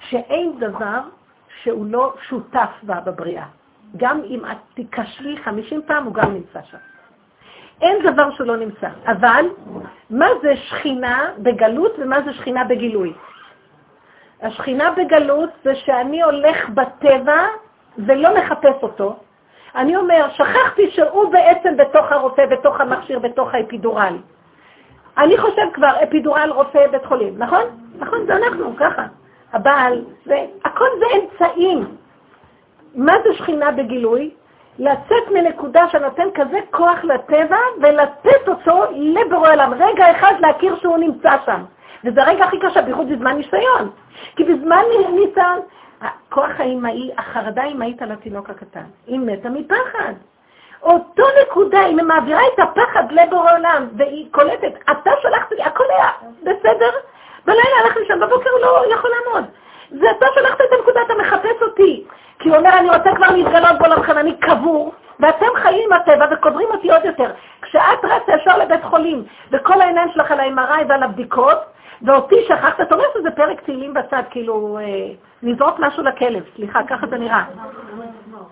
[0.00, 1.00] שאין דבר
[1.62, 3.46] שהוא לא שותף בה בבריאה.
[3.96, 6.78] גם אם את תיכשלי 50 פעם, הוא גם נמצא שם.
[7.82, 8.88] אין דבר שהוא לא נמצא.
[9.06, 9.44] אבל
[10.10, 13.12] מה זה שכינה בגלות ומה זה שכינה בגילוי?
[14.42, 17.46] השכינה בגלות זה שאני הולך בטבע
[17.98, 19.16] ולא מחפש אותו.
[19.74, 24.16] אני אומר, שכחתי שהוא בעצם בתוך הרופא, בתוך המכשיר, בתוך האפידורל.
[25.18, 27.62] אני חושב כבר, אפידורל רופא בית חולים, נכון?
[27.98, 29.02] נכון, זה אנחנו, ככה.
[29.52, 31.84] הבעל, זה, הכל זה אמצעים.
[32.94, 34.30] מה זה שכינה בגילוי?
[34.78, 39.74] לצאת מנקודה שנותן כזה כוח לטבע ולתת אותו לבורא עולם.
[39.74, 41.64] רגע אחד להכיר שהוא נמצא שם.
[42.04, 43.90] וזה הרגע הכי קשה, בייחוד בזמן ניסיון.
[44.36, 45.60] כי בזמן ניסיון,
[46.00, 50.12] הכוח האימהי, החרדה האימהית על התינוק הקטן, היא מתה מפחד.
[50.82, 56.08] אותו נקודה, היא מעבירה את הפחד לבורא עולם, והיא קולטת, אתה שלחת לי, הכל היה
[56.42, 56.90] בסדר,
[57.44, 59.44] בלילה הלך לשם, בבוקר הוא לא יכול לעמוד.
[59.90, 62.04] זה אתה שלחת את הנקודה, אתה מחפש אותי.
[62.38, 66.68] כי הוא אומר, אני רוצה כבר להתגלות בעולמכם, אני קבור, ואתם חיים עם הטבע וקוברים
[66.70, 67.30] אותי עוד יותר.
[67.62, 71.58] כשאת רצה ישר לבית חולים, וכל העיניים שלך על ה-MRI ועל הבדיקות,
[72.02, 74.84] ואותי שכחת, אתה רואה שזה פרק תהילים בצד, כאילו, אה,
[75.42, 77.44] נזרוק משהו לכלב, סליחה, ככה זה נראה.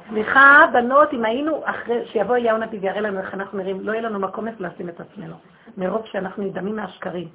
[0.09, 4.03] סליחה, בנות, אם היינו אחרי, שיבוא אליהו נביא ויראה לנו איך אנחנו נראים, לא יהיה
[4.03, 5.35] לנו מקום איפה לשים את עצמנו,
[5.77, 7.29] מרוב שאנחנו נדמים מהשקרים.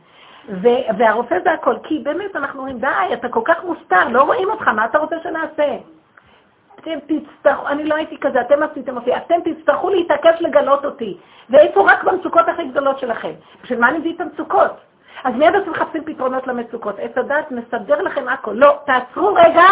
[0.98, 4.68] והרופא זה הכל, כי באמת אנחנו אומרים, די, אתה כל כך מוסתר, לא רואים אותך,
[4.68, 5.78] מה אתה רוצה שנעשה?
[6.80, 11.18] אתם תצטרכו, אני לא הייתי כזה, אתם עשיתם אותי, אתם תצטרכו להתעקש לגלות אותי.
[11.50, 13.32] ואיפה רק במצוקות הכי גדולות שלכם?
[13.64, 14.72] בשביל מה אני מביא את המצוקות?
[15.24, 17.00] אז מיד אתם מחפשים פתרונות למצוקות.
[17.00, 18.52] עץ הדת מסדר לכם הכל.
[18.52, 19.66] לא, תעצרו רגע,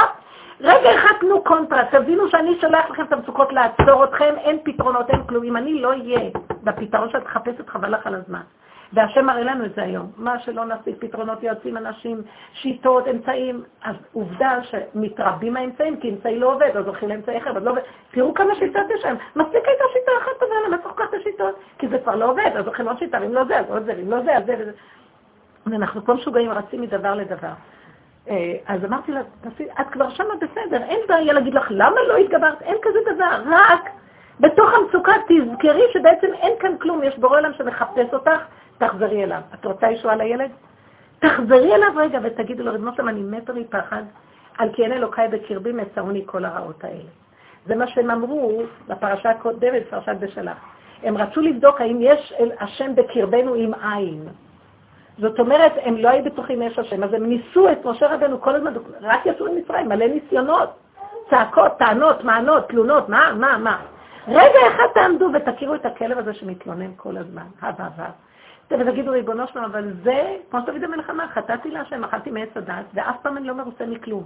[0.62, 5.24] רגע אחד תנו קונטרה, תבינו שאני שולח לכם את המצוקות לעצור אתכם, אין פתרונות, אין
[5.24, 5.44] כלום.
[5.44, 6.30] אם אני לא אהיה
[6.64, 8.42] בפתרון שאת מחפשת, חבל לך על הזמן.
[8.94, 10.12] והשם מראה לנו את זה היום.
[10.18, 12.22] מה שלא נשיג פתרונות יועצים, אנשים,
[12.54, 17.64] שיטות, אמצעים, אז עובדה שמתרבים האמצעים, כי אמצעי לא עובד, אז הולכים לאמצעי אחר, אז
[17.64, 17.82] לא עובד.
[18.12, 19.18] תראו כמה שיטות יש היום.
[19.36, 21.56] מספיק הייתה שיטה אחת טובה, למה צריך כל כך את השיטות?
[21.78, 23.94] כי זה כבר לא עובד, אז הולכים עוד שיטה, ואם לא זה, אז עוד זה,
[23.98, 24.72] ואם לא זה, אז זה וזה.
[25.66, 27.52] ואנחנו פה משוגעים, רצים מדבר לדבר.
[28.30, 29.22] אה, אז אמרתי לה,
[29.82, 32.62] את כבר שמה בסדר, אין בעיה להגיד לך, למה לא התגברת?
[32.62, 33.90] אין כזה דבר, רק
[34.40, 38.42] בתוך המצוקה תזכרי שבעצם אין כאן כלום, יש בורא עולם שמחפש אותך,
[38.80, 39.42] תחזרי אליו.
[39.54, 40.52] את רוצה ישועה לילד?
[41.20, 44.04] תחזרי אליו רגע ותגידו לו, שלם, אני מתה מפחד,
[44.58, 47.10] על כי אין אלוקיי בקרבי מצאוני כל הרעות האלה.
[47.66, 50.58] זה מה שהם אמרו בפרשה הקודמת, פרשת בשלח.
[51.04, 54.28] הם רצו לבדוק האם יש השם בקרבנו עם עין.
[55.18, 58.56] זאת אומרת, הם לא היו בטוחים יש השם, אז הם ניסו את משה רבנו כל
[58.56, 60.70] הזמן, רק יצאו למצרים, מלא ניסיונות,
[61.30, 63.78] צעקות, טענות, מענות, תלונות, מה, מה, מה.
[64.28, 68.10] רגע אחד תעמדו ותכירו את הכלב הזה שמתלונן כל הזמן, הווה הווה.
[68.72, 73.16] ותגידו, ריבונו שלום, אבל זה, כמו שדוד המלך אמר, חטאתי להשם, אכלתי מעץ הדת, ואף
[73.22, 74.24] פעם אני לא מרוצה מכלום.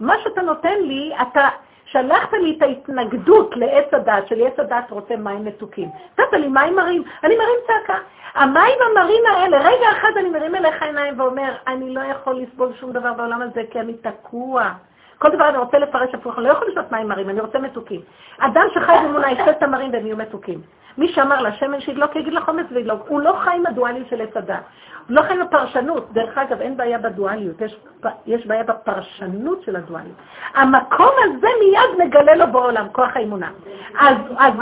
[0.00, 1.48] מה שאתה נותן לי, אתה
[1.84, 5.88] שלחת לי את ההתנגדות לעץ הדת, של עץ הדת רוצה מים מתוקים.
[6.18, 7.98] נתת לי מים מרים, אני מרים צעקה.
[8.34, 12.92] המים המרים האלה, רגע אחד אני מרים אליך עיניים ואומר, אני לא יכול לסבול שום
[12.92, 14.72] דבר בעולם הזה כי אני תקוע.
[15.18, 18.00] כל דבר אני רוצה לפרש הפוך, אני לא יכול לשתות מים מרים, אני רוצה מתוקים.
[18.38, 20.60] אדם שחי באמונה ישתה את המרים והם יהיו מתוקים.
[20.98, 24.62] מי שאמר לשמן שידלוק יגיד לחומץ וידלוק, הוא לא חי עם הדואליות של עץ הדת.
[25.08, 26.12] הוא לא חי עם הפרשנות.
[26.12, 27.80] דרך אגב, אין בעיה בדואליות, יש,
[28.26, 30.16] יש בעיה בפרשנות של הדואליות.
[30.54, 33.50] המקום הזה מיד מגלה לו בעולם, כוח האמונה.
[33.98, 34.16] אז...
[34.38, 34.52] אז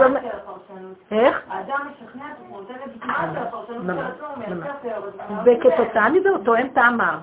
[1.10, 1.42] איך?
[1.48, 3.86] האדם משכנע את עצמו, נותן לגיטימציה לפרשנות
[4.46, 7.18] של עצמו, וכתוצאה מזה הוא טוען טעמה.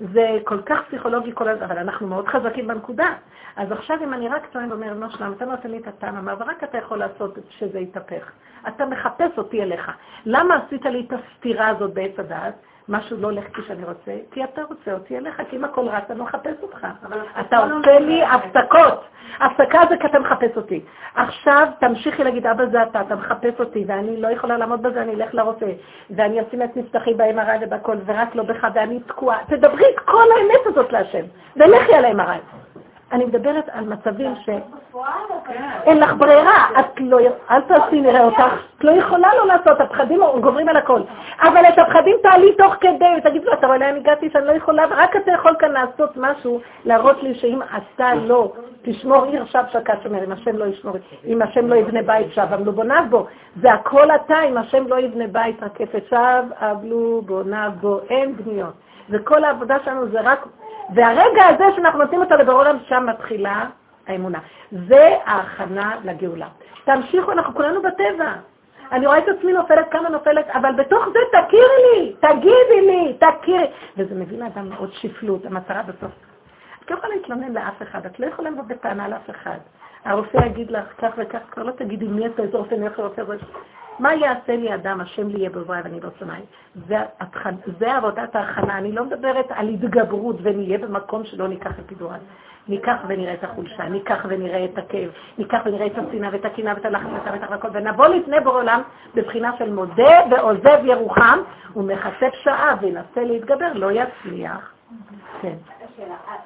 [0.00, 3.06] זה כל כך פסיכולוגי כל הזמן, אבל אנחנו מאוד חזקים בנקודה.
[3.58, 6.64] אז עכשיו אם אני רק טוען ואומר, נו שלם, אתה נותן לי את הטעם ורק
[6.64, 8.30] אתה יכול לעשות שזה יתהפך.
[8.68, 9.92] אתה מחפש אותי אליך.
[10.26, 12.54] למה עשית לי את הסתירה הזאת בעץ הדעת?
[12.88, 15.98] משהו לא הולך כפי שאני רוצה, כי אתה רוצה אותי אליך, כי אם הכל רע,
[15.98, 16.86] אתה לא מחפש אותך.
[17.40, 19.04] אתה עושה לי הפסקות.
[19.40, 20.80] הפסקה זה כי אתה מחפש אותי.
[21.14, 25.14] עכשיו תמשיכי להגיד, אבא זה אתה, אתה מחפש אותי, ואני לא יכולה לעמוד בזה, אני
[25.14, 25.72] אלך לרופא,
[26.10, 29.38] ואני אשים את מבטחי ב-MRI ובכל, ורק לא בך, ואני תקועה.
[29.46, 31.24] תדברי את כל האמת הזאת להשם,
[31.56, 32.67] ולכי על ה-MRI.
[33.12, 37.18] אני מדברת על מצבים שאין לך ברירה, את לא,
[37.50, 41.00] אל תעשי נראה אותך, את לא יכולה לא לעשות, הפחדים גוברים על הכל.
[41.42, 44.84] אבל את הפחדים תעלי תוך כדי, ותגידי לו, אתה רואה לאן הגעתי שאני לא יכולה,
[44.90, 48.52] ורק אתה יכול כאן לעשות משהו, להראות לי שאם אתה לא
[48.82, 50.94] תשמור עיר שב שקד שומר, אם השם לא ישמור,
[51.26, 53.26] אם השם לא יבנה בית שב, עמלו בוניו בו.
[53.62, 58.74] זה הכל אתה, אם השם לא יבנה בית רקפת שב, עמלו בוניו בו, אין בניות.
[59.10, 60.46] וכל העבודה שלנו זה רק
[60.94, 63.66] והרגע הזה שאנחנו נותנים אותו לבורא עולם, שם מתחילה
[64.06, 64.38] האמונה.
[64.88, 66.48] זה ההכנה לגאולה.
[66.84, 68.32] תמשיכו, אנחנו כולנו בטבע.
[68.92, 71.62] אני רואה את עצמי נופלת כמה נופלת, אבל בתוך זה תכירי
[71.94, 73.70] לי, תגידי לי, תכירי.
[73.96, 76.12] וזה מביא לאדם מאוד שפלות, המטרה בסוף.
[76.84, 79.58] את לא יכולה להתלונן לאף אחד, את לא יכולה לבוא בטענה לאף אחד.
[80.04, 83.22] הרופא יגיד לך כך וכך, כבר לא תגידי מי אתה, איזה רופא, מי איך רופא,
[83.98, 86.40] מה יעשה לי אדם, השם לי יהיה בבואי ואני לא שונאי?
[87.78, 88.78] זה עבודת ההכנה.
[88.78, 92.18] אני לא מדברת על התגברות ונהיה במקום שלא ניקח את פידורן.
[92.68, 96.84] ניקח ונראה את החולשה, ניקח ונראה את הכאב, ניקח ונראה את השנאה ואת הקינה ואת
[96.84, 98.82] הלחץ ואת המתח והכל, ונבוא לפני בור עולם
[99.14, 101.38] בבחינה של מודה ועוזב ירוחם,
[101.76, 104.72] ומחשף שעה וינסה להתגבר, לא יצליח.
[105.42, 105.54] כן.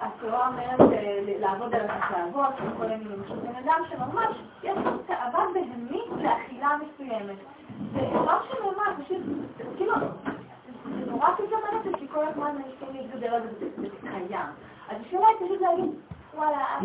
[0.01, 6.23] התורה אומרת אה, לעבוד על התאוות, וכל מיני בן אדם שממש יש לו תאווה בהמית
[6.23, 7.37] לאכילה מסוימת.
[7.93, 9.23] זה דבר שנאמר, פשוט,
[9.77, 9.95] כאילו,
[10.85, 14.47] זה נורא פתאום הנפש, כי כל הזמן מנסים להתגבר על זה, זה קיים.
[14.89, 15.91] אז השאלה היא פשוט להגיד,
[16.35, 16.79] וואלה,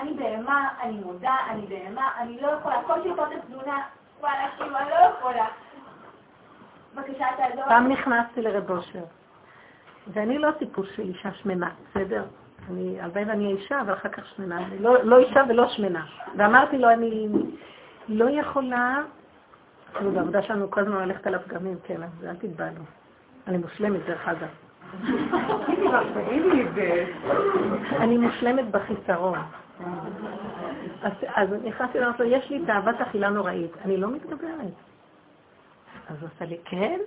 [0.00, 3.82] אני בהמה, אני מודה, אני בהמה, אני לא יכולה, כל שיטות התלונה,
[4.20, 5.46] וואלה, כאילו, אני לא יכולה.
[6.94, 7.64] בבקשה, תעזור.
[7.68, 9.04] פעם נכנסתי לרב אושר.
[10.08, 12.24] ואני לא טיפוס של אישה שמנה, בסדר?
[12.70, 14.58] אני, הלוואי ואני אישה, אבל אחר כך שמנה.
[14.66, 16.06] אני לא, לא אישה ולא שמנה.
[16.36, 17.28] ואמרתי לו, אני
[18.08, 19.02] לא יכולה,
[19.94, 22.80] כאילו בעבודה שלנו כל הזמן ללכת על הפגמים, כן, אז אל תתבענו.
[23.46, 24.48] אני מושלמת, דרך אגב.
[28.00, 29.38] אני מושלמת בחיסרון.
[31.34, 34.74] אז נכנסתי ואמרתי לו, יש לי תאוות אכילה נוראית, אני לא מתגברת.
[36.08, 36.98] אז הוא עשה לי, כן,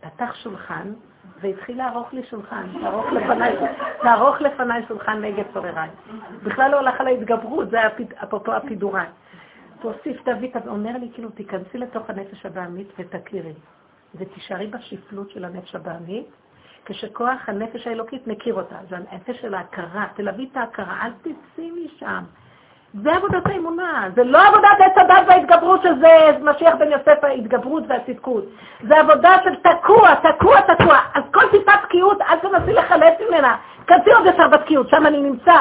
[0.00, 0.92] פתח שולחן,
[1.40, 3.56] והתחיל לערוך לי שולחן, לערוך לפניי,
[4.04, 5.88] לערוך לפניי שולחן נגד צורריי.
[6.42, 7.88] בכלל לא הלך על ההתגברות, זה היה
[8.22, 9.10] אפרופו הפידוריים.
[9.80, 13.54] תוסיף תביא, אומר לי, כאילו, תיכנסי לתוך הנפש הבעמית ותכירי,
[14.14, 16.26] ותישארי בשפלות של הנפש הבעמית,
[16.84, 18.76] כשכוח הנפש האלוקית מכיר אותה.
[18.88, 22.24] זה הנפש של ההכרה, תלווי את ההכרה, אל תצאי משם.
[22.94, 26.08] זה עבודת האמונה, זה לא עבודת עץ הדת וההתגברות שזה
[26.42, 28.44] משיח בן יוסף ההתגברות והצדקות.
[28.88, 30.98] זה עבודה של תקוע, תקוע, תקוע.
[31.14, 33.56] אז כל טיפת תקיעות, אל תנסי לחלץ ממנה.
[33.86, 35.56] כנסי עוד יותר בתקיעות, שם אני נמצא.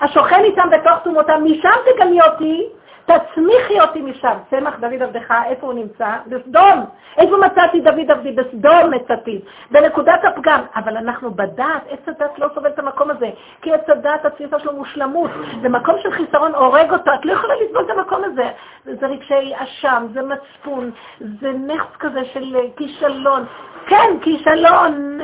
[0.00, 2.66] השוכן איתם בתוך תומותם, משם תגני אותי,
[3.06, 4.36] תצמיחי אותי משם.
[4.50, 6.16] צמח דוד עבדך, איפה הוא נמצא?
[6.26, 6.84] בסדום.
[7.16, 8.32] איפה מצאתי דוד עבדי?
[8.32, 9.40] בסדום מצאתי.
[9.70, 10.60] בנקודת הפגם.
[10.76, 13.30] אבל אנחנו בדעת, עץ הדת לא סובל את המקום הזה.
[13.62, 15.30] כי עץ הדת, התפיסה שלו מושלמות.
[15.62, 17.14] זה מקום של חיסרון, הורג אותו.
[17.14, 18.50] את לא יכולה לסבול את המקום הזה.
[18.84, 23.44] זה רגשי אשם, זה מצפון, זה נכס כזה של כישלון.
[23.86, 25.18] כן, כישלון,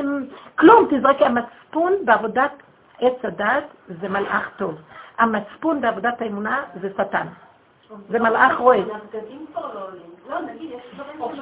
[0.59, 0.87] כלום.
[0.91, 1.25] תזרקי.
[1.25, 2.53] המצפון בעבודת
[3.01, 3.65] עץ הדת
[4.01, 4.75] זה מלאך טוב.
[5.19, 7.27] המצפון בעבודת האמונה זה שטן.
[8.09, 8.83] זה מלאך רואה.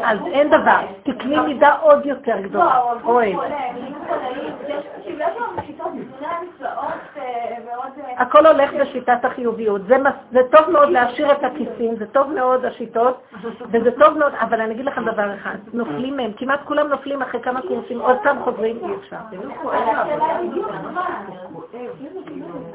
[0.03, 3.33] אז אין דבר, תקני מידה עוד יותר גדולה, רואה.
[8.17, 9.83] הכל הולך בשיטת החיוביות.
[10.33, 13.23] זה טוב מאוד להשאיר את הכיסים, זה טוב מאוד השיטות,
[13.71, 17.41] וזה טוב מאוד, אבל אני אגיד לכם דבר אחד, נופלים מהם, כמעט כולם נופלים אחרי
[17.41, 19.17] כמה קורסים, עוד פעם חוזרים, אי אפשר.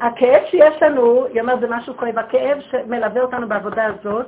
[0.02, 4.26] הכאב שיש לנו, היא אומרת, זה משהו כואב, הכאב שמלווה אותנו בעבודה הזאת,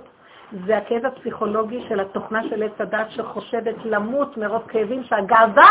[0.65, 5.69] זה הכאב הפסיכולוגי של התוכנה של עץ הדת שחושבת למות מרוב כאבים, שהגאווה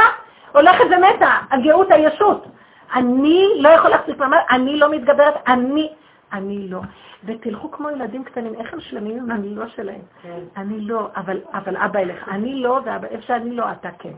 [0.53, 2.47] הולכת ומתה, הגאות, הישות.
[2.95, 5.93] אני לא יכול להחזיק מעמד, אני לא מתגברת, אני,
[6.33, 6.81] אני לא.
[7.25, 10.01] ותלכו כמו ילדים קטנים, איך הם שלמים עם אני לא שלהם?
[10.23, 10.39] כן.
[10.57, 12.29] אני לא, אבל, אבל אבא ילך.
[12.29, 14.13] אני לא, ואבא, איפה שאני לא, אתה כן.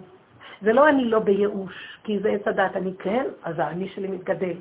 [0.62, 4.54] זה לא אני לא בייאוש, כי זה עץ הדת, אני כן, אז האני שלי מתגדל.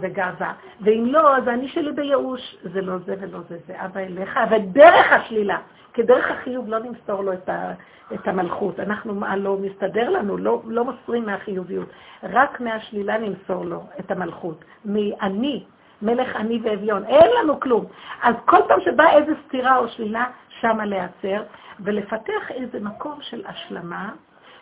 [0.00, 0.52] וגאווה.
[0.80, 5.12] ואם לא, אז אני שלי בייאוש, זה לא זה ולא זה, זה אבא אליך, ודרך
[5.12, 5.58] השלילה,
[5.92, 7.72] כי דרך החיוב לא נמסור לו את, ה,
[8.14, 8.80] את המלכות.
[8.80, 11.88] אנחנו, מה לא מסתדר לנו, לא, לא מוסרים מהחיוביות.
[12.22, 14.64] רק מהשלילה נמסור לו את המלכות.
[14.84, 15.64] מאני,
[16.02, 17.84] מלך אני ואביון, אין לנו כלום.
[18.22, 20.26] אז כל פעם שבאה איזו סתירה או שלילה,
[20.60, 21.42] שמה להיעצר,
[21.80, 24.10] ולפתח איזה מקום של השלמה,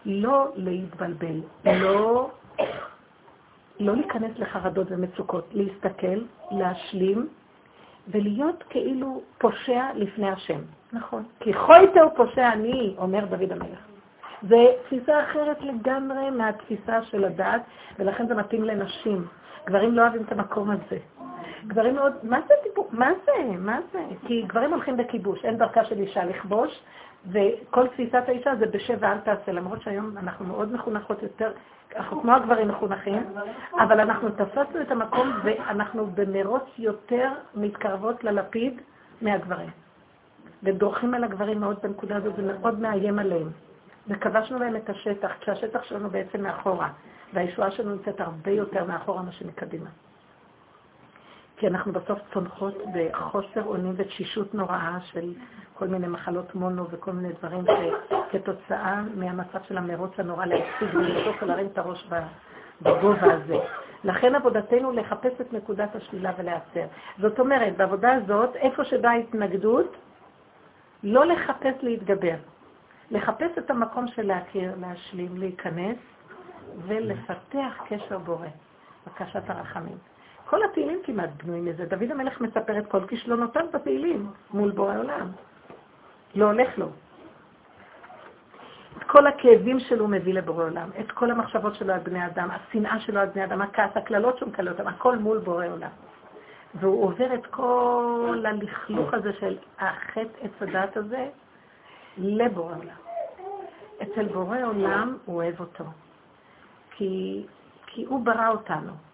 [0.07, 2.31] לא להתבלבל, לא
[3.81, 7.29] לא להיכנס לחרדות ומצוקות, להסתכל, להשלים,
[8.09, 10.61] ולהיות כאילו פושע לפני השם.
[10.93, 11.23] נכון.
[11.41, 13.79] כי חויטר פושע אני, אומר דוד המלך.
[14.43, 17.63] זה תפיסה אחרת לגמרי מהתפיסה של הדת,
[17.99, 19.27] ולכן זה מתאים לנשים.
[19.67, 20.99] גברים לא אוהבים את המקום הזה.
[21.67, 22.89] גברים מאוד, מה זה דיבור?
[22.93, 23.33] מה זה?
[23.59, 24.03] מה זה?
[24.27, 26.81] כי גברים הולכים בכיבוש, אין דרכה של אישה לכבוש,
[27.31, 31.53] וכל תפיסת האישה זה בשב ואל תעשה, למרות שהיום אנחנו מאוד מחונכות יותר,
[31.97, 33.23] אנחנו כמו הגברים מחונכים,
[33.79, 38.81] אבל אנחנו תפסנו את המקום ואנחנו במרוץ יותר מתקרבות ללפיד
[39.23, 39.71] מהגברים.
[40.63, 43.49] ודורכים על הגברים מאוד בנקודה הזאת, זה מאוד מאיים עליהם.
[44.09, 46.89] וכבשנו להם את השטח, כשהשטח שלנו בעצם מאחורה,
[47.35, 49.91] והישועה שלנו נמצאת הרבה יותר מאחורה מאשר מקדימה.
[51.59, 55.33] כי אנחנו בסוף צונחות בחוסר אונים ותשישות נוראה של
[55.75, 57.65] כל מיני מחלות מונו וכל מיני דברים
[58.29, 62.09] שכתוצאה מהמצב של המרוץ הנורא להציג ולבדוק ולהרים את הראש
[62.83, 63.57] בגובה הזה.
[64.05, 66.87] לכן עבודתנו לחפש את נקודת השלילה ולהיעצר.
[67.19, 69.97] זאת אומרת, בעבודה הזאת, איפה שבאה התנגדות,
[71.03, 72.37] לא לחפש להתגבר.
[73.11, 75.99] לחפש את המקום של להכיר, להשלים, להיכנס
[76.79, 78.47] ולפתח קשר בורא,
[79.07, 79.97] בקשת הרחמים.
[80.51, 81.85] כל התהילים כמעט בנויים מזה.
[81.85, 85.33] דוד המלך מספר את כל כישלונותיו בתהילים מול בורא עולם.
[86.35, 86.89] לא הולך לו.
[88.99, 92.49] את כל הכאבים שלו הוא מביא לבורא עולם, את כל המחשבות שלו על בני אדם,
[92.51, 95.91] השנאה שלו על בני אדם, הכעס, הקללות שהוא מקלל אותם, הכל מול בורא עולם.
[96.75, 101.29] והוא עובר את כל הלכלוך הזה של החטא עץ הדת הזה
[102.19, 102.99] לבורא עולם.
[104.03, 105.85] אצל בורא עולם הוא אוהב אותו,
[106.91, 107.47] כי,
[107.87, 109.08] כי הוא ברא אותנו.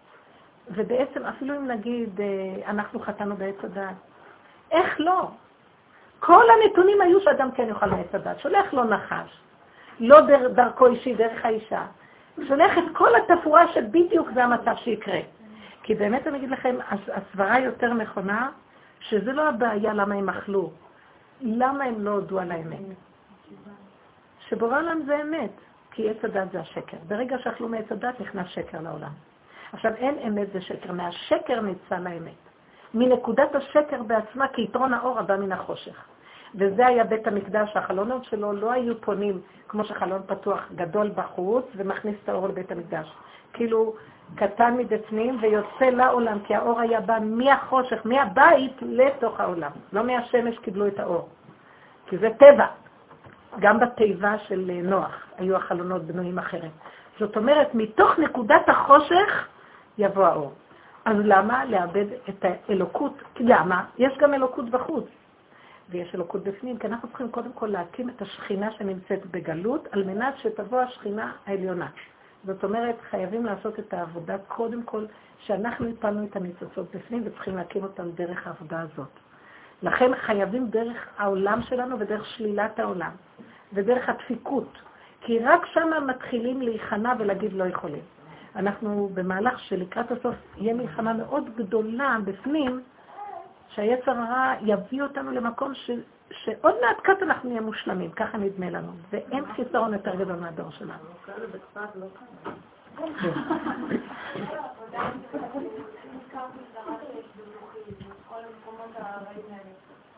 [0.69, 3.95] ובעצם אפילו אם נגיד אה, אנחנו חטאנו בעץ הדת,
[4.71, 5.29] איך לא?
[6.19, 8.39] כל הנתונים היו שאדם כן יאכל מעץ הדת.
[8.39, 9.39] שולח לו נחש,
[9.99, 11.85] לא דר, דרכו אישי, דרך האישה.
[12.47, 15.19] שולח את כל התפאורה שבדיוק זה המצב שיקרה.
[15.83, 16.75] כי באמת אני אגיד לכם,
[17.13, 18.49] הסברה יותר נכונה,
[18.99, 20.71] שזה לא הבעיה למה הם אכלו,
[21.41, 22.79] למה הם לא הודו על האמת.
[24.47, 25.51] שבורא עולם זה אמת,
[25.91, 26.97] כי עץ הדת זה השקר.
[27.07, 29.11] ברגע שאכלו מעץ הדת נכנס שקר לעולם.
[29.73, 32.33] עכשיו, אין אמת זה שקר, מהשקר ניצל האמת.
[32.93, 36.05] מנקודת השקר בעצמה, כי יתרון האור הבא מן החושך.
[36.55, 42.15] וזה היה בית המקדש, החלונות שלו לא היו פונים כמו שחלון פתוח גדול בחוץ ומכניס
[42.23, 43.13] את האור לבית המקדש.
[43.53, 43.93] כאילו
[44.35, 49.71] קטן מבפנים ויוצא לעולם, כי האור היה בא מהחושך, מהבית לתוך העולם.
[49.93, 51.29] לא מהשמש קיבלו את האור,
[52.07, 52.67] כי זה טבע.
[53.59, 56.71] גם בתיבה של נוח היו החלונות בנויים אחרת.
[57.19, 59.47] זאת אומרת, מתוך נקודת החושך
[59.97, 60.53] יבוא האור.
[61.05, 63.13] אז למה לאבד את האלוקות?
[63.39, 63.85] למה?
[63.97, 65.05] יש גם אלוקות בחוץ.
[65.89, 70.37] ויש אלוקות בפנים, כי אנחנו צריכים קודם כל להקים את השכינה שנמצאת בגלות, על מנת
[70.37, 71.87] שתבוא השכינה העליונה.
[72.45, 75.05] זאת אומרת, חייבים לעשות את העבודה קודם כל,
[75.39, 79.09] שאנחנו הפלנו את הניצוצות בפנים וצריכים להקים אותם דרך העבודה הזאת.
[79.83, 83.11] לכן חייבים דרך העולם שלנו ודרך שלילת העולם,
[83.73, 84.77] ודרך הדפיקות,
[85.21, 88.01] כי רק שם מתחילים להיכנע ולהגיד לא יכולים.
[88.55, 92.81] אנחנו במהלך שלקראת הסוף יהיה מלחמה מאוד גדולה בפנים,
[93.69, 95.91] שהיצר הרע יביא אותנו למקום ש,
[96.31, 100.93] שעוד מעט קט אנחנו נהיה מושלמים, ככה נדמה לנו, ואין חיסרון יותר גדול מהדור שלנו.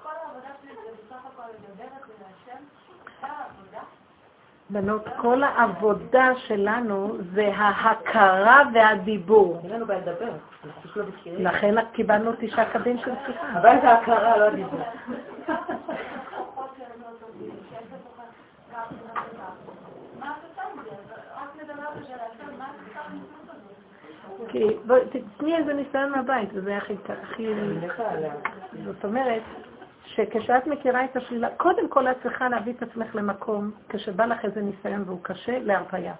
[0.04, 2.64] כל העבודה שלי זה בסך הכל לדבר את זה להשם,
[3.22, 3.82] העבודה
[4.69, 9.61] בנות, כל העבודה שלנו זה ההכרה והדיבור.
[9.64, 10.31] אין לנו בעיה לדבר,
[10.95, 11.03] לא
[11.39, 13.60] לכן קיבלנו תשעה קבין של שיחה.
[13.60, 14.80] אבל זה הכרה, לא הדיבור.
[24.48, 24.64] כי
[25.11, 26.95] תתני איזה ניסיון מהבית, וזה הכי...
[28.85, 29.41] זאת אומרת,
[30.08, 34.62] שכשאת מכירה את השלילה, קודם כל את צריכה להביא את עצמך למקום, כשבא לך איזה
[34.62, 36.14] ניסיון והוא קשה, להרפאיה,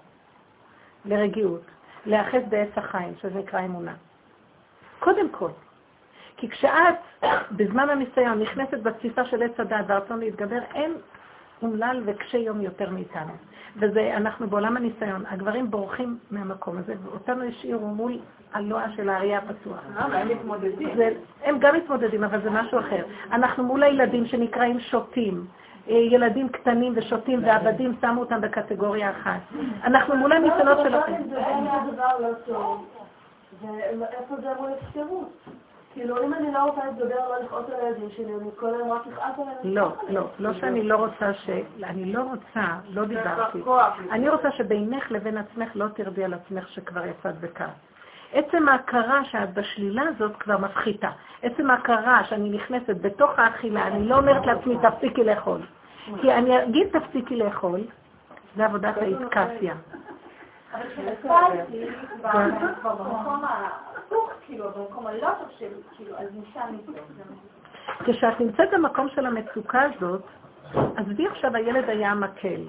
[1.04, 1.62] לרגיעות,
[2.06, 3.94] להיאחז בעץ החיים, שזה נקרא אמונה.
[4.98, 5.50] קודם כל.
[6.36, 10.94] כי כשאת, בזמן הניסיון, נכנסת בתפיסה של עץ הדת והרצון להתגבר, אין
[11.62, 13.32] אומלל וקשה יום יותר מאיתנו.
[13.76, 15.24] וזה, אנחנו בעולם הניסיון.
[15.30, 18.18] הגברים בורחים מהמקום הזה, ואותנו השאירו מול
[18.52, 19.80] הלוע של האריה הפתוח.
[19.96, 20.88] הם מתמודדים.
[21.44, 23.04] הם גם מתמודדים, אבל זה משהו אחר.
[23.32, 25.46] אנחנו מול הילדים שנקראים שוטים.
[25.88, 29.40] אה, ילדים קטנים ושוטים ועבדים, שמו אותם בקטגוריה אחת.
[29.84, 31.22] אנחנו מול הניסיונות שלכם.
[31.30, 32.86] זה דבר לא טוב,
[34.00, 35.28] ואיפה זה אמור להיות
[35.98, 39.02] כאילו, אם אני לא רוצה לדבר, לא לכעוס על הילדים שלי, אני כל היום רק
[39.06, 41.50] אכעס על הילדים לא, לא, לא שאני לא רוצה ש...
[41.84, 43.62] אני לא רוצה, לא דיברתי.
[44.10, 47.70] אני רוצה שבינך לבין עצמך לא תרדי על עצמך שכבר יצאת בכעס.
[48.32, 51.10] עצם ההכרה שאת בשלילה הזאת כבר מפחיתה.
[51.42, 55.60] עצם ההכרה שאני נכנסת בתוך האכילה, אני לא אומרת לעצמי, תפסיקי לאכול.
[56.20, 57.80] כי אני אגיד תפסיקי לאכול,
[58.56, 59.74] זה עבודת האיסקסיה.
[60.74, 61.86] אבל כשנפלתי
[62.82, 63.44] במקום
[64.12, 66.76] ההפוך, כאילו, במקום הלא טוב של, כאילו, אז משם
[68.04, 70.22] כשאת נמצאת במקום של המצוקה הזאת,
[70.96, 72.60] עזבי עכשיו, הילד היה מקל.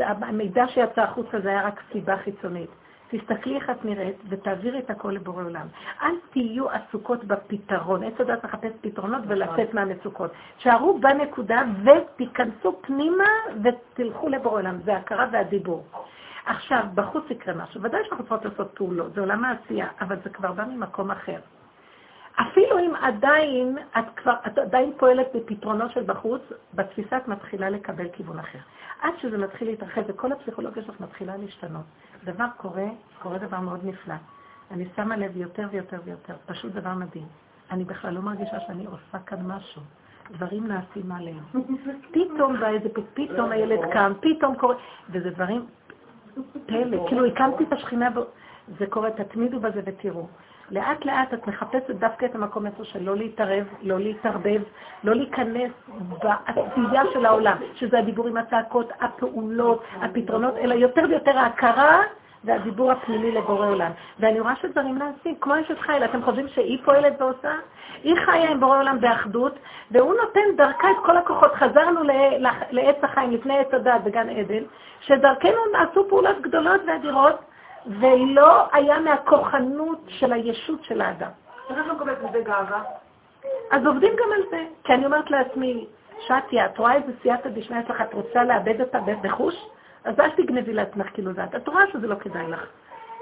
[0.00, 2.70] המידע שיצא החוצה זה היה רק סיבה חיצונית.
[3.10, 5.66] תסתכלי איך את נראית ותעבירי את הכל לבורא עולם.
[6.02, 8.02] אל תהיו עסוקות בפתרון.
[8.02, 10.30] עץ הדת מחפש פתרונות ולצאת מהמצוקות.
[10.58, 13.24] שערו בנקודה ותיכנסו פנימה
[13.62, 14.78] ותלכו לבורא עולם.
[14.84, 15.84] זה הכרה והדיבור.
[16.48, 17.82] עכשיו, בחוץ יקרה משהו.
[17.82, 21.38] ודאי שאנחנו צריכות לעשות פעולות, זה עולם העשייה, אבל זה כבר בא ממקום אחר.
[22.40, 26.42] אפילו אם עדיין, את כבר, את עדיין פועלת בפתרונות של בחוץ,
[26.74, 28.58] בתפיסה את מתחילה לקבל כיוון אחר.
[29.00, 31.84] עד שזה מתחיל להתרחב וכל הפסיכולוגיה שלך מתחילה להשתנות.
[32.24, 32.86] דבר קורה,
[33.22, 34.14] קורה דבר מאוד נפלא.
[34.70, 37.26] אני שמה לב יותר ויותר ויותר, פשוט דבר מדהים.
[37.70, 39.82] אני בכלל לא מרגישה שאני עושה כאן משהו.
[40.30, 41.44] דברים נעשים עליהם.
[42.14, 44.74] פתאום בא איזה, פתאום הילד קם, פתאום קורה,
[45.10, 45.66] וזה דברים
[46.66, 48.08] פלא, כאילו הקמתי את השכינה,
[48.78, 50.26] זה קורה, תתמידו בזה ותראו.
[50.70, 54.62] לאט לאט את מחפשת דווקא את המקום איפה של לא להתערב, לא להתערבב,
[55.04, 55.70] לא להיכנס
[56.22, 62.02] בעשייה של העולם, שזה הדיבורים, הצעקות, הפעולות, הפתרונות, אלא יותר ויותר ההכרה
[62.44, 63.90] והדיבור הפנימי לבורא עולם.
[64.20, 67.54] ואני רואה שדברים נעשים, כמו אשת חיל, אתם חושבים שהיא פועלת ועושה?
[68.02, 69.58] היא חיה עם בורא עולם באחדות,
[69.90, 71.52] והוא נותן דרכה את כל הכוחות.
[71.54, 72.00] חזרנו
[72.70, 74.62] לעץ החיים לפני עץ הדת בגן עדן,
[75.00, 77.36] שדרכנו נעשו פעולות גדולות ואדירות,
[77.86, 81.30] ולא היה מהכוחנות של הישות של האדם.
[81.70, 82.82] איך את מקבלת מזה גאווה?
[83.70, 84.64] אז עובדים גם על זה.
[84.84, 85.86] כי אני אומרת לעצמי,
[86.20, 89.54] שטיה, את רואה איזה סייעתא דשמיא שלך, את רוצה לאבד אותה בחוש?
[90.04, 91.44] אז אל תגנבי לעצמך כאילו זה.
[91.44, 92.66] את רואה שזה לא כדאי לך.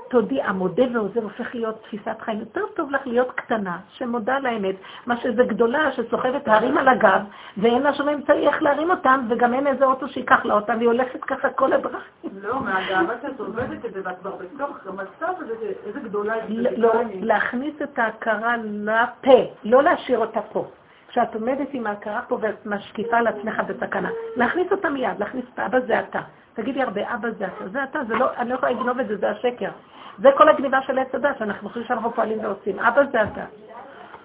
[0.09, 2.41] תודי, המודה ועוזר הופך להיות תפיסת חיים.
[2.41, 4.75] יותר טוב לך להיות קטנה, שמודה לאמת,
[5.07, 7.21] מה שזה גדולה שסוחבת הרים על הגב,
[7.57, 10.89] ואין לה שום אמצעי איך להרים אותם, וגם אין איזה אוטו שיקח לה אותם, והיא
[10.89, 12.31] הולכת ככה כל הדרכים.
[12.43, 15.55] לא, מהגאווה שאת עובדת את זה, ואת כבר בתוך המצב הזה,
[15.87, 16.35] איזה גדולה
[16.77, 20.67] לא, להכניס את ההכרה לפה, לא להשאיר אותה פה.
[21.09, 24.11] כשאת עומדת עם ההכרה פה ואת משקיפה על עצמך בסכנה.
[24.37, 26.21] להכניס אותה מיד, להכניס את אבא זה אתה.
[26.57, 29.17] תגידי הרבה, אבא זה אתה, זה אתה, זה לא, אני לא יכולה לגנוב את זה,
[29.17, 29.71] זה השקר.
[30.19, 32.79] זה כל הגניבה של עץ הדת, שאנחנו חושבים שאנחנו פועלים ועושים.
[32.79, 33.45] אבא זה אתה.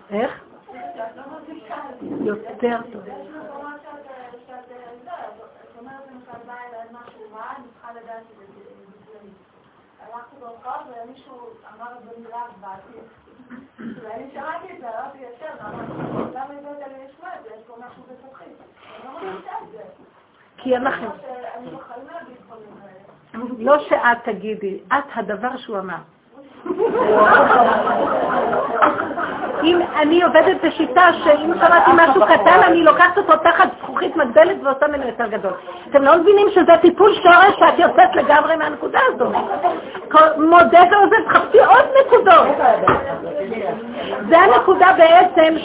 [0.10, 0.44] איך?
[2.26, 3.04] יותר טוב.
[10.00, 13.04] הלכתי ברחוב ומישהו אמר במילה בעתיד.
[14.02, 15.54] ואני שמעתי את זה, אמרתי ישר,
[16.34, 17.50] למה הבאת לי לשמוע את זה?
[17.50, 18.44] יש פה משהו בתוכי.
[18.44, 19.84] אני לא מרגישה את זה.
[20.64, 21.08] כי אנחנו...
[23.60, 25.98] לא שאת תגידי, את הדבר שהוא אמר.
[29.64, 34.88] אם אני עובדת בשיטה שאם שמעתי משהו קטן, אני לוקחת אותו תחת זכוכית מגדלת ועושה
[34.88, 35.52] ממנו יותר גדול.
[35.90, 39.36] אתם לא מבינים שזה טיפול שורש שאת יוצאת לגמרי מהנקודה הזאת.
[40.38, 42.48] מודה ועוזב, תחפשי עוד נקודות.
[44.30, 45.56] זה הנקודה בעצם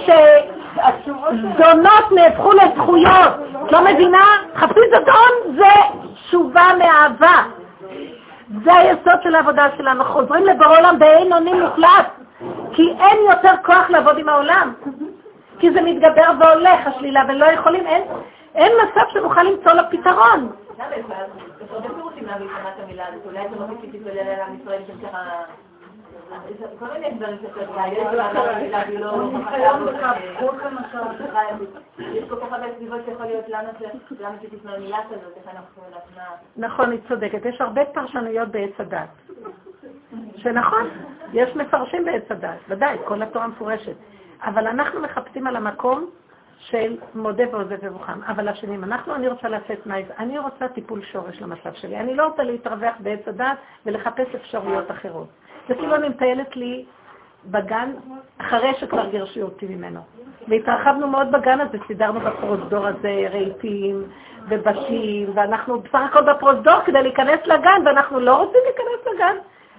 [1.15, 3.33] שזונות נהפכו לזכויות.
[3.67, 4.25] את לא מבינה?
[4.55, 5.73] תחפשי זדון זה
[6.15, 7.43] תשובה מאהבה.
[8.65, 10.05] זה היסוד של העבודה שלנו.
[10.05, 12.07] חוזרים לבור עולם באין אונים מוחלט,
[12.73, 14.73] כי אין יותר כוח לעבוד עם העולם.
[15.59, 18.03] כי זה מתגבר והולך, השלילה, ולא יכולים, אין,
[18.55, 20.53] אין מצב שנוכל למצוא לו פתרון.
[26.79, 27.61] כל מיני דברים שאתה
[31.99, 35.83] יש כל כך הרבה סביבות שיכול להיות למה שתשמע מילה כזאת, איך אנחנו
[36.57, 37.45] נכון, היא צודקת.
[37.45, 39.09] יש הרבה פרשנויות בעץ הדת.
[40.37, 40.89] שנכון,
[41.33, 43.97] יש מפרשים בעץ הדת, ודאי, כל התורה מפורשת.
[44.43, 46.11] אבל אנחנו מחפשים על המקום
[46.59, 48.23] של מודה ועוזב ובוכם.
[48.23, 51.97] אבל השנים, אנחנו, אני רוצה לצאת מהי, אני רוצה טיפול שורש למצב שלי.
[51.97, 55.29] אני לא רוצה להתרווח בעץ הדת ולחפש אפשרויות אחרות.
[55.69, 56.85] זה כאילו אני מטיילת לי
[57.51, 57.93] בגן,
[58.39, 60.01] אחרי שכבר גירשו אותי ממנו.
[60.49, 64.05] והתרחבנו מאוד בגן הזה, סידרנו בפרוזדור הזה רהיטים
[64.49, 69.37] ובתים, ואנחנו בסך הכל בפרוזדור כדי להיכנס לגן, ואנחנו לא רוצים להיכנס לגן.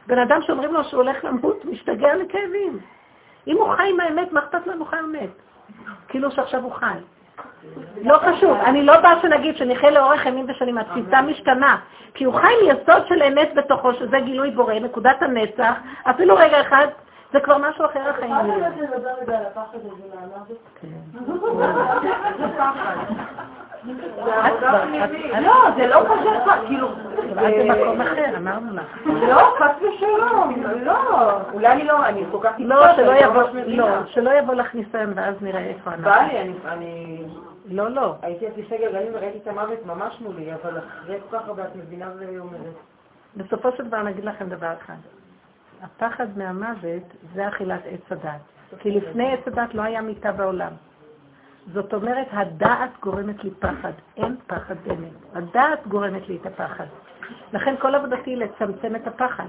[0.08, 2.80] בן אדם שאומרים לו שהוא הולך למות, משתגע לכאבים.
[3.48, 5.30] אם הוא חי עם האמת, מה אכפת לנו חי אמת?
[6.08, 6.98] כאילו שעכשיו הוא חי.
[8.02, 11.78] לא חשוב, אני לא באה שנגיד שנחיה לאורך ימים ושנים, התפיסה משתנה,
[12.14, 15.74] כי הוא חי מיסוד של אמת בתוכו, שזה גילוי בורא, נקודת הנצח,
[16.10, 16.88] אפילו רגע אחד,
[17.34, 18.36] זה כבר משהו אחר החיים.
[20.82, 20.88] כן.
[25.42, 26.30] לא, זה לא כזה,
[26.68, 26.88] כאילו...
[27.34, 29.06] זה במקום אחר, אמרנו לך.
[29.06, 30.96] לא, חס ושלום, לא.
[31.54, 32.52] אולי אני לא, אני כל כך...
[32.60, 32.96] לא,
[34.06, 36.04] שלא יבוא לך ניסיון ואז נראה איפה אנחנו.
[36.04, 37.24] בא לי, אני...
[37.68, 38.16] לא, לא.
[38.22, 41.76] הייתי על כיסא גלגלים וראיתי את המוות ממש מולי, אבל אחרי כל כך הרבה את
[41.76, 42.76] מבינה ואומרת.
[43.38, 44.96] בסופו של דבר אני אגיד לכם דבר אחד.
[45.82, 47.04] הפחד מהמוות
[47.34, 48.42] זה אכילת עץ הדת.
[48.80, 50.72] כי לפני עץ הדת לא היה מיטה בעולם.
[51.74, 53.92] זאת אומרת, הדעת גורמת לי פחד.
[54.18, 55.12] אין פחד באמת.
[55.34, 56.86] הדעת גורמת לי את הפחד.
[57.54, 59.48] לכן כל עבודתי היא לצמצם את הפחד.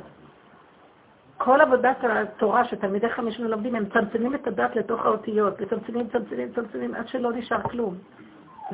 [1.39, 6.95] כל עבודת התורה שתלמידי חמישים לומדים, הם מצמצמים את הדת לתוך האותיות, מצמצמים, מצמצמים, מצמצמים,
[6.95, 7.95] עד שלא נשאר כלום.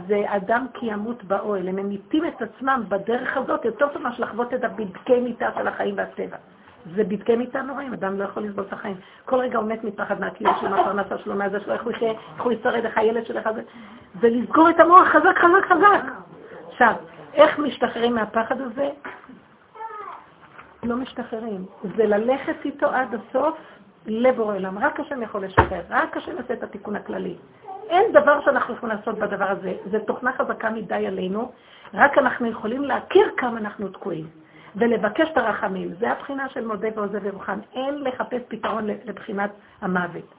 [0.09, 4.55] זה אדם כי ימות באוהל, הם ממיתים את עצמם בדרך הזאת יותר טוב מאשר לחוות
[4.55, 6.36] את הבדקי מיטה של החיים והטבע.
[6.97, 8.97] זה בדקי מיטה נוראים, אדם לא יכול לסבול את החיים.
[9.24, 12.43] כל רגע הוא מת מפחד מהקיום שלו, מהפרנסה שלו, מהזה שלו, איך הוא יחיה, איך
[12.43, 13.62] הוא ישרד, איך הילד שלך זה.
[14.20, 16.03] זה לסגור את המוח חזק, חזק, חזק.
[16.69, 16.95] עכשיו,
[17.35, 18.91] איך משתחררים מהפחד הזה?
[20.85, 21.66] לא משתחררים.
[21.97, 23.59] זה ללכת איתו עד הסוף
[24.06, 24.78] לבורא עולם.
[24.78, 27.36] רק השם יכול לשחרר, רק השם יעשה את התיקון הכללי.
[27.89, 29.74] אין דבר שאנחנו יכולים לעשות בדבר הזה.
[29.90, 31.52] זו תוכנה חזקה מדי עלינו,
[31.94, 34.27] רק אנחנו יכולים להכיר כמה אנחנו תקועים.
[34.77, 35.94] ולבקש את הרחמים.
[36.01, 37.59] זה הבחינה של מודה ועוזב ירוחם.
[37.74, 39.51] אין לחפש פתרון לבחינת
[39.81, 40.35] המוות.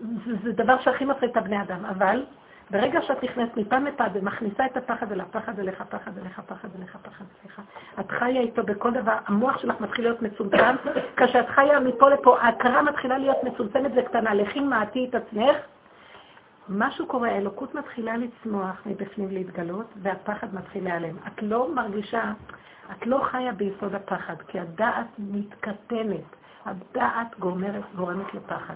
[0.00, 2.24] זה, זה דבר שהכי מפחיד את הבני אדם, אבל
[2.70, 6.96] ברגע שאת נכנסת מפעם לפעם ומכניסה את הפחד אליו, פחד אליך, פחד אליך, פחד אליך,
[7.02, 7.60] פחד אליך,
[8.00, 10.76] את חיה איתו בכל דבר, המוח שלך מתחיל להיות מצומצם,
[11.16, 15.56] כשאת חיה מפה לפה, ההכרה מתחילה להיות מצומצמת וקטנה, לכי מעטי את עצמך,
[16.68, 21.16] משהו קורה, האלוקות מתחילה לצמוח מבפנים להתגלות, והפחד מתחיל להיעלם.
[21.26, 22.32] את לא מרגישה,
[22.92, 26.36] את לא חיה ביסוד הפחד, כי הדעת מתקטנת.
[26.66, 28.74] הדעת גורמת, גורמת לפחד.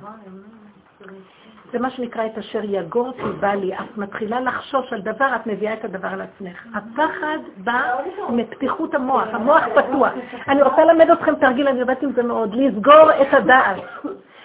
[1.74, 3.74] זה מה שנקרא את אשר יגור סיבה לי.
[3.74, 6.66] את מתחילה לחשוש על דבר, את מביאה את הדבר על עצמך.
[6.74, 7.80] הפחד בא
[8.28, 10.12] מפתיחות המוח, המוח פתוח.
[10.48, 13.76] אני רוצה ללמד אתכם תרגיל, אני יודעת אם זה מאוד, לסגור את הדעת.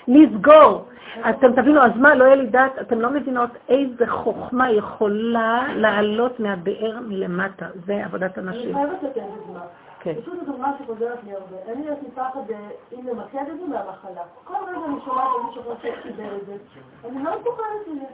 [0.08, 0.86] לסגור.
[1.30, 6.40] אתם תבינו, אז מה, לא יהיה לי דעת, אתם לא מבינות איזה חוכמה יכולה לעלות
[6.40, 7.66] מהבאר מלמטה.
[7.86, 8.78] זה עבודת הנשים.
[8.78, 9.60] אני חייבת לתת דוגמה.
[10.00, 10.22] כן.
[10.22, 11.58] פשוט הדוגמה שחוזרת לי הרבה.
[11.72, 14.22] אני יש פחד, אה, אם למקד את זה, מהמחלה.
[14.44, 16.58] כל רגע אני שומעת על מישהו אחר שקיבל את זה,
[17.06, 18.06] אני לא מסוכנת לזה.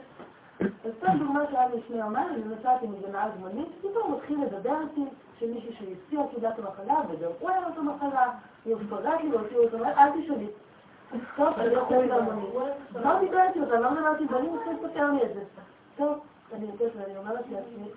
[0.60, 2.94] אז סתם דוגמה שהיה לי לפני יומיים, אני נוסעת עם
[3.40, 5.04] מונית, פתאום מתחיל לדבר איתי
[5.38, 8.26] שמישהו שהפציע את תעודת המחלה, וגם הוא היה אותו מחלה,
[9.22, 10.48] לי והוציאו אותו, אל תשאלי.
[11.36, 12.54] טוב, אני יוצאת למונית.
[12.94, 15.30] לא דיברתי אותה, לא אמרתי, ואני רוצה לפטר לי את.
[15.96, 16.18] טוב,
[16.52, 17.88] אני יוצאת ואני אומרת לעצמי,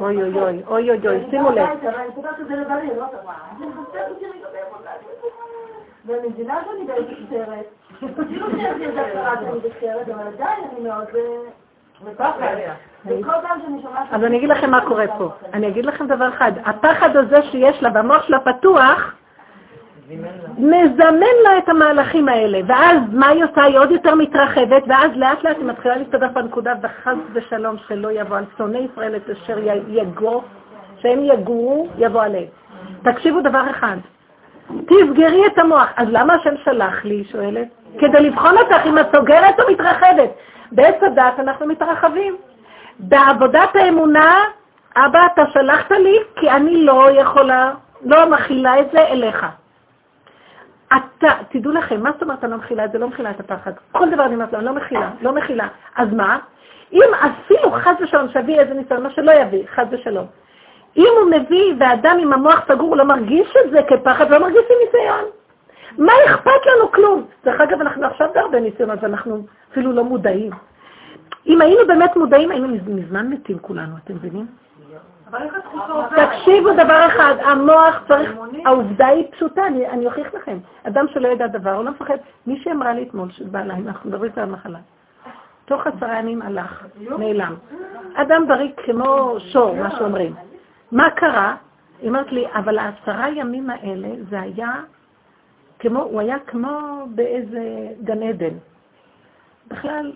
[0.00, 1.68] אוי אוי אוי, אוי אוי אוי, שימו לב.
[6.64, 9.60] שאני שיש לי איזה הכרה שאני
[10.14, 11.06] אבל עדיין אני מאוד.
[14.10, 15.28] אז אני אגיד לכם מה קורה פה.
[15.52, 19.14] אני אגיד לכם דבר אחד, הפחד הזה שיש לה במוח שלה פתוח,
[20.58, 23.62] מזמן לה את המהלכים האלה, ואז מה היא עושה?
[23.62, 28.36] היא עוד יותר מתרחבת, ואז לאט לאט היא מתחילה להסתדר בנקודה, וחס ושלום שלא יבוא
[28.36, 29.58] על שונאי ישראל את אשר
[29.88, 30.42] יגור,
[30.98, 32.46] שהם יגורו, יבוא עליהם.
[33.02, 33.96] תקשיבו דבר אחד,
[34.86, 35.88] תסגרי את המוח.
[35.96, 37.68] אז למה השם שלח לי, היא שואלת?
[37.98, 40.30] כדי לבחון אותך אם את סוגרת או מתרחבת.
[40.72, 42.36] בעץ הדת אנחנו מתרחבים.
[42.98, 44.44] בעבודת האמונה,
[44.96, 47.72] אבא, אתה שלחת לי כי אני לא יכולה,
[48.04, 49.46] לא מכילה את זה אליך.
[50.88, 52.98] אתה, תדעו לכם, מה זאת אומרת אני לא מכילה זה?
[52.98, 53.72] לא מכילה את הפחד.
[53.92, 55.68] כל דבר אני אומרת לו, אני לא מכילה, לא מכילה.
[55.96, 56.38] אז מה?
[56.92, 60.26] אם אפילו חס ושלום שיביא איזה ניסיון, מה שלא יביא, חס ושלום.
[60.96, 64.64] אם הוא מביא ואדם עם המוח סגור, הוא לא מרגיש את זה כפחד, לא מרגיש
[64.70, 65.24] עם ניסיון.
[65.98, 67.26] מה אכפת לנו כלום?
[67.44, 70.50] דרך אגב, אנחנו עכשיו בהרבה ניסיונות ואנחנו אפילו לא מודעים.
[71.46, 74.46] אם היינו באמת מודעים, היינו מזמן מתים כולנו, אתם מבינים?
[76.16, 78.30] תקשיבו דבר אחד, המוח צריך,
[78.64, 80.58] העובדה היא פשוטה, אני, אוכיח לכם.
[80.82, 82.16] אדם שלא ידע דבר, הוא לא מפחד.
[82.46, 84.78] מי שאמרה לי אתמול, שבא אליי, אנחנו מדברים על המחלה.
[85.64, 86.86] תוך עשרה ימים הלך,
[87.18, 87.54] נעלם.
[88.14, 90.34] אדם בריא כמו שור, מה שאומרים.
[90.92, 91.56] מה קרה?
[92.00, 94.72] היא אומרת לי, אבל העשרה ימים האלה, זה היה
[95.78, 98.54] כמו, הוא היה כמו באיזה גן עדן.
[99.68, 100.12] בכלל,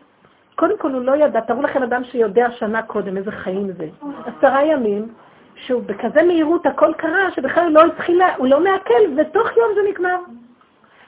[0.59, 3.89] קודם כל הוא לא ידע, תראו לכם אדם שיודע שנה קודם איזה חיים זה.
[4.27, 5.09] עשרה ימים,
[5.55, 10.17] שהוא בכזה מהירות הכל קרה, שבכלל לא התחילה, הוא לא מעכל, ותוך יום זה נגמר.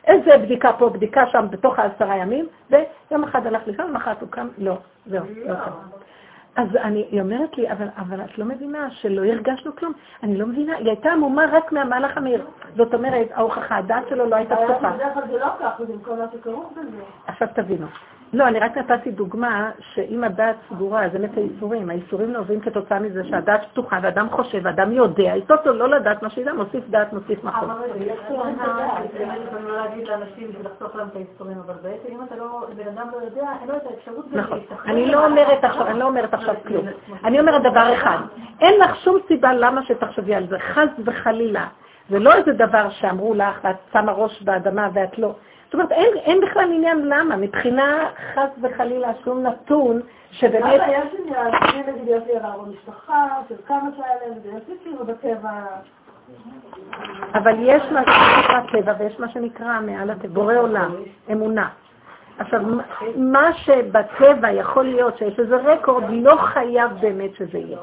[0.07, 4.49] איזה בדיקה פה, בדיקה שם, בתוך העשרה ימים, ויום אחד הלך לישון, ומחרת הוא קם,
[4.59, 5.71] לא, זהו, לא קם.
[6.57, 9.93] אז אני, היא אומרת לי, אבל, אבל את לא מבינה שלא הרגשנו כלום.
[10.23, 12.47] אני לא מבינה, היא הייתה עמומה רק מהמהלך המהיר.
[12.77, 14.93] זאת אומרת, ההוכחה, הדעת שלו לא הייתה פתוחה.
[15.31, 17.03] זה לא ככה, זה כל מה שכרוך בזה.
[17.27, 17.87] עכשיו תבינו.
[18.33, 21.91] לא, אני רק נתתי דוגמה שאם הדעת סגורה, זה מת האיסורים.
[21.91, 26.31] האיסורים נובעים כתוצאה מזה שהדעת פתוחה ואדם חושב, ואדם יודע, איתו טוב לא לדעת מה
[26.31, 27.71] שידע, מוסיף דעת, מוסיף מחוז.
[27.71, 32.37] אבל יש טענה, אני לא להגיד לאנשים ולחסוך להם את האיסורים, אבל בעצם אם אתה
[32.37, 34.61] לא, בן אדם לא יודע, אין לו את האפשרות נכון.
[34.87, 36.87] אני לא אומרת עכשיו, אני לא אומרת עכשיו כלום.
[37.25, 38.19] אני אומרת דבר אחד,
[38.61, 41.67] אין לך שום סיבה למה שתחשבי על זה, חס וחלילה.
[42.11, 45.35] זה לא איזה דבר שאמרו לך ואת שמה ראש באדמה ואת לא.
[45.71, 50.81] זאת אומרת, אין, אין בכלל עניין למה, מבחינה חס וחלילה שום נתון שבאמת...
[50.81, 55.05] אבל יש לי, אני נגיד יש לי הרב במשפחה, של כמה כאלה, ויש לי כאילו
[55.05, 55.51] בטבע...
[57.35, 60.95] אבל יש מה שנקרא טבע ויש מה שנקרא מעל הטבע, בורא עולם,
[61.33, 61.69] אמונה.
[62.39, 62.61] עכשיו,
[63.17, 67.79] מה שבטבע יכול להיות שיש איזה רקורד, לא חייב באמת שזה יהיה.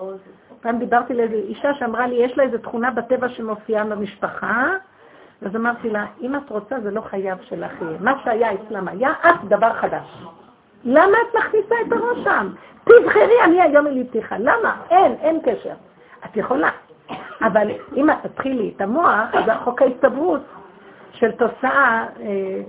[0.61, 4.73] פעם דיברתי לאיזו אישה שאמרה לי, יש לה איזו תכונה בטבע שמופיעה במשפחה,
[5.45, 7.97] אז אמרתי לה, אם את רוצה, זה לא חייב שלך יהיה.
[7.99, 10.23] מה שהיה אצלם היה, את דבר חדש.
[10.84, 12.49] למה את מכניסה את הראש שם?
[12.84, 14.38] תבחרי, אני היום אלי פתיחה.
[14.38, 14.76] למה?
[14.89, 15.73] אין, אין קשר.
[16.26, 16.69] את יכולה.
[17.41, 20.41] אבל אם את תתחילי את המוח, אז חוק ההסתברות
[21.11, 22.61] של תוצאה, אה,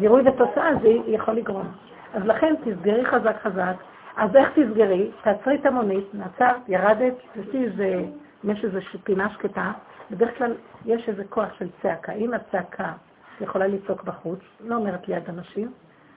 [0.00, 1.66] גירוי ותוצאה, זה יכול לגרום.
[2.14, 3.74] אז לכן תסגרי חזק חזק.
[4.16, 5.10] אז איך תסגרי?
[5.22, 8.02] תעצרי את המונית, נעצרת, ירדת, תעשי איזה,
[8.44, 9.72] יש איזו פינה שקטה,
[10.10, 10.52] בדרך כלל
[10.86, 12.12] יש איזה כוח של צעקה.
[12.12, 12.92] אם הצעקה
[13.40, 15.72] יכולה לצעוק בחוץ, לא אומרת ליד אנשים,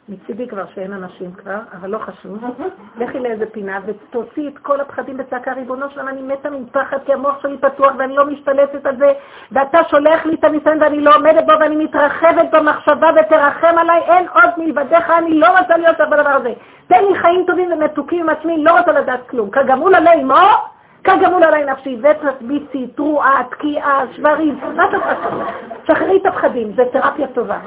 [0.09, 2.43] מצידי כבר שאין אנשים כבר, אבל לא חשוב.
[2.97, 7.41] לכי לאיזה פינה ותוציא את כל הפחדים בצעקה, ריבונו שלם, אני מתה מפחד כי המוח
[7.41, 9.13] שלי פתוח ואני לא משתלטת על זה,
[9.51, 14.27] ואתה שולח לי את הניסיון ואני לא עומדת בו ואני מתרחבת במחשבה ותרחם עליי, אין
[14.33, 16.53] עוד מלבדיך, אני לא רוצה להיות בדבר הזה.
[16.87, 19.49] תן לי חיים טובים ומתוקים עם עצמי, לא רוצה לדעת כלום.
[19.49, 20.35] כגמול עלי אמו,
[21.03, 25.45] כגמול עלי נפשי, ותרביצי, תרועה, תקיעה, שברים, מה אתה חושב?
[25.87, 27.57] שחררי את הפחדים, זה תרפיה טובה.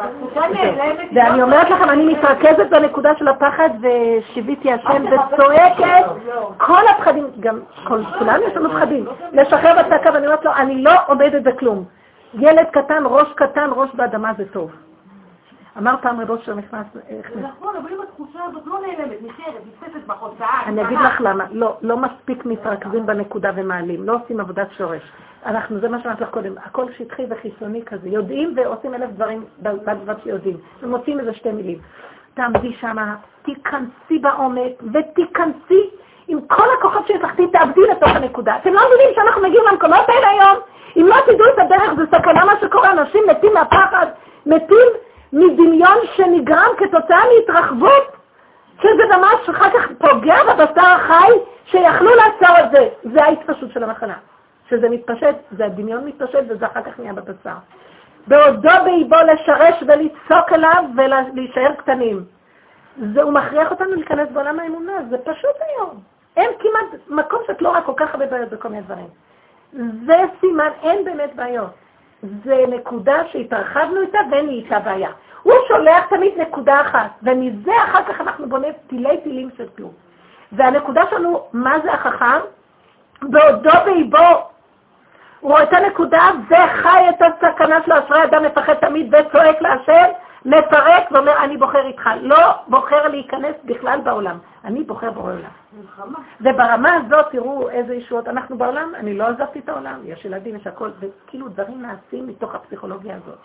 [1.14, 6.04] ואני אומרת לכם, אני מתרכזת בנקודה של הפחד ושיוויתי השם וצועקת,
[6.56, 7.60] כל הפחדים, גם
[8.18, 11.84] כולנו יש לנו פחדים, לשחרר בצעקה ואני אומרת לו, אני לא עומדת בכלום.
[12.34, 14.70] ילד קטן, ראש קטן, ראש באדמה זה טוב.
[15.78, 16.86] אמר פעם רבו שלו נכנס...
[17.42, 20.46] נכון, אבל אם התחושה הזאת לא נעלמת, נשארת, נתפסת בחוצה...
[20.66, 21.44] אני אגיד לך למה.
[21.50, 25.02] לא, לא מספיק מתרכזים בנקודה ומעלים, לא עושים עבודת שורש.
[25.46, 28.08] אנחנו, זה מה שאמרתי לך קודם, הכל שטחי וחיסוני כזה.
[28.08, 30.56] יודעים ועושים אלף דברים בדבר שיודעים.
[30.82, 31.78] ומוצאים איזה שתי מילים.
[32.34, 35.90] תעמדי שמה, תיכנסי בעומק ותיכנסי
[36.28, 38.56] עם כל הכוחות שיש לך, תתאבדי לתוך הנקודה.
[38.56, 40.58] אתם לא מבינים שאנחנו מגיעים למקומות האלה היום?
[40.96, 44.06] אם לא תדעו את הדרך, זה סכנה מה שקורה, אנשים מתים מהפחד,
[44.46, 44.88] מתים
[45.34, 48.16] מדמיון שנגרם כתוצאה מהתרחבות,
[48.82, 51.32] שזה ממש אחר כך פוגע בבשר החי,
[51.64, 52.88] שיכלו לעצור את זה.
[53.12, 54.14] זה ההתפשטות של המחלה.
[54.70, 57.54] שזה מתפשט, זה הדמיון מתפשט וזה אחר כך נהיה בבשר.
[58.26, 62.24] בעודו באיבו לשרש ולצעוק אליו ולהישאר קטנים.
[63.14, 66.00] זה, הוא מכריח אותנו להיכנס בעולם האמונה, זה פשוט היום.
[66.36, 69.06] אין כמעט מקום שאת לא רואה כל כך הרבה בעיות בכל מיני דברים.
[70.06, 71.70] זה סימן, אין באמת בעיות.
[72.44, 75.10] זה נקודה שהתרחבנו איתה ואין לי איתה בעיה.
[75.42, 79.90] הוא שולח תמיד נקודה אחת, ומזה אחר כך אנחנו בונים תילי תילים של כלום.
[80.52, 82.40] והנקודה שלנו, מה זה החכם?
[83.22, 84.48] בעודו באיבו,
[85.40, 90.10] הוא רואה את הנקודה וחי את הסכנה של אשרי אדם מפחד תמיד וצועק להשם,
[90.44, 92.10] מפרק ואומר, אני בוחר איתך.
[92.20, 95.50] לא בוחר להיכנס בכלל בעולם, אני בוחר בעולם.
[96.40, 98.28] וברמה הזאת, תראו איזה ישועות.
[98.28, 102.54] אנחנו בעולם, אני לא עזבתי את העולם, יש ילדים, יש הכל, וכאילו דברים נעשים מתוך
[102.54, 103.38] הפסיכולוגיה הזאת.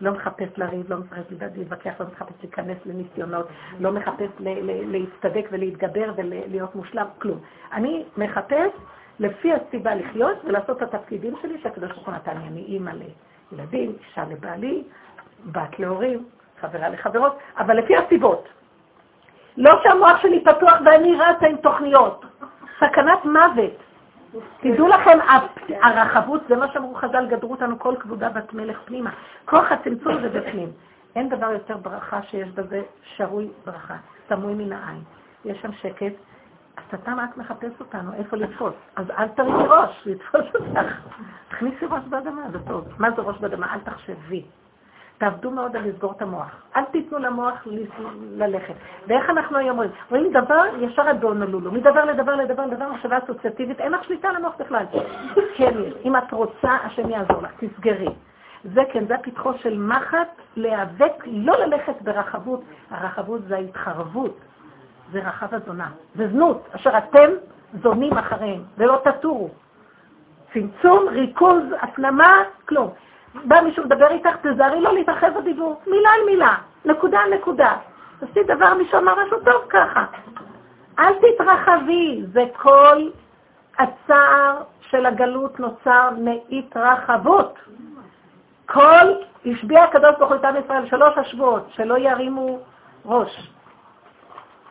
[0.00, 3.48] לא מחפש לריב, לא מחפש להתווכח, לא מחפש להיכנס לניסיונות,
[3.80, 7.38] לא מחפש להצטדק ולהתגבר ולהיות מושלם, כלום.
[7.72, 8.70] אני מחפש
[9.18, 12.46] לפי הסיבה לחיות ולעשות את התפקידים שלי שהקדוש ברוך הוא נתן לי.
[12.48, 12.90] אני אימא
[13.52, 14.82] לילדים, אישה לבעלי,
[15.52, 16.24] בת להורים,
[16.60, 18.48] חברה לחברות, אבל לפי הסיבות.
[19.56, 22.24] לא שהמוח שלי פתוח ואני רצה עם תוכניות.
[22.76, 23.72] סכנת מוות.
[24.60, 25.18] תדעו לכם,
[25.82, 29.10] הרחבות, זה מה שאמרו חז"ל, גדרו אותנו כל כבודה בת מלך פנימה.
[29.44, 30.68] כוח הצמצום זה בפנים.
[31.16, 33.94] אין דבר יותר ברכה שיש בזה שרוי ברכה,
[34.28, 35.02] סמוי מן העין.
[35.44, 36.12] יש שם שקט,
[36.78, 38.74] השטן רק מחפש אותנו, איפה לתפוס.
[38.96, 40.92] אז אל תרימי ראש, לתפוס אותך.
[41.48, 42.84] תכניסי ראש באדמה, זה טוב.
[42.98, 43.74] מה זה ראש באדמה?
[43.74, 44.44] אל תחשבי.
[45.18, 46.62] תעבדו מאוד על לסגור את המוח.
[46.76, 47.66] אל תיתנו למוח
[48.36, 48.74] ללכת.
[49.06, 49.90] ואיך אנחנו היום רואים?
[50.10, 51.72] רואים דבר, ישר אדון עלולו.
[51.72, 54.84] מדבר לדבר לדבר לדבר, מחשבה אסוציאטיבית, אין לך שליטה על המוח בכלל.
[55.56, 55.74] כן.
[56.04, 58.08] אם את רוצה, השם יעזור לך, תסגרי.
[58.64, 62.62] זה כן, זה הפתחו של מחט, להיאבק, לא ללכת ברחבות.
[62.90, 64.40] הרחבות זה ההתחרבות.
[65.12, 65.88] זה רחב הזונה.
[66.14, 67.30] זה זנות, אשר אתם
[67.82, 69.50] זונים אחריהם, ולא תטורו.
[70.52, 72.90] צמצום, ריכוז, הפנמה, כלום.
[73.44, 76.54] בא מישהו לדבר איתך, תזהרי לא להתרחב בדיבור, מילה על מילה,
[76.84, 77.76] נקודה על נקודה.
[78.20, 80.04] תעשי דבר, מישהו אמר משהו טוב ככה.
[80.98, 83.08] אל תתרחבי, זה כל
[83.78, 87.58] הצער של הגלות נוצר מהתרחבות.
[88.66, 89.12] כל,
[89.46, 92.58] השביע הקדוש ברוך הוא את עם ישראל שלוש השבועות, שלא ירימו
[93.04, 93.50] ראש.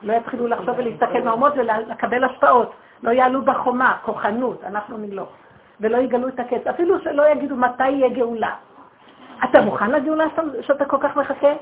[0.03, 2.73] לא יתחילו לחשוב ולהסתכל מהאומות ולקבל השפעות.
[3.03, 5.29] לא יעלו בחומה, כוחנות, אנחנו נמלוך.
[5.81, 6.67] ולא יגלו את הקץ.
[6.67, 8.55] אפילו שלא יגידו מתי יהיה גאולה.
[9.43, 10.25] אתה מוכן לגאולה
[10.61, 11.53] שאתה כל כך מחכה?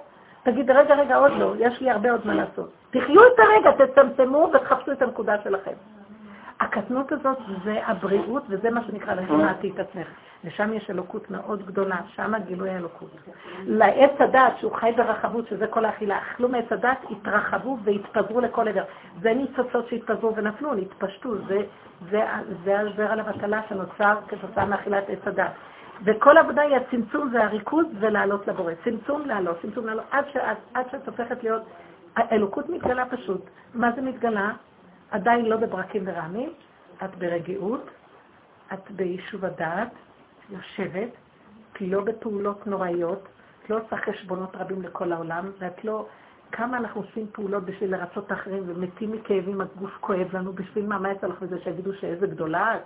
[0.43, 2.69] תגיד, רגע, רגע, עוד לא, יש לי הרבה עוד מה לעשות.
[2.91, 5.71] תחיו את הרגע, תצמצמו ותחפשו את הנקודה שלכם.
[6.63, 10.07] הקטנות הזאת זה הבריאות, וזה מה שנקרא לשמעתי את עצמך.
[10.43, 13.09] ושם יש אלוקות מאוד גדולה, שם גילוי האלוקות.
[13.65, 18.83] לעץ הדת, שהוא חי ברחבות, שזה כל האכילה, אכלו מעץ הדת, התרחבו והתפזרו לכל עבר.
[19.21, 21.57] זה ניצוצות שהתפזרו ונפלו, נתפשטו, זה,
[22.11, 22.23] זה,
[22.63, 25.51] זה הזרע לבטלה שנוצר כתוצאה מאכילת עץ הדת.
[26.03, 28.73] וכל עבודה היא הצמצום והריכוז ולעלות לבורא.
[28.83, 30.05] צמצום לעלות, צמצום לעלות,
[30.73, 31.61] עד שאת הופכת להיות,
[32.15, 33.41] האלוקות מתגלה פשוט.
[33.73, 34.51] מה זה מתגלה?
[35.13, 36.49] עדיין לא בברקים ורעמים,
[37.03, 37.89] את ברגיעות,
[38.73, 39.91] את ביישוב הדעת,
[40.49, 41.09] יושבת,
[41.71, 43.27] את לא בפעולות נוראיות,
[43.63, 46.05] את לא עושה חשבונות רבים לכל העולם, ואת לא...
[46.51, 51.11] כמה אנחנו עושים פעולות בשביל לרצות אחרים ומתים מכאבים, הגוף כואב לנו, בשביל מה, מה
[51.11, 52.81] יצא לך בזה שיגידו שאיזה גדולה את?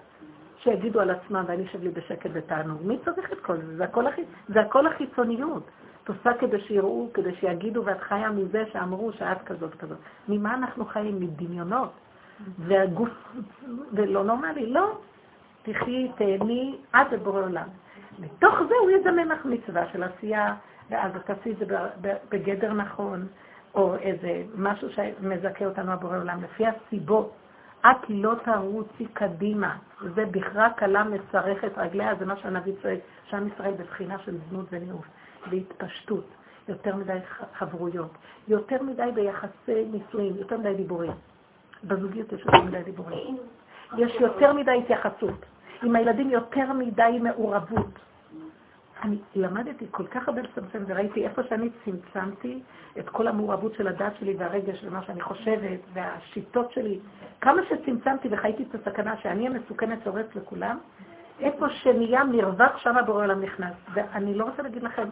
[0.58, 2.82] שיגידו על עצמם ואני אשב לי בשקט ותענוג.
[2.86, 3.76] מי צריך את כל זה?
[3.78, 4.28] זה הכל, החיצ...
[4.48, 5.64] זה הכל החיצוניות.
[6.04, 9.98] את עושה כדי שיראו, כדי שיגידו, ואת חיה מזה שאמרו שאת כזאת כזאת.
[10.28, 11.20] ממה אנחנו חיים?
[11.20, 11.92] מדמיונות.
[12.60, 13.10] והגוף,
[13.94, 14.98] ולא נורמלי, לא.
[15.64, 17.68] תחי, תהני, עד לבורא עולם.
[18.20, 20.56] מתוך זה הוא יזמן לך מצווה של עשייה,
[20.90, 21.66] ואז את תעשי את זה
[22.30, 23.28] בגדר נכון,
[23.76, 27.34] או איזה משהו שמזכה אותנו הבורא עולם, לפי הסיבות.
[27.82, 29.78] את לא תרוצי קדימה.
[30.16, 33.00] זה בכרה קלה מצרכת רגליה, זה מה שהנביא צועק,
[33.30, 35.06] שעם ישראל בבחינה של זנות וניאוף,
[35.50, 36.26] והתפשטות,
[36.68, 37.18] יותר מדי
[37.54, 38.12] חברויות,
[38.48, 41.12] יותר מדי ביחסי נישואים, יותר מדי דיבורים.
[41.84, 43.38] בזוגיות יש יותר מדי דיבורים.
[43.98, 45.46] יש יותר מדי התייחסות.
[45.84, 48.00] עם הילדים יותר מדי מעורבות.
[49.04, 52.62] אני למדתי כל כך הרבה לצמצם וראיתי איפה שאני צמצמתי
[53.00, 57.00] את כל המעורבות של הדת שלי והרגש ומה שאני חושבת והשיטות שלי.
[57.42, 60.78] כמה שצמצמתי וחייתי את הסכנה שאני המסוכנת שהורס לכולם,
[61.40, 63.74] איפה שנהיה מרווח, שם הבורא עולם נכנס.
[63.94, 65.10] ואני לא רוצה להגיד לכם,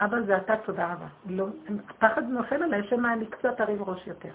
[0.00, 1.06] אבא זה אתה, תודה רבה.
[1.26, 1.46] לא,
[1.90, 4.32] הפחד נופל עליי, שמא אני קצת ארים ראש יותר.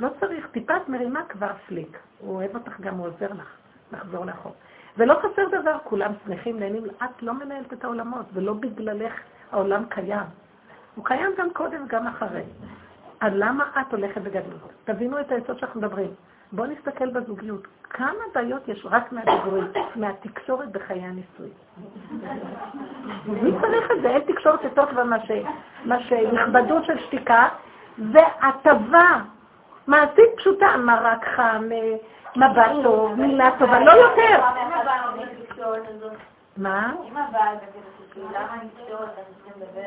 [0.00, 1.98] לא צריך, טיפת מרימה כבר פליק.
[2.18, 3.56] הוא אוהב אותך גם, הוא עוזר לך
[3.92, 4.54] לחזור לאחור.
[4.96, 6.84] ולא חסר דבר, כולם שמחים, נהנים.
[7.04, 9.12] את לא מנהלת את העולמות, ולא בגללך
[9.52, 10.26] העולם קיים.
[10.94, 12.42] הוא קיים גם קודם וגם אחרי.
[13.20, 14.72] אז למה את הולכת בגדלות?
[14.84, 16.10] תבינו את היסוד שאנחנו מדברים.
[16.52, 17.66] בואו נסתכל בזוגיות.
[17.90, 19.64] כמה בעיות יש רק מהדיבורים,
[19.96, 21.52] מהתקשורת בחיי הנישואים?
[23.26, 24.08] מי צריך את זה?
[24.10, 25.04] אין תקשורת יותר טובה
[25.84, 27.48] מה שנכבדות של שתיקה,
[28.12, 29.22] והטבה
[29.88, 31.68] מעשית פשוטה, מרק חם,
[32.36, 34.40] מבט טוב, מילה טובה, לא יותר.
[36.56, 36.92] מה?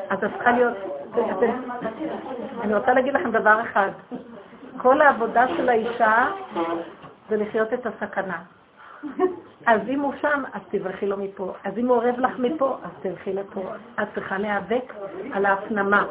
[0.10, 0.74] אז את צריכה להיות...
[2.62, 3.90] אני רוצה להגיד לכם דבר אחד.
[4.78, 6.28] כל העבודה של האישה
[7.30, 8.38] זה לחיות את הסכנה.
[9.66, 11.54] אז אם הוא שם, אז תברחי לו מפה.
[11.64, 13.62] אז אם הוא אורב לך מפה, אז תלכי לפה.
[14.02, 14.94] את צריכה להיאבק
[15.34, 16.06] על ההפנמה.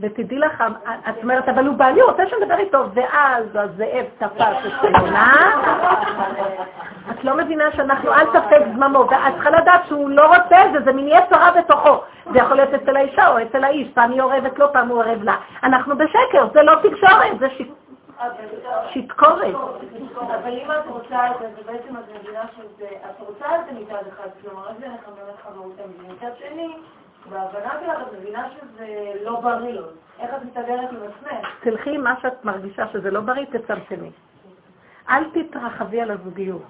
[0.00, 0.64] ותדעי לך,
[1.08, 5.32] את אומרת, אבל הוא אני רוצה שנדבר איתו, ואז הזאב תפס את ציונה.
[7.10, 10.80] את לא מבינה שאנחנו, אל תפק זממו, ואת צריכה לדעת שהוא לא רוצה את זה,
[10.84, 12.00] זה מין יצרה בתוכו.
[12.32, 15.22] זה יכול להיות אצל האישה או אצל האיש, פעם היא אורבת לו, פעם הוא אורב
[15.22, 15.36] לה.
[15.62, 17.48] אנחנו בשקר, זה לא תקשורת, זה
[18.92, 19.54] שיתקורת.
[20.20, 24.02] אבל אם את רוצה את זה, בעצם את מבינה שזה, את רוצה את זה מצד
[24.08, 26.14] אחד, כלומר, זה לחבר את חברות המדינה.
[26.14, 26.76] מצד שני,
[27.30, 29.80] בהבנה שלך את מבינה שזה לא בריא.
[30.20, 31.48] איך את מסתדרת עם עצמך?
[31.60, 34.10] תלכי מה שאת מרגישה שזה לא בריא, תצמצמי.
[35.10, 36.62] אל תתרחבי על הזוגיות.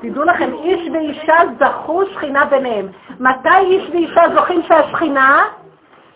[0.00, 2.88] תדעו לכם, איש ואישה זכו שכינה ביניהם.
[3.20, 5.44] מתי איש ואישה זוכים שהשכינה?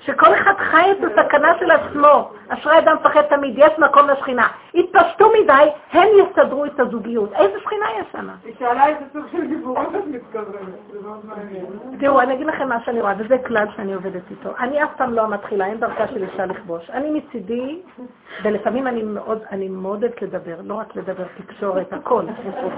[0.06, 2.30] שכל אחד חי את הסכנה של עצמו.
[2.48, 4.46] אשרי אדם מפחד תמיד, יש מקום לשכינה.
[4.74, 7.32] התפשטו מדי, הם יסתדרו את הזוגיות.
[7.32, 8.28] איזה שכינה יש שם?
[8.44, 11.98] היא שאלה איזה סוג של דיבורים את מתכוונת.
[12.00, 14.50] תראו, אני אגיד לכם מה שאני רואה, וזה כלל שאני עובדת איתו.
[14.60, 16.90] אני אף פעם לא מתחילה, אין דרכה של אישה לכבוש.
[16.90, 17.80] אני מצידי,
[18.42, 22.22] ולפעמים אני מאוד, אני מאוד אוהבת לדבר, לא רק לדבר, תקשורת, הכל.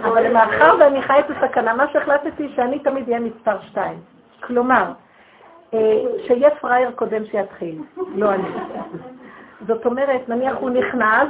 [0.03, 3.99] אבל מאחר ואני חי את הסכנה, מה שהחלטתי שאני תמיד אהיה מספר שתיים.
[4.41, 4.85] כלומר,
[6.27, 7.82] שיהיה פראייר קודם שיתחיל,
[8.15, 8.49] לא אני.
[9.66, 11.28] זאת אומרת, נניח הוא נכנס,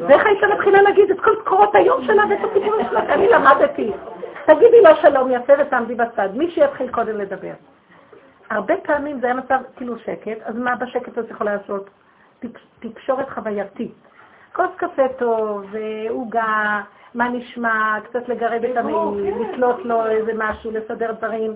[0.00, 3.92] ואיך האישה מתחילה להגיד את כל קורות היום שלה ואת הסיפורים שלה, אני למדתי.
[4.46, 7.52] תגידי לו שלום יפה ותעמדי בצד, מי שיתחיל קודם לדבר.
[8.50, 11.90] הרבה פעמים זה היה מצב כאילו שקט, אז מה בשקט הזה יכולה לעשות?
[12.80, 13.94] תקשורת חווייתית.
[14.52, 15.74] כוס קפה טוב,
[16.08, 16.82] עוגה,
[17.14, 21.52] מה נשמע, קצת לגרד את המעיל, לתלות לו איזה משהו, לסדר דברים.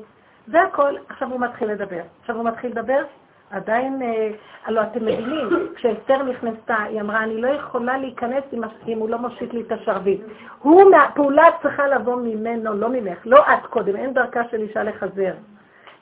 [0.51, 2.01] זה הכל, עכשיו הוא מתחיל לדבר.
[2.21, 3.03] עכשיו הוא מתחיל לדבר,
[3.51, 4.31] עדיין, אה,
[4.67, 8.45] הלוא אתם מבינים, כשאסתר נכנסה, היא אמרה, אני לא יכולה להיכנס
[8.89, 10.21] אם הוא לא מושיט לי את השרביט.
[10.59, 15.33] הוא, הפעולה צריכה לבוא ממנו, לא ממך, לא את קודם, אין דרכה של אישה לחזר,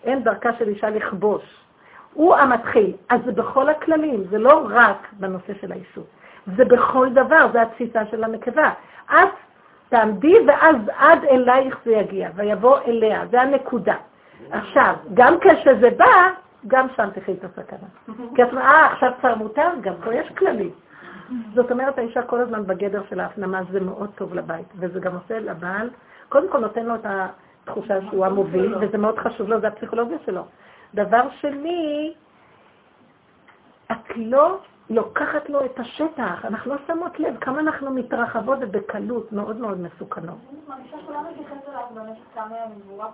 [0.05, 1.43] אין דרכה של אישה לכבוש.
[2.15, 2.93] הוא המתחיל.
[3.09, 6.05] אז זה בכל הכללים, זה לא רק בנושא של האיסור.
[6.57, 8.71] זה בכל דבר, זה התפיסה של הנקבה.
[9.11, 9.29] את
[9.89, 13.97] תעמדי ואז עד אלייך זה יגיע, ויבוא אליה, זה הנקודה.
[14.51, 16.31] עכשיו, גם כשזה בא,
[16.67, 17.89] גם שם תחי את הסכנה.
[18.35, 20.71] כי את אומרת, אה, עכשיו כבר מותר, גם פה יש כללים.
[21.55, 25.39] זאת אומרת, האישה כל הזמן בגדר של ההפנמה, זה מאוד טוב לבית, וזה גם עושה
[25.39, 25.91] לבעל,
[26.29, 30.43] קודם כל נותן לו את התחושה שהוא המוביל, וזה מאוד חשוב לו, זה הפסיכולוגיה שלו.
[30.95, 32.15] דבר שני,
[33.93, 34.59] את לא
[34.91, 40.39] לוקחת לו את השטח, אנחנו לא שמות לב כמה אנחנו מתרחבות ובקלות מאוד מאוד מסוכנות.
[40.51, 43.11] אני מרגישה שכולם מתייחס אליו במשך כמה ימים, והוא רק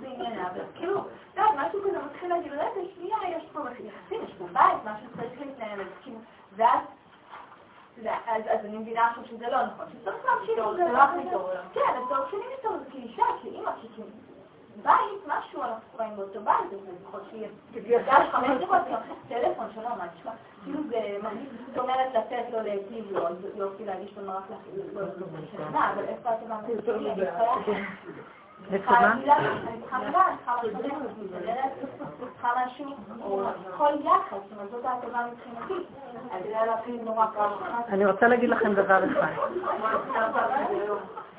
[0.00, 1.04] בעניינה, אבל כאילו,
[1.36, 5.40] יודעת, משהו כזה מתחיל להגיד, רגע, שנייה, יש פה יחסים, יש פה בית, משהו צריך
[5.40, 6.18] להתנהל, כאילו,
[6.56, 6.80] ואז...
[8.26, 10.84] אז אני מבינה עכשיו שזה לא נכון, שצריך להמשיך את זה.
[11.72, 14.08] כן, אז צריך שני לפתור את זה כאישה, כאימא, כאילו...
[14.82, 16.78] בית, משהו, אנחנו חיים באותו בית, אז
[17.08, 18.78] יכול שיהיה מפגש חמש דקות,
[19.28, 20.32] טלפון, שלום, מה נשמע?
[20.64, 21.16] כאילו זה,
[21.68, 24.44] זאת אומרת לתת לו להיטיב לו, אז יופי להגיש לנו רק
[25.54, 26.78] לשנה, אבל איפה אתם מאמינים?
[37.88, 39.32] אני רוצה להגיד לכם דבר אחד.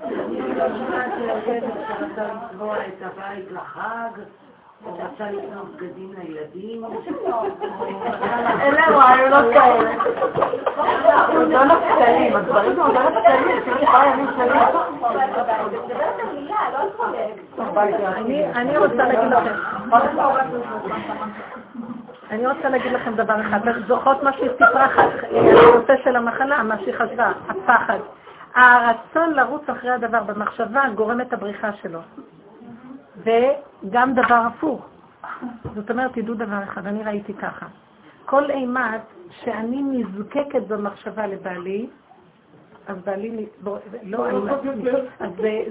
[0.10, 4.10] אני לא שרצה לצבוע את הבית לחג.
[4.86, 6.86] או רצה לקנות בגדים לילדים.
[8.62, 9.92] אלה רעיונות כאלה.
[11.34, 14.62] לא נפתלים, הדברים לא נפתלים, כאילו כמה ימים שלמים.
[18.56, 19.54] אני רוצה להגיד לכם,
[22.32, 24.88] אני רוצה להגיד לכם דבר אחד, זוכרות מה שהיא סיפרה,
[25.32, 28.00] הנושא של המחלה, מה שהיא חשבה, הפחד.
[28.56, 32.00] הרצון לרוץ אחרי הדבר במחשבה גורם את הבריחה שלו.
[33.24, 34.86] וגם דבר הפוך.
[35.76, 37.66] זאת אומרת, תדעו דבר אחד, אני ראיתי ככה.
[38.26, 41.88] כל אימת שאני נזקקת במחשבה לבעלי,
[42.88, 43.46] אז בעלי,
[44.04, 44.28] לא,
[45.20, 45.30] אז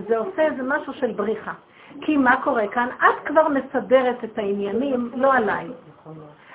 [0.08, 1.52] זה, עושה איזה משהו של בריחה.
[2.00, 2.88] כי מה קורה כאן?
[2.98, 5.68] את כבר מסדרת את העניינים, לא עליי.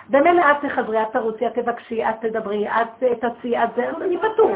[0.09, 4.55] במילא את תחזרי, את תרוצי, את תבקשי, את תדברי, את תציעי, את זה, אני פתור.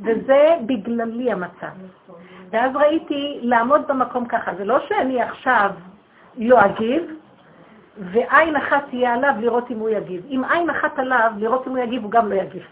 [0.00, 1.74] וזה בגללי המצב.
[2.50, 4.54] ואז ראיתי לעמוד במקום ככה.
[4.54, 5.70] זה לא שאני עכשיו
[6.38, 7.02] לא אגיב,
[7.98, 10.22] ועין אחת תהיה עליו לראות אם הוא יגיב.
[10.30, 12.62] אם עין אחת עליו לראות אם הוא יגיב, הוא גם לא יגיב.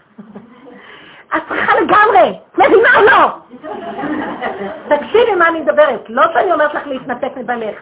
[1.37, 3.29] את צריכה לגמרי, מבינה או לא?
[4.97, 7.77] תקשיבי מה אני מדברת, לא שאני אומרת לך להתנתק מבעלך.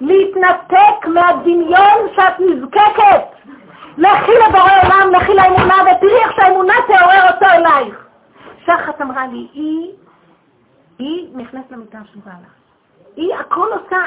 [0.00, 3.38] להתנתק מהדמיון שאת נזקקת.
[3.98, 8.06] לכי לבורא עולם, לכי לאמונה, ותראי איך שהאמונה תעורר אותו אלייך.
[8.66, 9.90] שחת אמרה לי, היא,
[10.98, 12.48] היא נכנסת למיטה של בעלה.
[13.16, 14.02] היא הכל עושה.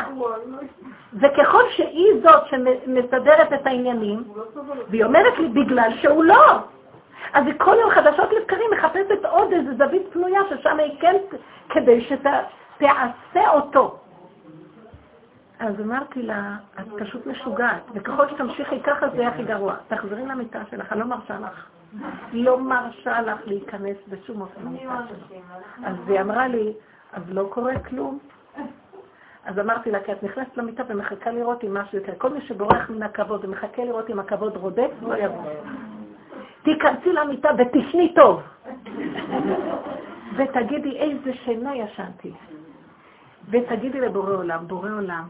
[1.14, 4.24] וככל שהיא זאת שמסדרת את העניינים,
[4.90, 6.60] והיא אומרת לי, בגלל שהוא לא.
[7.34, 11.16] אז היא כל יום חדשות לבקרים מחפשת עוד איזה זווית פנויה ששם היא כן,
[11.70, 13.98] כדי שתעשה אותו.
[15.60, 19.76] אז אמרתי לה, את פשוט משוגעת, וככל שתמשיכי ככה זה יהיה הכי גרוע.
[19.88, 21.66] תחזרי למיטה שלך, אני לא מרשה לך.
[22.34, 24.62] לא מרשה לך להיכנס בשום אופן.
[25.86, 26.74] אז היא אמרה לי,
[27.14, 28.20] אז לא קורה כלום.
[29.46, 32.16] אז אמרתי לה, כי את נכנסת למיטה ומחכה לראות אם משהו יקרה.
[32.16, 35.44] כל מי שבורח מן הכבוד ומחכה לראות אם הכבוד רודף, לא יבוא.
[36.64, 38.42] תיכנסי למיטה ותשני טוב.
[40.38, 42.34] ותגידי איזה שינה ישנתי.
[43.50, 45.24] ותגידי לבורא עולם, בורא עולם,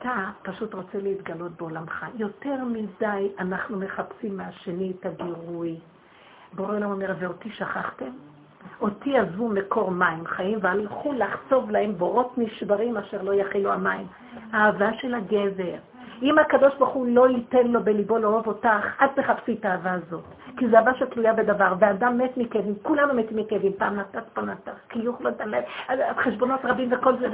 [0.00, 2.06] אתה פשוט רוצה להתגלות בעולמך.
[2.14, 5.76] יותר מדי אנחנו מחפשים מהשני את הגירוי.
[6.52, 8.10] בורא עולם אומר, ואותי שכחתם?
[8.80, 14.06] אותי עזבו מקור מים חיים והלכו לחצוב להם בורות נשברים אשר לא יכילו המים.
[14.52, 15.76] האהבה של הגבר.
[16.22, 20.24] אם הקדוש ברוך הוא לא ייתן לו בליבו לאהוב אותך, את תחפשי את האהבה הזאת.
[20.60, 24.72] כי זו אהבה שתלויה בדבר, ואדם מת מכאבים, כולנו מתים מכאבים, פעם נתת, פעם נתת,
[24.92, 25.64] חיוך לא תלב,
[26.18, 27.28] חשבונות רבים וכל זה,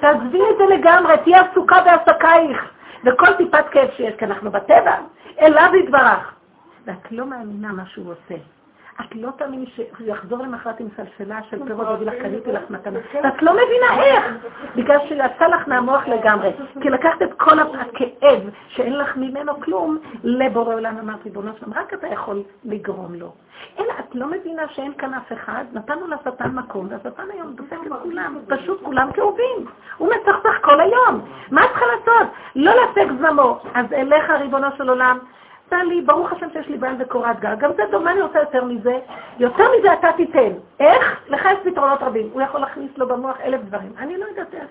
[0.00, 2.70] תעזבי את זה לגמרי, תהיה עסוקה בעסקייך,
[3.04, 4.96] וכל טיפת כאב שיש, כי אנחנו בטבע,
[5.40, 6.34] אליו יתברך.
[6.86, 8.40] ואת לא מאמינה מה שהוא עושה.
[9.00, 12.98] את לא תאמיני שהוא יחזור למחרת עם סלסלה של פירות ויגיד לך, קניתי לך מתנה.
[13.24, 14.24] ואת לא מבינה איך,
[14.76, 16.50] בגלל שיצא לך מהמוח לגמרי.
[16.80, 21.94] כי לקחת את כל הכאב שאין לך ממנו כלום לבורא עולם, אמרתי, בוא נשמע, רק
[21.94, 23.32] אתה יכול לגרום לו.
[23.78, 27.92] אלא את לא מבינה שאין כאן אף אחד, נתנו לשטן מקום, והשטן היום דופק את
[28.02, 29.66] כולם, פשוט כולם כאובים.
[29.98, 31.20] הוא מצחצח כל היום.
[31.50, 32.28] מה את צריכה לעשות?
[32.56, 33.60] לא להפק זמו.
[33.74, 35.18] אז אליך, ריבונו של עולם,
[35.72, 37.56] עשתה לי, ברוך השם שיש לי בעל וקורת גג.
[37.58, 38.98] גם זה טוב, מה אני רוצה יותר מזה?
[39.38, 40.52] יותר מזה אתה תיתן.
[40.80, 41.20] איך?
[41.28, 42.30] לך יש פתרונות רבים.
[42.32, 43.92] הוא יכול להכניס לו במוח אלף דברים.
[43.98, 44.66] אני לא יודעת איך.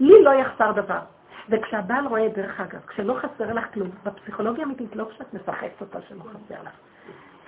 [0.00, 0.98] לי לא יחסר דבר.
[1.48, 6.20] וכשהבעל רואה, דרך אגב, כשלא חסר לך כלום, בפסיכולוגיה אמיתית, לא כשאת משחקת אותה שלא
[6.20, 6.72] חסר לך.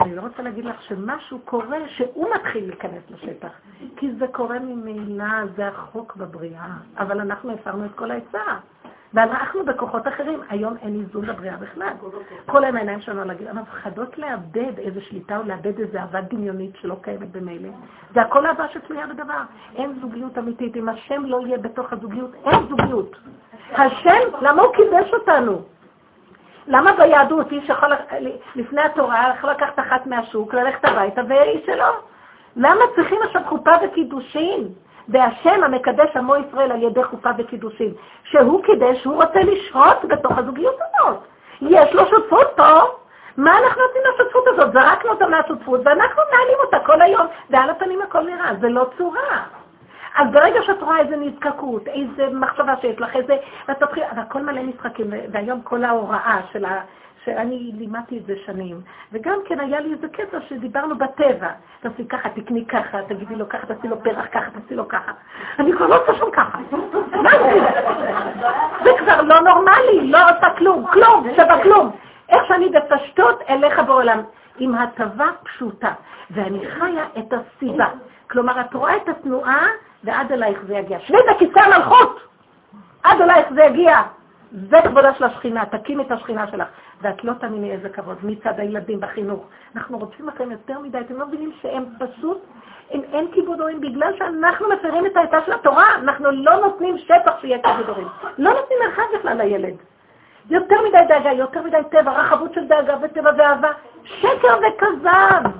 [0.01, 3.53] אני לא רוצה להגיד לך שמשהו קורה, שהוא מתחיל להיכנס לשטח.
[3.97, 6.69] כי זה קורה ממילא, זה החוק בבריאה.
[6.99, 8.43] אבל אנחנו הפרנו את כל העצה.
[9.15, 10.41] ואנחנו בכוחות אחרים.
[10.49, 11.93] היום אין איזון לבריאה בכלל.
[12.47, 13.53] כל היום העיניים שלנו על הגיל.
[13.53, 17.69] מפחדות לאבד איזו שליטה או לאבד איזו אהבה דמיונית שלא קיימת במילא.
[18.15, 19.41] זה הכל אהבה שתלויה בדבר.
[19.77, 20.77] אין זוגיות אמיתית.
[20.77, 23.17] אם השם לא יהיה בתוך הזוגיות, אין זוגיות.
[23.73, 25.63] השם, למה הוא קידש אותנו?
[26.67, 27.89] למה ביהדות איש יכול,
[28.55, 31.91] לפני התורה, יכול לקחת אחת מהשוק, ללכת הביתה, ואיש שלא?
[32.57, 34.69] למה צריכים עכשיו חופה וקידושין?
[35.09, 37.93] והשם המקדש עמו ישראל על ידי חופה וקידושין,
[38.25, 41.19] שהוא קידש, הוא רוצה לשהות בתוך הזוגיות הזאת.
[41.61, 42.81] יש לו שותפות פה.
[43.37, 44.73] מה אנחנו נותנים לשותפות הזאת?
[44.73, 49.43] זרקנו אותה מהשותפות ואנחנו מנהלים אותה כל היום, ועל הפנים הכל נראה, זה לא צורה.
[50.17, 53.37] אז ברגע שאת רואה איזה נזקקות, איזה מחשבה שיש לך, איזה...
[53.69, 56.81] ואת תתחיל, והכל מלא משחקים, והיום כל ההוראה של ה...
[57.25, 58.81] שאני לימדתי את זה שנים.
[59.13, 61.49] וגם כן היה לי איזה קטע שדיברנו בטבע.
[61.81, 65.13] תעשי ככה, תקני ככה, תגידי לו ככה, תעשי לו פרח ככה, תעשי לו ככה.
[65.59, 66.59] אני כבר לא עושה שם ככה.
[67.23, 67.61] מה זה?
[68.85, 71.91] זה כבר לא נורמלי, לא עושה כלום, כלום, שווה כלום.
[72.29, 74.23] איך שאני בפשטות אליך בעולם,
[74.59, 75.93] עם הטבה פשוטה.
[76.31, 77.87] ואני חיה את הסיבה.
[78.31, 79.67] כלומר, את רואה את התנועה,
[80.05, 80.99] ועד אלייך זה יגיע.
[81.01, 82.21] שבי בכיסא המלכות!
[83.03, 84.03] עד אלייך זה יגיע.
[84.71, 86.69] זה כבודה של השכינה, תקים את השכינה שלך.
[87.05, 89.47] ואת לא תאמיני איזה כבוד מצד הילדים בחינוך.
[89.77, 92.39] אנחנו רוצים לכם יותר מדי, אתם לא מבינים שהם פשוט,
[92.91, 97.41] הם, אין כיבוד הורים בגלל שאנחנו מפרים את העצה של התורה, אנחנו לא נותנים שטח
[97.41, 98.09] שיהיה כיבוד הורים.
[98.39, 99.75] לא נותנים מרחב בכלל לילד.
[100.51, 103.71] יותר מדי דאגה, יותר מדי טבע, רחבות של דאגה וטבע ואהבה.
[104.05, 105.51] שקר וכזב.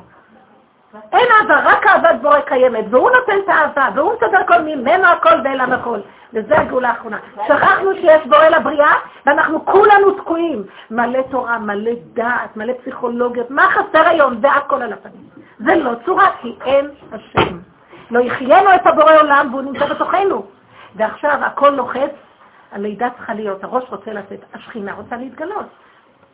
[1.13, 5.35] אין אהבה, רק אהבת בורא קיימת, והוא נותן את האהבה, והוא מסדר כל ממנו הכל
[5.45, 5.99] ואליו הכל.
[6.35, 7.19] וזה הגאולה האחרונה.
[7.47, 8.95] שכחנו שיש בורא לבריאה,
[9.27, 10.65] ואנחנו כולנו תקועים.
[10.91, 13.51] מלא תורה, מלא דעת, מלא פסיכולוגיות.
[13.51, 14.41] מה חסר היום?
[14.41, 15.29] זה הכל על הפנים.
[15.59, 17.59] זה לא צורה, כי אין השם.
[18.11, 20.47] לא יחיינו את הבורא עולם, והוא נמצא בתוכנו.
[20.97, 22.11] ועכשיו הכל לוחץ,
[22.73, 25.67] הלידה צריכה להיות, הראש רוצה לצאת, השכינה רוצה להתגלות,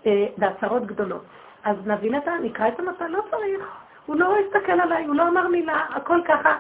[0.07, 1.25] אה, בהצהרות גדולות.
[1.65, 2.31] אז נבין את ה...
[2.43, 3.80] נקרא את המפה, לא צריך.
[4.07, 6.57] הוא לא הסתכל עליי, הוא לא אמר מילה, הכל ככה.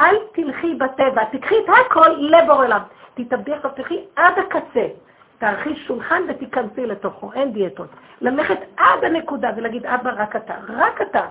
[0.00, 2.80] אל תלכי בטבע, תקחי את הכל לבור אליו.
[3.14, 4.86] תתאבדי עכשיו, תלכי עד הקצה.
[5.38, 7.88] תערכי שולחן ותיכנסי לתוכו, אין דיאטות.
[8.20, 11.26] ללכת עד הנקודה ולהגיד, אבא, רק אתה, רק אתה.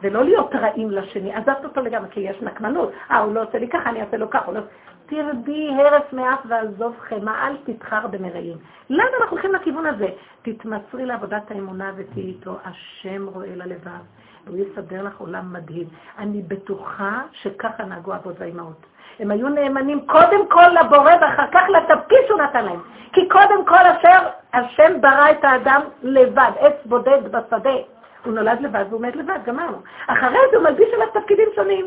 [0.00, 2.92] ולא להיות רעים לשני, עזבת אותו לגמרי, כי יש נקמנות.
[3.10, 4.52] אה, הוא לא עושה לי ככה, אני אעשה לו ככה.
[4.52, 4.60] לא...
[5.06, 8.56] תרדי הרס מאף ועזוב חמא, אל תתחר במרעים.
[8.90, 10.06] למה אנחנו הולכים לכיוון הזה?
[10.42, 14.02] תתמסרי לעבודת האמונה ותהיי איתו, השם רואה ללבב.
[14.46, 15.86] והוא יסדר לך עולם מדהים.
[16.18, 18.86] אני בטוחה שככה נהגו אבות והאימהות.
[19.18, 22.80] הם היו נאמנים קודם כל לבורא ואחר כך לתפקיד שהוא נתן להם.
[23.12, 24.18] כי קודם כל אשר
[24.52, 27.76] השם ברא את האדם לבד, עץ בודד בשדה.
[28.24, 29.78] הוא נולד לבד והוא מת לבד, גמרנו.
[30.06, 31.86] אחרי זה הוא מלביש עליו תפקידים שונים.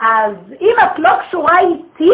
[0.00, 2.12] אז אם את לא קשורה איתי,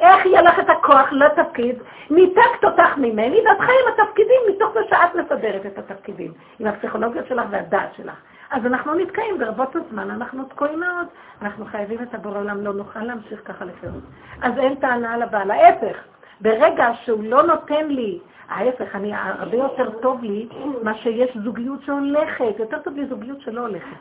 [0.00, 1.76] איך יהיה לך את הכוח לתפקיד?
[2.10, 7.22] ניתקת אותך ממני ואת חיה עם התפקידים מתוך זה שאת מסדרת את התפקידים, עם הפסיכולוגיה
[7.28, 8.14] שלך והדעת שלך.
[8.50, 11.06] אז אנחנו נתקעים ברבות הזמן, אנחנו תקועים מאוד.
[11.42, 14.02] אנחנו חייבים את הבורא עולם, לא נוכל להמשיך ככה לחירות.
[14.42, 15.50] אז אין טענה על הבעל.
[15.50, 15.96] ההפך,
[16.40, 18.18] ברגע שהוא לא נותן לי,
[18.48, 20.48] ההפך, אני, הרבה יותר טוב לי
[20.82, 23.96] מה שיש זוגיות שהולכת, יותר טוב לי זוגיות שלא הולכת.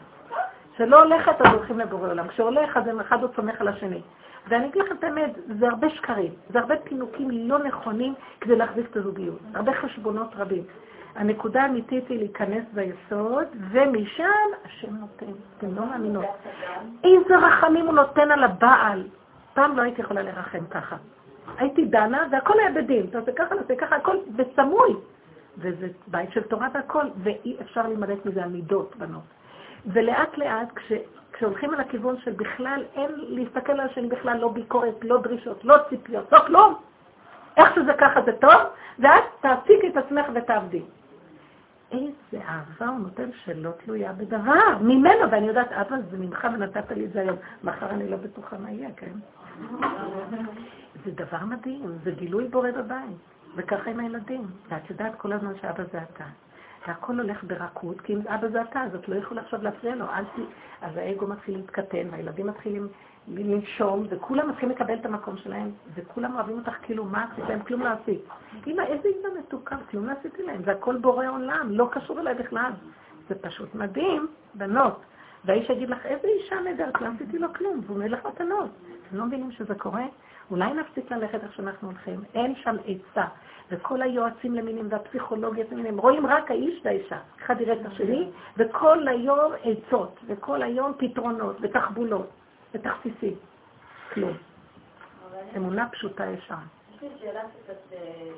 [0.78, 2.28] שלא הולכת, אז הולכים לבורא עולם.
[2.28, 4.02] כשהולך, אז אחד עוד סומך על השני.
[4.48, 8.86] ואני אגיד לכם את האמת, זה הרבה שקרים, זה הרבה פינוקים לא נכונים כדי להחזיק
[8.92, 10.64] את הזוגיות, הרבה חשבונות רבים.
[11.16, 14.24] הנקודה האמיתית היא להיכנס ביסוד, ומשם
[14.66, 15.32] השם נותן.
[15.58, 16.26] אתם לא מאמינות.
[17.04, 19.04] איזה רחמים הוא נותן על הבעל.
[19.54, 20.96] פעם לא הייתי יכולה לרחם ככה.
[21.58, 23.06] הייתי דנה, והכל היה בדין.
[23.10, 24.96] אתה עושה ככה, נעשה ככה, הכל בסמוי.
[25.58, 29.24] וזה בית של תורה והכל, ואי אפשר להימלט מזה המידות, בנות.
[29.86, 30.92] ולאט לאט, כש,
[31.34, 35.76] כשהולכים על הכיוון של בכלל, אין להסתכל על השני בכלל, לא ביקורת, לא דרישות, לא
[35.90, 36.76] ציפיות, לא כלום.
[37.58, 38.62] איך שזה ככה זה טוב,
[39.00, 40.82] ואז תעסיקי את עצמך ותעבדי.
[41.92, 47.06] איזה אהבה הוא נותן שלא תלויה בדבר, ממנו, ואני יודעת, אבא, זה ממך ונתת לי
[47.06, 49.12] את זה היום, מחר אני לא בטוחה מה יהיה, כן?
[51.06, 53.18] זה דבר מדהים, זה גילוי בורא בבית,
[53.56, 54.48] וככה עם הילדים.
[54.70, 56.26] ואת יודעת כל הזמן שאבא זה אתה.
[56.88, 60.06] והכל הולך ברכות, כי אם אבא זה אתה, אז את לא יכולה עכשיו להפריע לו.
[60.12, 60.26] אז,
[60.82, 62.88] אז האגו מתחיל להתקטן, והילדים מתחילים
[63.28, 67.60] לנשום, וכולם מתחילים לקבל את המקום שלהם, וכולם אוהבים אותך כאילו, מה עשית להם?
[67.60, 68.22] כלום לא עשית.
[68.68, 72.34] אמא, איזה אימא מתוקה, כלום לא עשיתי להם, זה הכל בורא עולם, לא קשור אליי
[72.34, 72.72] בכלל.
[73.30, 75.02] זה פשוט מדהים, בנות.
[75.46, 78.70] והאיש יגיד לך, איזה אישה נהדרת, לא עשיתי לו כלום, והוא אומר לך מתנות.
[79.08, 80.06] אתם לא מבינים שזה קורה?
[80.52, 83.26] אולי נפסיק ללכת איך שאנחנו הולכים, אין שם עצה.
[83.72, 89.52] וכל היועצים למינים והפסיכולוגיות למינים, רואים רק האיש והאישה, אחד יראה את השני, וכל היום
[89.64, 92.30] עצות, וכל היום פתרונות ותחבולות.
[92.76, 93.36] ותכסיסי.
[94.14, 94.38] כלום.
[95.58, 96.56] אמונה פשוטה ישר.
[96.96, 98.30] יש לי שאלה שקצת, אה,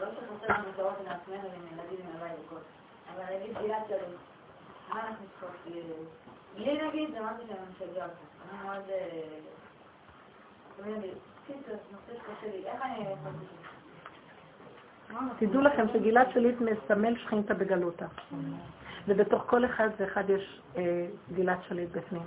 [0.00, 2.56] לא שחסר לנו שעות לעצמנו עם ילדים עם הבית וכל,
[3.14, 3.98] אבל נגיד גלעד שלי,
[4.88, 5.74] מה אנחנו צריכות,
[6.56, 8.14] לי נגיד זה משהו שאני משגע אותה.
[8.50, 8.82] אני מאוד...
[15.38, 18.06] תדעו לכם שגלעד שליט מסמל שכינתה בגלותה.
[19.08, 22.22] ובתוך כל אחד ואחד יש אה, גלעד שליט בפנים.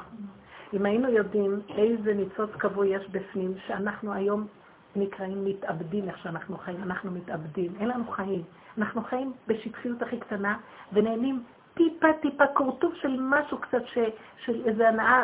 [0.73, 4.47] אם היינו יודעים איזה ניצוץ קבוע יש בפנים, שאנחנו היום
[4.95, 8.43] נקראים מתאבדים איך שאנחנו חיים, אנחנו מתאבדים, אין לנו חיים.
[8.77, 10.57] אנחנו חיים בשטחיות הכי קטנה
[10.93, 11.43] ונהנים
[11.73, 13.97] טיפה טיפה קורטוב של משהו קצת ש,
[14.45, 15.23] של איזה הנאה.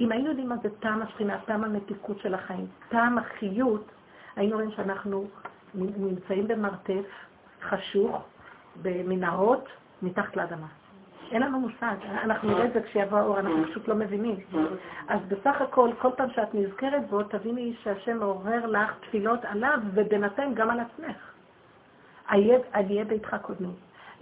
[0.00, 3.84] אם היינו יודעים מה זה טעם השכינה, טעם המתיקות של החיים, טעם החיות,
[4.36, 5.28] היינו רואים שאנחנו
[5.74, 7.04] נמצאים במרתף
[7.62, 8.24] חשוך,
[8.82, 9.68] במנהרות,
[10.02, 10.66] מתחת לאדמה.
[11.30, 11.94] אין לנו מושג,
[12.24, 14.36] אנחנו נראה את זה כשיבוא האור, אנחנו פשוט לא מבינים.
[15.08, 20.54] אז בסך הכל, כל פעם שאת נזכרת בו, תביני שהשם מעורר לך תפילות עליו, ובינתיים
[20.54, 21.16] גם על עצמך.
[22.74, 23.72] אהיה ביתך קודמי.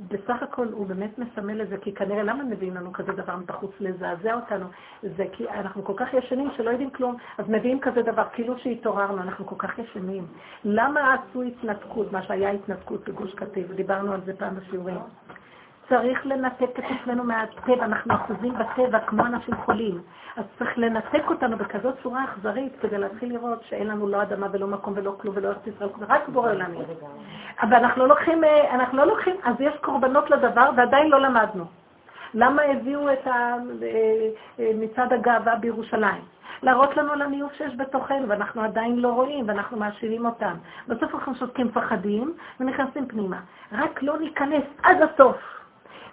[0.09, 3.71] בסך הכל הוא באמת מסמל את זה, כי כנראה למה מביאים לנו כזה דבר מבחוץ
[3.81, 4.67] לזעזע אותנו?
[5.03, 9.23] זה כי אנחנו כל כך ישנים שלא יודעים כלום, אז מביאים כזה דבר, כאילו שהתעוררנו,
[9.23, 10.27] אנחנו כל כך ישנים.
[10.65, 14.99] למה עשו התנתקות, מה שהיה התנתקות בגוש קטיף, דיברנו על זה פעם בשיעורים.
[15.89, 20.03] צריך לנתק את עצמנו מהטבע, אנחנו אחוזים בטבע כמו אנשים חולים.
[20.37, 24.67] אז צריך לנתק אותנו בכזאת צורה אכזרית כדי להתחיל לראות שאין לנו לא אדמה ולא
[24.67, 26.79] מקום ולא כלום ולא ארץ ישראל, רק בורא עולמי.
[27.63, 31.65] אבל אנחנו לא לוקחים, אה, אנחנו לא לוקחים, אז יש קורבנות לדבר ועדיין לא למדנו.
[32.35, 33.57] למה הביאו את אה,
[34.61, 36.23] אה, מצעד הגאווה בירושלים?
[36.63, 40.55] להראות לנו על הניוף שיש בתוכנו, ואנחנו עדיין לא רואים, ואנחנו מאשימים אותם.
[40.89, 43.41] בסוף אנחנו שותקים מפחדים ונכנסים פנימה.
[43.73, 45.37] רק לא ניכנס עד הסוף.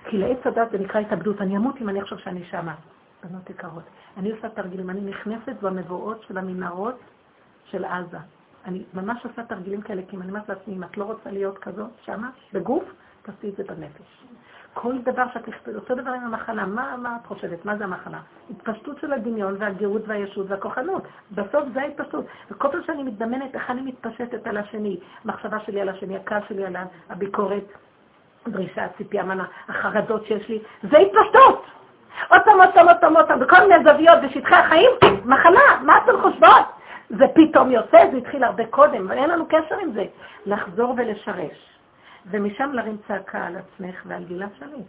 [0.09, 1.41] כי לעץ הדת זה נקרא התאבדות.
[1.41, 2.75] אני אמות אם אני חושב שאני שמה.
[3.23, 3.83] בנות יקרות.
[4.17, 6.99] אני עושה תרגילים, אני נכנסת במבואות של המנהרות
[7.65, 8.17] של עזה.
[8.65, 11.57] אני ממש עושה תרגילים כאלה, כי אם אני אומרת לעצמי, אם את לא רוצה להיות
[11.57, 12.83] כזאת שמה, בגוף,
[13.21, 14.25] תעשי את זה בנפש.
[14.73, 17.65] כל דבר שאת נכתבת, אותו דבר עם המחלה, מה, מה את חושבת?
[17.65, 18.19] מה זה המחלה?
[18.49, 21.03] התפשטות של הדמיון והגאות והישות והכוחנות.
[21.31, 22.25] בסוף זה ההתפשטות.
[22.51, 26.65] וכל פעם שאני מתדמנת איך אני מתפשטת על השני, המחשבה שלי על השני, הכעס שלי
[26.65, 26.75] על
[27.09, 27.63] הביקורת,
[28.47, 31.65] דרישה, ציפייה, מנה, החרדות שיש לי, זה התפשטות.
[32.29, 34.89] עוד פעם, עוד פעם, עוד פעם, עוד פעם, בכל מיני זוויות בשטחי החיים,
[35.25, 36.65] מחלה, מה אתן חושבות?
[37.09, 40.05] זה פתאום יוצא, זה התחיל הרבה קודם, אבל אין לנו קשר עם זה.
[40.45, 41.75] לחזור ולשרש.
[42.31, 44.85] ומשם להרים צעקה על עצמך ועל גלעד שליט.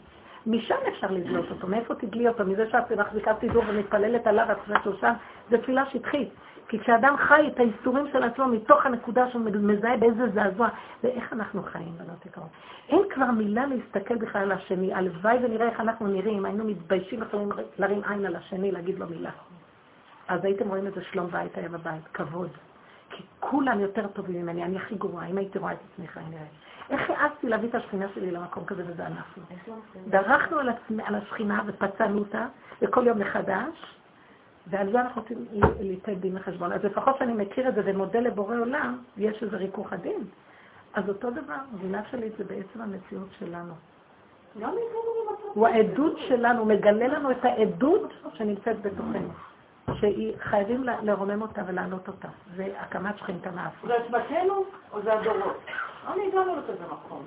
[0.46, 1.66] משם אפשר לדלות אותו.
[1.66, 2.44] מאיפה תגלי אותו?
[2.44, 5.12] מזה שאת מחזיקה סידור ומתפללת עליו, את חושבת שהוא שם,
[5.50, 6.28] זו תפילה שטחית.
[6.68, 10.68] כי כשאדם חי את האיסורים של עצמו מתוך הנקודה שהוא מזהה באיזה זעזוע,
[11.04, 12.48] ואיך אנחנו חיים, בנות יקרות.
[12.88, 14.94] אין כבר מילה להסתכל בכלל על השני.
[14.94, 17.48] הלוואי ונראה איך אנחנו נראים, היינו מתביישים יכולים
[17.78, 19.30] להרים עין על השני, להגיד לו מילה.
[20.28, 22.50] אז הייתם רואים איזה שלום בית היה בבית, כבוד.
[23.10, 26.50] כי כולם יותר טובים ממני, אני הכי גרועה, אם הייתי רואה את עצמי אני נראית.
[26.90, 29.42] איך העזתי להביא את השכינה שלי למקום כזה וזה אנחנו?
[30.08, 32.46] דרכנו על, עצמי, על השכינה ופצענו אותה,
[32.82, 33.95] וכל יום מחדש,
[34.66, 35.46] ועל זה אנחנו רוצים
[35.80, 36.72] ליתן דין וחשבון.
[36.72, 40.24] אז לפחות שאני מכיר את זה ומודה לבורא עולם, יש איזה ריכוך הדין.
[40.94, 43.72] אז אותו דבר, גבינה שלי זה בעצם המציאות שלנו.
[45.54, 49.28] הוא העדות שלנו, הוא מגלה לנו את העדות שנמצאת בתוכנו.
[49.94, 52.28] שחייבים לרומם אותה ולענות אותה.
[52.56, 53.88] זה הקמת שכינתה מאפרה.
[53.88, 55.56] זה עצמתנו או זה הדורות?
[56.12, 57.22] אני הגענו לכזה מקום.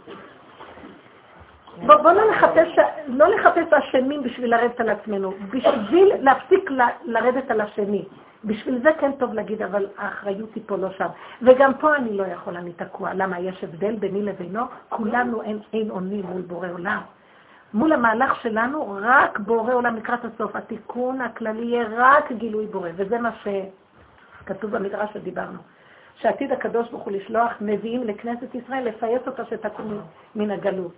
[1.77, 6.69] בואו לא לחפש, לא לחפש אשמים בשביל לרדת על עצמנו, בשביל להפסיק
[7.05, 8.05] לרדת על השני.
[8.45, 11.07] בשביל זה כן טוב להגיד, אבל האחריות היא פה לא שם.
[11.41, 13.13] וגם פה אני לא יכול, אני תקוע.
[13.13, 13.39] למה?
[13.39, 14.63] יש הבדל ביני לבינו?
[14.89, 17.01] כולנו אין, אין עונים מול בורא עולם.
[17.73, 20.55] מול המהלך שלנו, רק בורא עולם לקראת הסוף.
[20.55, 23.29] התיקון הכללי יהיה רק גילוי בורא, וזה מה
[24.43, 25.59] שכתוב במדרש שדיברנו.
[26.15, 30.01] שעתיד הקדוש ברוך הוא לשלוח נביאים לכנסת ישראל, לפייס אותה שתקום
[30.35, 30.91] מן הגלות.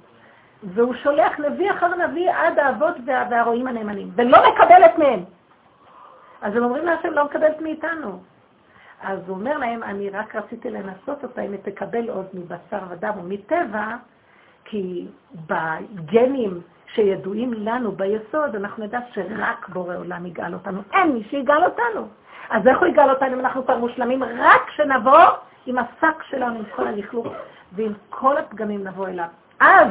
[0.63, 5.23] והוא שולח נביא אחר נביא עד האבות וה, והרועים הנאמנים, ולא מקבלת מהם.
[6.41, 8.19] אז הם אומרים להשם, לא מקבלת מאיתנו.
[9.03, 13.11] אז הוא אומר להם, אני רק רציתי לנסות אותה אם היא תקבל עוד מבשר ודם
[13.19, 13.95] ומטבע,
[14.65, 15.07] כי
[15.47, 16.61] בגנים
[16.93, 20.81] שידועים לנו ביסוד, אנחנו נדע שרק בורא עולם יגאל אותנו.
[20.93, 22.07] אין מי שיגאל אותנו.
[22.49, 24.23] אז איך הוא יגאל אותנו אם אנחנו כבר מושלמים?
[24.23, 25.19] רק כשנבוא
[25.65, 27.27] עם השק שלנו, עם כל הלכלוך
[27.71, 29.27] ועם כל הפגמים נבוא אליו.
[29.59, 29.87] אז,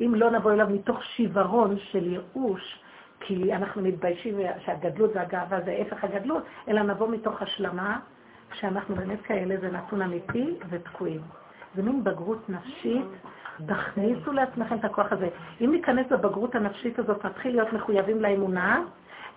[0.00, 2.78] אם לא נבוא אליו מתוך שיוורון של ייאוש,
[3.20, 7.98] כי אנחנו מתביישים שהגדלות והגאווה זה הפך הגדלות, אלא נבוא מתוך השלמה,
[8.54, 11.20] שאנחנו באמת כאלה, זה נתון אמיתי ותקועים.
[11.74, 13.06] זה מין בגרות נפשית
[13.66, 15.28] תכניסו לעצמכם את הכוח הזה.
[15.60, 18.82] אם ניכנס בבגרות הנפשית הזאת, נתחיל להיות מחויבים לאמונה,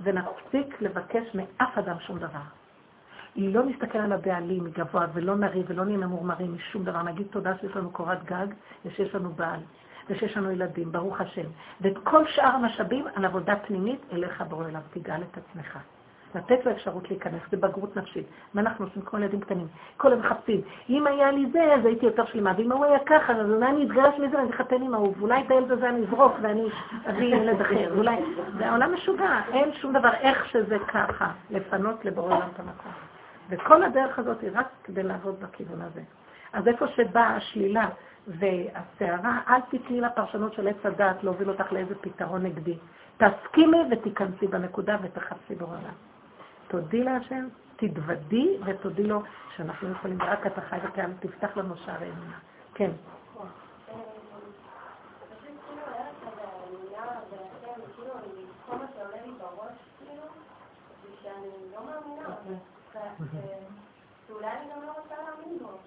[0.02, 2.40] ונפסיק לבקש מאף אדם שום דבר.
[3.36, 7.02] לא נסתכל על הבעלים מגבוה, ולא נריב, ולא נהיה ממורמרים משום דבר.
[7.03, 8.48] נגיד תודה שיש לנו קורת גג,
[8.86, 9.60] ושיש לנו בעל,
[10.10, 11.45] ושיש לנו ילדים, ברוך השם.
[11.82, 15.80] ואת כל שאר המשאבים על עבודה פנימית, אליך בורא אליו, תגאל את עצמך.
[16.36, 18.27] לתת לו אפשרות להיכנס, זה בגרות נפשית.
[18.53, 19.68] מה אנחנו עושים כמו ילדים קטנים?
[19.98, 20.61] כל הם מחפשים.
[20.90, 23.84] אם היה לי זה, אז הייתי יותר שלמה, ואם הוא היה ככה, אז אולי אני
[23.86, 26.68] אתגרש מזה ואני אתחתן עם ההוא, ואולי את הילד הזה אני אזרוק ואני
[27.10, 27.91] אביא ילד אחר.
[27.95, 28.15] ואולי...
[28.57, 32.91] זה העולם משוגע, אין שום דבר איך שזה ככה, לפנות לבורא עולם את המקום.
[33.49, 36.02] וכל הדרך הזאת היא רק כדי לעבוד בכיוון הזה.
[36.53, 37.88] אז איפה שבאה השלילה
[38.27, 42.77] והסערה, אל תתני לפרשנות של עץ הדת להוביל אותך לאיזה פתרון נגדי.
[43.18, 45.93] תסכימי ותיכנסי בנקודה ותחפשי בעולם.
[46.68, 49.22] תודי להשם, תתוודי ותודי לו
[49.56, 52.38] שאנחנו יכולים, רק אתה חי וקיים, תפתח לנו שערי אמונה.
[52.73, 52.91] כן.
[64.27, 65.77] שאולי אני גם לא רוצה להאמין בו.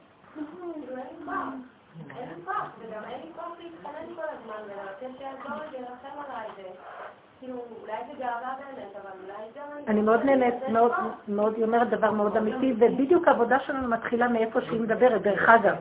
[9.89, 10.93] אני מאוד נהנית, מאוד,
[11.29, 15.77] מאוד, היא אומרת דבר מאוד אמיתי, ובדיוק העבודה שלנו מתחילה מאיפה שהיא מדברת, דרך אגב.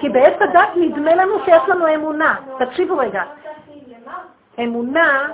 [0.00, 2.36] כי בעץ הדת נדמה לנו שיש לנו אמונה.
[2.58, 3.22] תקשיבו רגע.
[4.58, 5.28] אמונה,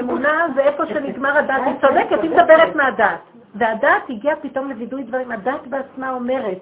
[0.00, 3.20] אמונה זה איפה שנגמר הדת, היא צודקת, היא מדברת מהדת.
[3.54, 5.32] והדת הגיעה פתאום לווידוי דברים.
[5.32, 6.58] הדת בעצמה אומרת,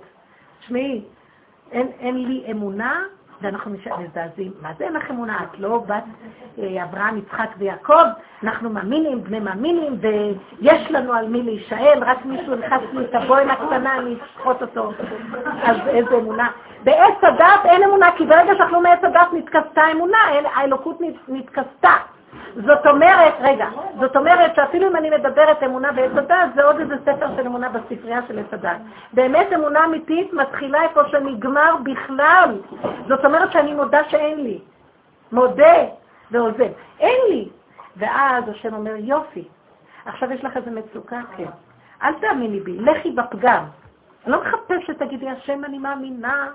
[0.60, 1.05] תשמעי,
[1.73, 3.03] אין, אין לי אמונה,
[3.43, 4.53] ואנחנו מזדעזעים.
[4.62, 5.39] מה זה אין לך אמונה?
[5.43, 6.05] את לא בת
[6.59, 8.05] אה, אברהם, יצחק ויעקב,
[8.43, 13.51] אנחנו מאמינים, בני מאמינים, ויש לנו על מי להישאל, רק מישהו נכנס לי את הבוין
[13.51, 14.93] הקטנה, אני אשחוט אותו.
[15.62, 16.51] אז איזה אמונה.
[16.85, 20.19] בעץ הדת אין אמונה, כי ברגע שאנחנו מעץ הדת נתכסתה אמונה,
[20.55, 21.93] האלוקות נתכסתה.
[22.55, 23.68] זאת אומרת, רגע,
[24.00, 27.68] זאת אומרת שאפילו אם אני מדברת אמונה בעץ הדת, זה עוד איזה ספר של אמונה
[27.68, 28.76] בספרייה של עץ הדת.
[29.12, 32.59] באמת אמונה אמיתית מתחילה איפה שנגמר בכלל.
[33.09, 34.59] זאת אומרת שאני מודה שאין לי.
[35.32, 35.76] מודה
[36.30, 36.70] ועוזב.
[37.00, 37.48] אין לי.
[37.96, 39.48] ואז השם אומר, יופי,
[40.06, 41.20] עכשיו יש לך איזה מצוקה?
[41.36, 41.44] כן.
[42.02, 43.64] אל תאמיני בי, לכי בפגם.
[44.24, 46.48] אני לא מחפש שתגידי, השם, אני מאמינה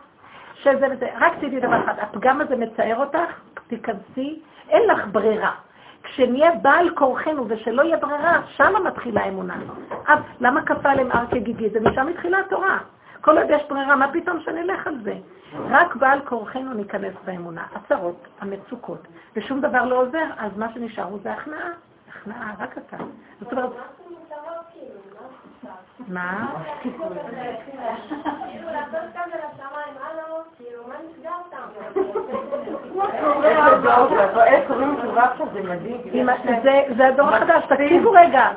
[0.56, 1.08] שזה וזה.
[1.20, 4.40] רק תדעי דבר אחד, הפגם הזה מצער אותך, תיכנסי,
[4.74, 5.52] אין לך ברירה.
[6.04, 9.56] כשנהיה בעל כורחנו ושלא יהיה ברירה, שמה מתחילה האמונה.
[10.08, 11.70] אז למה כפה עליהם הר כגיגי?
[11.70, 12.78] זה משם התחילה התורה.
[13.22, 15.14] כל עוד יש ברירה, מה פתאום שנלך על זה?
[15.70, 17.64] רק בעל כורחנו ניכנס באמונה.
[17.76, 21.70] הצרות, המצוקות, ושום דבר לא עוזר, אז מה שנשאר הוא זה הכנעה.
[22.10, 22.98] הכנעה, רק אתה.
[23.42, 23.70] זאת אומרת...
[26.08, 26.54] מה?
[36.98, 38.52] זה הדור החדש, תקשיבו רגע.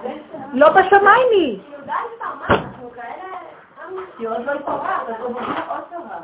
[0.53, 1.61] לא בשמיים היא.
[4.19, 6.19] היא עוד לא התעוררה, אבל עוד תורה.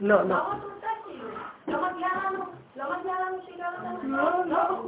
[0.00, 0.36] לא, לא.
[1.68, 2.44] לא מגיע לנו?
[2.76, 4.16] לא מגיע לנו שיגע אותנו?
[4.16, 4.82] לא, לא.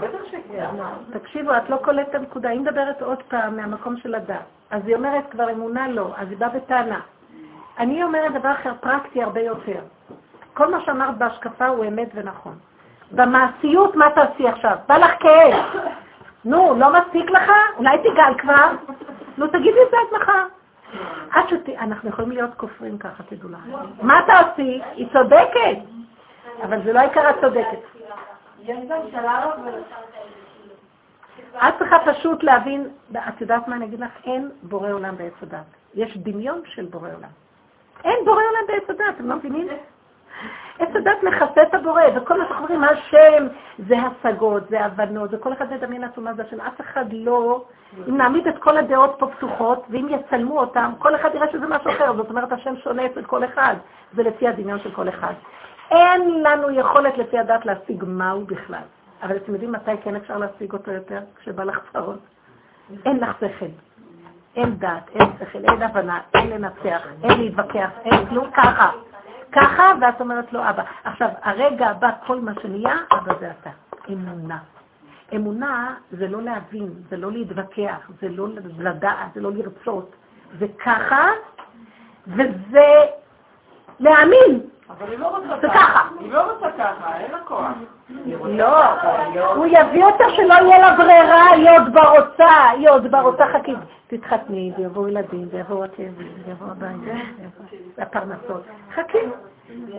[0.00, 0.66] בטח שכן.
[1.12, 2.48] תקשיבו, את לא קולטת את הנקודה.
[2.48, 4.36] היא מדברת עוד פעם מהמקום של הדת.
[4.70, 7.00] אז היא אומרת כבר אמונה לא, אז היא באה בטענה.
[7.78, 9.80] אני אומרת דבר אחר, פרקטי הרבה יותר.
[10.54, 12.58] כל מה שאמרת בהשקפה הוא אמת ונכון.
[13.12, 14.76] במעשיות, מה תעשי עכשיו?
[14.88, 15.64] בא לך כאב.
[16.44, 17.50] נו, לא מספיק לך?
[17.76, 18.70] אולי תיגל כבר?
[19.38, 20.46] נו, תגידי את זה עד מחר.
[21.30, 21.68] עד שת...
[21.68, 23.58] אנחנו יכולים להיות כופרים ככה, תדעו לך.
[24.02, 24.80] מה תעשי?
[24.94, 25.78] היא צודקת.
[26.62, 27.78] אבל זה לא העיקר הצודקת.
[31.56, 34.10] את צריכה פשוט להבין, את יודעת מה אני אגיד לך?
[34.24, 35.64] אין בורא עולם בעץ הדת.
[35.94, 37.30] יש דמיון של בורא עולם.
[38.04, 39.68] אין בורא עולם בעץ הדת, אתם לא מבינים?
[40.78, 43.46] עץ הדת מכסה את הבורא, וכל מה שאנחנו אומרים, השם
[43.88, 46.60] זה השגות, זה הבנות, וכל אחד מדמיין לעצמו מה זה השם.
[46.60, 47.64] אף אחד לא,
[48.08, 51.90] אם נעמיד את כל הדעות פה פתוחות, ואם יצלמו אותם, כל אחד יראה שזה משהו
[51.90, 52.16] אחר.
[52.16, 53.74] זאת אומרת, השם שונה אצל כל אחד.
[54.12, 55.32] זה לפי הדמיון של כל אחד.
[55.90, 58.82] אין לנו יכולת לפי הדת להשיג מהו בכלל.
[59.22, 61.20] אבל אתם יודעים מתי כן אפשר להשיג אותו יותר?
[61.40, 62.18] כשבא לך צרות.
[63.06, 63.66] אין לך שכל.
[64.56, 68.90] אין דת, אין שכל, אין הבנה, אין לנצח, אין להתווכח, אין כלום, ככה.
[69.52, 70.82] ככה, ואת אומרת לו, אבא.
[71.04, 73.70] עכשיו, הרגע הבא, כל מה שנהיה, אבא זה אתה.
[74.08, 74.58] אמונה.
[75.36, 78.48] אמונה זה לא להבין, זה לא להתווכח, זה לא
[78.78, 80.14] לדעת, זה לא לרצות.
[80.58, 81.28] זה ככה,
[82.26, 82.90] וזה
[84.00, 84.60] להאמין.
[84.98, 86.08] אבל היא לא רוצה זה ככה.
[86.20, 87.66] היא לא רוצה ככה, אין לה כוח.
[88.44, 93.74] לא, הוא יביא אותה שלא יהיה לה ברירה, היא עוד ברוצה, היא עוד ברוצה, חכי.
[94.06, 97.24] תתחתני, ויבואו ילדים, ויבואו הכאבים, ויבואו הבעיה,
[97.98, 98.62] והפרנסות.
[98.94, 99.18] חכי.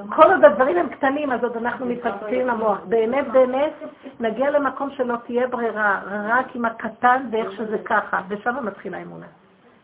[0.09, 2.77] כל עוד הדברים הם קטנים, אז עוד אנחנו מתפצפים למוח.
[2.85, 3.73] באמת, באמת,
[4.19, 9.26] נגיע למקום שלא תהיה ברירה, רק עם הקטן ואיך שזה ככה, ושם מתחילה אמונה.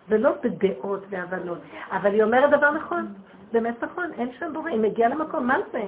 [0.09, 1.57] ולא בדעות והבנות.
[1.91, 3.07] אבל היא אומרת דבר נכון.
[3.51, 5.83] באמת נכון, אין שם בורא, היא מגיעה למקום, מה זה?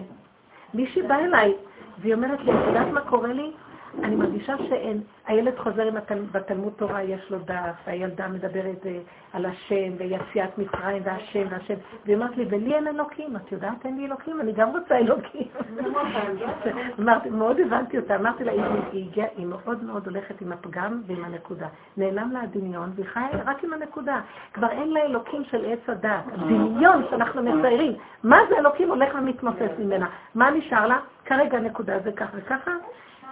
[0.74, 1.54] מישהי באה אליי,
[2.00, 3.52] והיא אומרת לי, את יודעת מה קורה לי?
[4.04, 6.20] אני מרגישה שאין, הילד חוזר עם התל...
[6.32, 9.00] בתלמוד תורה, יש לו דף, הילדה מדברת אה,
[9.34, 11.74] על השם ויציאת מצרים והשם והשם,
[12.06, 15.48] והיא אומרת לי, ולי אין אלוקים, את יודעת, אין לי אלוקים, אני גם רוצה אלוקים.
[17.00, 18.52] אמרתי, מאוד הבנתי אותה, אמרתי לה,
[18.92, 21.68] היא, מאוד מאוד הולכת עם הפגם ועם הנקודה.
[21.98, 24.22] נעלם לה הדמיון, והיא חיה רק עם הנקודה.
[24.54, 27.94] כבר אין לה אלוקים של עץ הדת, הדמיון שאנחנו מציירים.
[28.24, 30.08] מה זה אלוקים הולך ומתמוסס ממנה?
[30.36, 31.00] מה נשאר לה?
[31.26, 32.72] כרגע נקודה זה כך וככה.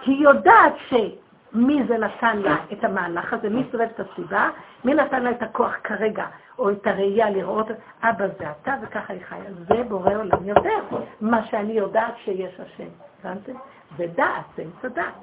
[0.06, 4.50] היא יודעת שמי זה נתן לה את המהלך הזה, מי סובב את הסיבה,
[4.84, 6.26] מי נתן לה את הכוח כרגע,
[6.58, 7.66] או את הראייה לראות,
[8.02, 9.52] אבא זה אתה וככה היא חיה.
[9.68, 10.78] זה בורא עולם יודע,
[11.20, 12.88] מה שאני יודעת שיש השם.
[13.24, 13.52] הבנתם?
[13.96, 15.14] זה דעת, זה אמצע דעת.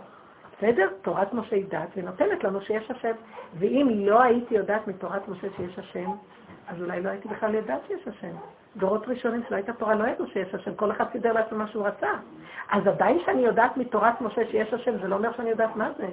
[0.58, 0.88] בסדר?
[1.02, 3.12] תורת משה היא דעת, ונותנת לנו שיש השם.
[3.60, 6.12] ואם לא הייתי יודעת מתורת משה שיש השם,
[6.68, 8.36] אז אולי לא הייתי בכלל יודעת שיש השם.
[8.78, 11.88] דורות ראשונים שלא הייתה תורה לא ידעו שיש השם, כל אחד סידר לעצמו מה שהוא
[11.88, 12.10] רצה.
[12.72, 16.08] אז עדיין שאני יודעת מתורת משה שיש השם, זה לא אומר שאני יודעת מה זה.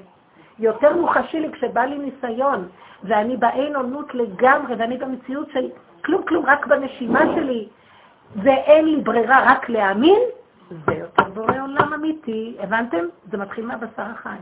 [0.59, 2.69] יותר מוחשי לי כשבא לי ניסיון,
[3.05, 5.71] ואני באין עונות לגמרי, ואני במציאות של
[6.05, 7.69] כלום כלום, רק בנשימה שלי,
[8.37, 10.21] ואין לי ברירה רק להאמין,
[10.87, 12.57] זה יותר בורא עולם אמיתי.
[12.61, 13.05] הבנתם?
[13.31, 14.37] זה מתחיל מהבשר החי.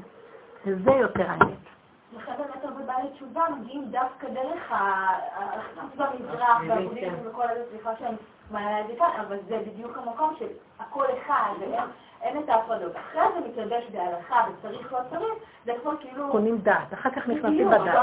[0.66, 1.79] וזה יותר האמת.
[2.16, 8.16] לכן באמת הרבה בעלי תשובה מגיעים דווקא דרך החיפוש במזרח והבודהיזם וכל הזה, סליחה שאני
[8.50, 10.46] מעלה את זה כאן, אבל זה בדיוק המקום של
[10.80, 12.92] הכל אחד, ואין את ההפרדות.
[12.96, 15.34] אחרי זה מתלבש בהלכה וצריך לא צריך,
[15.64, 16.28] זה כבר כאילו...
[16.30, 17.98] קונים דעת, אחר כך נכנסים בדעת.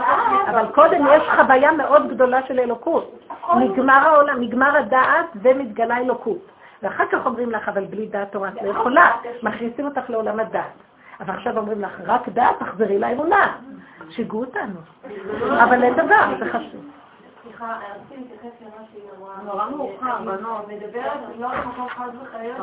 [0.50, 3.20] אבל קודם יש חוויה מאוד גדולה של אלוקות.
[3.60, 6.52] נגמר העולם, נגמר הדעת ומתגלה אלוקות.
[6.84, 9.12] ואחר כך אומרים לך, אבל בלי דעת תורה את לא יכולה,
[9.44, 10.87] מכניסים אותך לעולם הדעת.
[11.20, 13.58] אבל עכשיו אומרים לך, רק דעת, תחזרי לאמונה.
[14.10, 14.80] שיגעו אותנו.
[15.64, 16.86] אבל אין דבר, זה חשוב.
[17.44, 19.36] סליחה, רציתי להתייחס למה שהיא אמרה.
[19.44, 20.68] נורא מאוחר, בנות.
[20.68, 22.56] מדברת לא במקום חס וחלילה.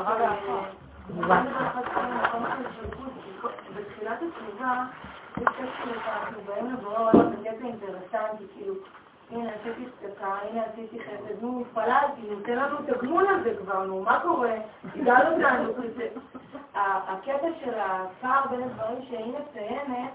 [3.76, 4.84] בתחילת התשובה,
[5.36, 8.74] יש קשר שאנחנו באים לבורא עולם בקטע אינטרסנטי, כאילו,
[9.34, 14.02] הנה עשיתי צדקה, הנה עשיתי חסד, נו, התפללתי, נותן לנו את הגמול הזה כבר, נו,
[14.02, 14.54] מה קורה?
[14.94, 15.72] תגאל אותנו.
[16.74, 20.10] הקטע של הפער בין הדברים שהיא מציינת,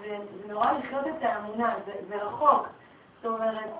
[0.00, 0.16] זה
[0.48, 1.74] נורא לחיות את האמונה,
[2.08, 2.66] זה רחוק.
[3.22, 3.70] זאת אומרת,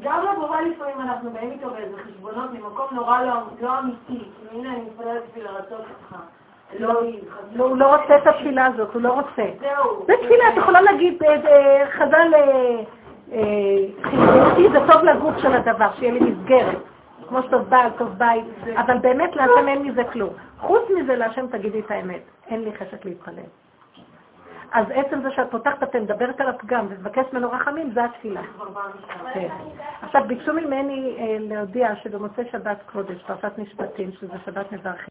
[0.00, 4.24] גם לבורא לפעמים אנחנו באים איתו באיזה חשבונות ממקום נורא לא, לא אמיתי.
[4.52, 6.16] הנה אני מתפללת בשביל לרצות אותך.
[6.78, 7.02] לא,
[7.52, 9.50] לא, הוא לא רוצה את התפילה הזאת, הוא לא רוצה.
[9.60, 10.04] זהו.
[10.06, 12.34] זה תפילה, את יכולה להגיד, אה, אה, חז"ל
[14.02, 16.78] חינוכי, זה טוב לגוף של הדבר, שיהיה לי מסגרת.
[17.28, 18.44] כמו שטוב בעל, טוב בית,
[18.76, 20.30] אבל באמת להשם אין מזה כלום.
[20.58, 23.42] חוץ מזה להשם תגידי את האמת, אין לי חשק להתפלל.
[24.72, 28.40] אז עצם זה שאת פותחת את מדברת על הפגם ומבקשת ממנו רחמים, זה התפילה.
[29.32, 29.48] כן.
[30.02, 35.06] עכשיו, ביקשו ממני להודיע שבמוצאי שבת קודש, פרשת משפטים, שזה שבת מברכים,